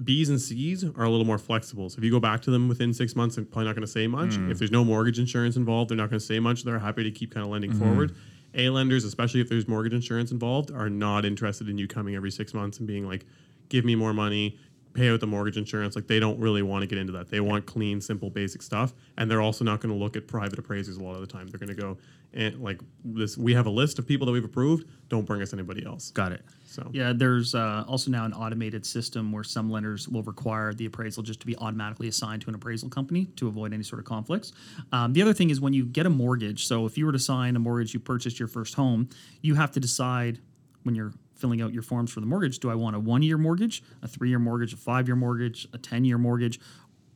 B's 0.04 0.28
and 0.30 0.42
C's 0.42 0.84
are 0.84 1.04
a 1.04 1.10
little 1.10 1.26
more 1.26 1.38
flexible. 1.38 1.90
So 1.90 2.00
if 2.00 2.04
you 2.04 2.12
go 2.12 2.20
back 2.20 2.42
to 2.42 2.52
them 2.52 2.68
within 2.68 2.94
six 2.94 3.16
months, 3.16 3.38
they're 3.38 3.46
probably 3.46 3.66
not 3.66 3.76
going 3.76 3.86
to 3.86 3.92
say 3.92 4.08
much. 4.08 4.36
If 4.52 4.60
there's 4.60 4.72
no 4.72 4.84
mortgage 4.84 5.20
insurance 5.20 5.56
involved, 5.56 5.90
they're 5.90 5.98
not 5.98 6.10
going 6.10 6.20
to 6.20 6.26
say 6.26 6.38
much. 6.40 6.64
They're 6.64 6.80
happy 6.80 7.04
to 7.04 7.12
keep 7.12 7.34
kind 7.34 7.46
of 7.46 7.50
lending 7.52 7.72
forward. 7.80 8.16
A 8.56 8.70
lenders, 8.70 9.06
especially 9.06 9.40
if 9.42 9.48
there's 9.50 9.68
mortgage 9.70 9.94
insurance 9.94 10.32
involved, 10.32 10.72
are 10.72 10.90
not 10.90 11.24
interested 11.24 11.70
in 11.70 11.78
you 11.78 11.88
coming 11.88 12.16
every 12.16 12.32
six 12.32 12.54
months 12.54 12.78
and 12.80 12.88
being 12.88 13.08
like, 13.08 13.26
"Give 13.70 13.86
me 13.86 13.96
more 13.96 14.14
money, 14.14 14.58
pay 14.96 15.10
out 15.10 15.20
the 15.20 15.28
mortgage 15.28 15.58
insurance." 15.58 15.96
Like 15.96 16.08
they 16.08 16.20
don't 16.20 16.40
really 16.40 16.64
want 16.64 16.82
to 16.82 16.88
get 16.88 16.98
into 16.98 17.14
that. 17.14 17.30
They 17.30 17.40
want 17.40 17.66
clean, 17.66 18.02
simple, 18.02 18.30
basic 18.30 18.62
stuff, 18.62 18.94
and 19.18 19.30
they're 19.30 19.42
also 19.42 19.64
not 19.64 19.82
going 19.82 19.94
to 19.94 20.04
look 20.04 20.16
at 20.16 20.28
private 20.28 20.58
appraisers 20.58 20.98
a 20.98 21.04
lot 21.04 21.16
of 21.16 21.22
the 21.22 21.28
time. 21.28 21.48
They're 21.48 21.60
going 21.60 21.76
to 21.76 21.82
go 21.82 21.98
and 22.36 22.62
like 22.62 22.82
this. 23.04 23.38
We 23.38 23.54
have 23.54 23.66
a 23.66 23.70
list 23.70 23.98
of 23.98 24.08
people 24.08 24.26
that 24.26 24.34
we've 24.34 24.46
approved. 24.46 24.88
Don't 25.10 25.26
bring 25.26 25.42
us 25.42 25.54
anybody 25.54 25.86
else. 25.86 26.12
Got 26.12 26.34
it. 26.34 26.44
So 26.66 26.90
Yeah, 26.92 27.14
there's 27.16 27.56
uh, 27.56 27.86
also 27.88 28.12
now 28.12 28.26
an 28.26 28.34
automated 28.34 28.86
system 28.86 29.32
where 29.32 29.46
some 29.46 29.70
lenders 29.70 30.10
will 30.10 30.24
require 30.24 30.74
the 30.74 30.86
appraisal 30.86 31.24
just 31.24 31.40
to 31.40 31.46
be 31.46 31.56
automatically 31.58 32.10
assigned 32.10 32.42
to 32.42 32.50
an 32.50 32.56
appraisal 32.56 32.90
company 32.90 33.28
to 33.38 33.48
avoid 33.48 33.74
any 33.74 33.84
sort 33.84 34.00
of 34.00 34.06
conflicts. 34.06 34.52
Um, 34.92 35.14
the 35.14 35.22
other 35.22 35.34
thing 35.34 35.50
is 35.50 35.62
when 35.62 35.72
you 35.72 35.86
get 35.86 36.06
a 36.06 36.10
mortgage, 36.10 36.68
so 36.68 36.86
if 36.86 36.98
you 36.98 37.06
were 37.06 37.14
to 37.14 37.20
sign 37.20 37.56
a 37.56 37.60
mortgage, 37.60 37.94
you 37.94 38.02
purchased 38.02 38.40
your 38.40 38.50
first 38.50 38.74
home, 38.74 39.08
you 39.42 39.56
have 39.56 39.72
to 39.72 39.80
decide 39.80 40.40
when 40.84 40.96
you're 40.96 41.14
filling 41.36 41.62
out 41.62 41.74
your 41.74 41.84
forms 41.84 42.12
for 42.12 42.20
the 42.20 42.26
mortgage 42.26 42.60
do 42.60 42.70
I 42.70 42.76
want 42.76 42.96
a 42.96 43.00
one 43.00 43.22
year 43.22 43.38
mortgage, 43.38 43.84
a 44.02 44.08
three 44.08 44.30
year 44.30 44.40
mortgage, 44.40 44.74
a 44.74 44.78
five 44.78 45.08
year 45.08 45.16
mortgage, 45.16 45.68
a 45.74 45.78
10 45.78 46.06
year 46.06 46.18
mortgage? 46.18 46.60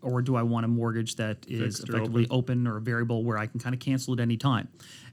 Or 0.02 0.22
do 0.22 0.38
I 0.38 0.44
want 0.44 0.64
a 0.64 0.70
mortgage 0.70 1.18
that 1.18 1.46
is 1.46 1.80
Fixed 1.80 1.90
or 1.90 1.98
effectively 1.98 2.26
open 2.32 2.66
or 2.68 2.78
a 2.78 2.82
variable 2.82 3.26
where 3.26 3.38
I 3.38 3.48
can 3.48 3.60
kind 3.60 3.76
of 3.76 3.82
cancel 3.82 4.14
at 4.14 4.22
any 4.22 4.38
time? 4.38 4.70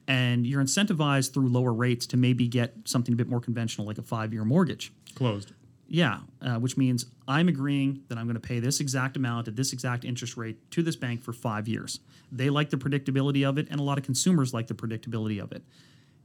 And 0.06 0.46
you're 0.46 0.62
incentivized 0.62 1.34
through 1.34 1.48
lower 1.48 1.72
rates 1.72 2.06
to 2.08 2.16
maybe 2.16 2.46
get 2.46 2.72
something 2.84 3.12
a 3.12 3.16
bit 3.16 3.28
more 3.28 3.40
conventional, 3.40 3.86
like 3.86 3.98
a 3.98 4.02
five 4.02 4.32
year 4.32 4.44
mortgage. 4.44 4.92
closed. 5.16 5.52
Yeah, 5.88 6.20
uh, 6.42 6.58
which 6.58 6.76
means 6.76 7.06
I'm 7.28 7.48
agreeing 7.48 8.02
that 8.08 8.18
I'm 8.18 8.26
going 8.26 8.34
to 8.34 8.40
pay 8.40 8.58
this 8.58 8.80
exact 8.80 9.16
amount 9.16 9.46
at 9.48 9.56
this 9.56 9.72
exact 9.72 10.04
interest 10.04 10.36
rate 10.36 10.70
to 10.72 10.82
this 10.82 10.96
bank 10.96 11.22
for 11.22 11.32
five 11.32 11.68
years. 11.68 12.00
They 12.32 12.50
like 12.50 12.70
the 12.70 12.76
predictability 12.76 13.48
of 13.48 13.56
it, 13.56 13.68
and 13.70 13.78
a 13.78 13.82
lot 13.82 13.96
of 13.98 14.04
consumers 14.04 14.52
like 14.52 14.66
the 14.66 14.74
predictability 14.74 15.40
of 15.40 15.52
it. 15.52 15.62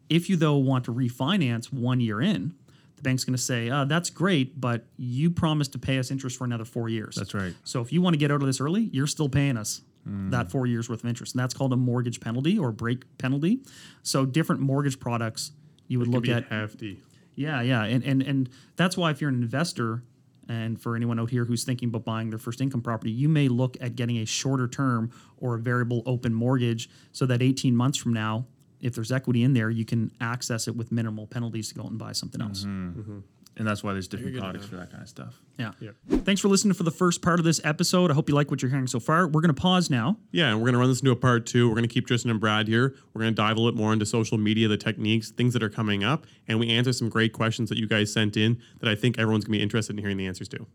If 0.10 0.30
you, 0.30 0.36
though, 0.36 0.58
want 0.58 0.86
to 0.86 0.94
refinance 0.94 1.72
one 1.72 2.00
year 2.00 2.22
in, 2.22 2.56
the 3.02 3.10
bank's 3.10 3.24
going 3.24 3.36
to 3.36 3.42
say, 3.42 3.70
uh, 3.70 3.86
that's 3.86 4.10
great, 4.10 4.60
but 4.62 4.86
you 4.98 5.32
promised 5.32 5.72
to 5.74 5.80
pay 5.80 5.98
us 6.00 6.12
interest 6.12 6.38
for 6.38 6.46
another 6.46 6.66
four 6.66 6.88
years. 6.90 7.16
That's 7.16 7.34
right. 7.34 7.54
So 7.64 7.82
if 7.82 7.92
you 7.92 8.02
want 8.02 8.14
to 8.14 8.18
get 8.18 8.32
out 8.32 8.42
of 8.42 8.46
this 8.48 8.62
early, 8.62 8.90
you're 8.94 9.08
still 9.08 9.30
paying 9.30 9.58
us 9.58 9.82
that 10.06 10.50
four 10.50 10.66
years 10.66 10.90
worth 10.90 11.04
of 11.04 11.10
interest. 11.10 11.36
And 11.36 11.40
that's 11.44 11.54
called 11.54 11.74
a 11.74 11.78
mortgage 11.78 12.20
penalty 12.20 12.58
or 12.58 12.72
break 12.72 13.18
penalty. 13.20 13.62
So 14.04 14.26
different 14.26 14.62
mortgage 14.62 15.00
products 15.00 15.52
you 15.88 16.00
would 16.00 16.08
Could 16.08 16.28
look 16.28 16.28
at 16.30 16.46
hefty. 16.46 17.02
yeah, 17.36 17.62
yeah, 17.62 17.84
and 17.84 18.04
and 18.04 18.22
and 18.24 18.50
that's 18.78 18.96
why 18.98 19.12
if 19.12 19.20
you're 19.22 19.30
an 19.30 19.42
investor, 19.44 20.04
and 20.48 20.82
for 20.82 20.96
anyone 20.96 21.20
out 21.20 21.30
here 21.30 21.46
who's 21.46 21.64
thinking 21.66 21.90
about 21.90 22.04
buying 22.06 22.30
their 22.30 22.40
first 22.40 22.62
income 22.62 22.82
property, 22.82 23.12
you 23.12 23.28
may 23.30 23.48
look 23.48 23.78
at 23.82 23.96
getting 23.96 24.18
a 24.18 24.26
shorter 24.26 24.68
term 24.68 25.12
or 25.38 25.56
a 25.56 25.60
variable 25.60 26.02
open 26.06 26.34
mortgage, 26.34 26.90
so 27.12 27.26
that 27.26 27.42
18 27.42 27.76
months 27.76 27.98
from 27.98 28.14
now, 28.14 28.46
if 28.82 28.96
there's 28.96 29.12
equity 29.12 29.44
in 29.44 29.54
there, 29.54 29.70
you 29.70 29.86
can 29.86 30.12
access 30.20 30.68
it 30.68 30.76
with 30.76 30.92
minimal 30.92 31.28
penalties 31.28 31.70
to 31.70 31.76
go 31.76 31.84
out 31.84 31.90
and 31.90 32.00
buy 32.00 32.12
something 32.12 32.42
else. 32.42 32.66
Mm-hmm. 32.66 33.20
And 33.58 33.68
that's 33.68 33.84
why 33.84 33.92
there's 33.92 34.08
different 34.08 34.38
products 34.38 34.66
for 34.66 34.78
that 34.78 34.90
kind 34.92 35.04
of 35.04 35.10
stuff. 35.10 35.40
Yeah. 35.60 35.74
Yeah. 35.82 35.92
Thanks 36.20 36.40
for 36.40 36.48
listening 36.48 36.74
for 36.74 36.84
the 36.84 36.92
first 36.92 37.22
part 37.22 37.38
of 37.38 37.44
this 37.44 37.60
episode. 37.66 38.10
I 38.10 38.14
hope 38.14 38.30
you 38.30 38.34
like 38.34 38.50
what 38.50 38.62
you're 38.62 38.72
hearing 38.72 38.88
so 38.88 39.00
far. 39.00 39.28
We're 39.28 39.42
going 39.42 39.54
to 39.54 39.62
pause 39.62 39.90
now. 39.90 40.18
Yeah, 40.32 40.50
and 40.50 40.60
we're 40.60 40.68
going 40.68 40.74
to 40.74 40.80
run 40.80 40.90
this 40.90 41.02
into 41.02 41.12
a 41.12 41.18
part 41.18 41.46
two. 41.46 41.68
We're 41.68 41.76
going 41.76 41.88
to 41.88 41.94
keep 41.94 42.08
Tristen 42.08 42.32
and 42.32 42.40
Brad 42.40 42.70
here. 42.70 42.96
We're 43.14 43.22
going 43.22 43.34
to 43.34 43.36
dive 43.36 43.58
a 43.58 43.60
little 43.60 43.74
bit 43.74 43.78
more 43.78 43.92
into 43.92 44.06
social 44.06 44.38
media, 44.38 44.70
the 44.70 44.78
techniques, 44.78 45.32
things 45.32 45.54
that 45.54 45.62
are 45.62 45.70
coming 45.70 46.02
up, 46.04 46.26
and 46.48 46.60
we 46.60 46.70
answer 46.70 46.94
some 46.94 47.10
great 47.10 47.34
questions 47.34 47.68
that 47.70 47.78
you 47.78 47.88
guys 47.88 48.12
sent 48.12 48.38
in 48.38 48.62
that 48.80 48.90
I 48.90 48.96
think 48.96 49.20
everyone's 49.20 49.44
going 49.44 49.54
to 49.54 49.60
be 49.60 49.64
interested 49.64 49.98
in 49.98 50.02
hearing 50.02 50.18
the 50.18 50.28
answers 50.28 50.48
to. 50.50 50.66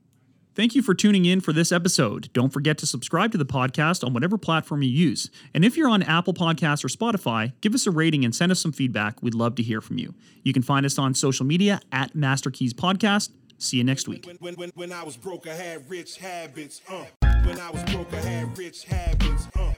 Thank 0.56 0.74
you 0.74 0.80
for 0.80 0.94
tuning 0.94 1.26
in 1.26 1.42
for 1.42 1.52
this 1.52 1.70
episode. 1.70 2.30
Don't 2.32 2.50
forget 2.50 2.78
to 2.78 2.86
subscribe 2.86 3.30
to 3.32 3.38
the 3.38 3.44
podcast 3.44 4.02
on 4.02 4.14
whatever 4.14 4.38
platform 4.38 4.82
you 4.82 4.88
use. 4.88 5.30
And 5.52 5.66
if 5.66 5.76
you're 5.76 5.88
on 5.88 6.02
Apple 6.02 6.32
Podcasts 6.32 6.82
or 6.82 6.88
Spotify, 6.88 7.52
give 7.60 7.74
us 7.74 7.86
a 7.86 7.90
rating 7.90 8.24
and 8.24 8.34
send 8.34 8.50
us 8.50 8.58
some 8.58 8.72
feedback. 8.72 9.22
We'd 9.22 9.34
love 9.34 9.54
to 9.56 9.62
hear 9.62 9.82
from 9.82 9.98
you. 9.98 10.14
You 10.44 10.54
can 10.54 10.62
find 10.62 10.86
us 10.86 10.98
on 10.98 11.12
social 11.12 11.44
media 11.44 11.80
at 11.92 12.14
Master 12.14 12.50
Keys 12.50 12.72
Podcast. 12.72 13.32
See 13.58 13.76
you 13.76 13.84
next 13.84 14.08
week. 14.08 14.24
When, 14.24 14.36
when, 14.36 14.54
when, 14.54 14.70
when 14.74 14.92
I 14.92 15.04
was 15.04 15.18
broke, 15.18 15.46
I 15.46 15.52
had 15.52 15.90
rich 15.90 16.16
habits. 16.16 16.80
Uh. 16.88 17.04
When 17.44 17.60
I 17.60 17.70
was 17.70 17.82
broke, 17.92 18.10
I 18.14 18.20
had 18.20 18.56
rich 18.56 18.84
habits. 18.84 19.48
Uh. 19.54 19.74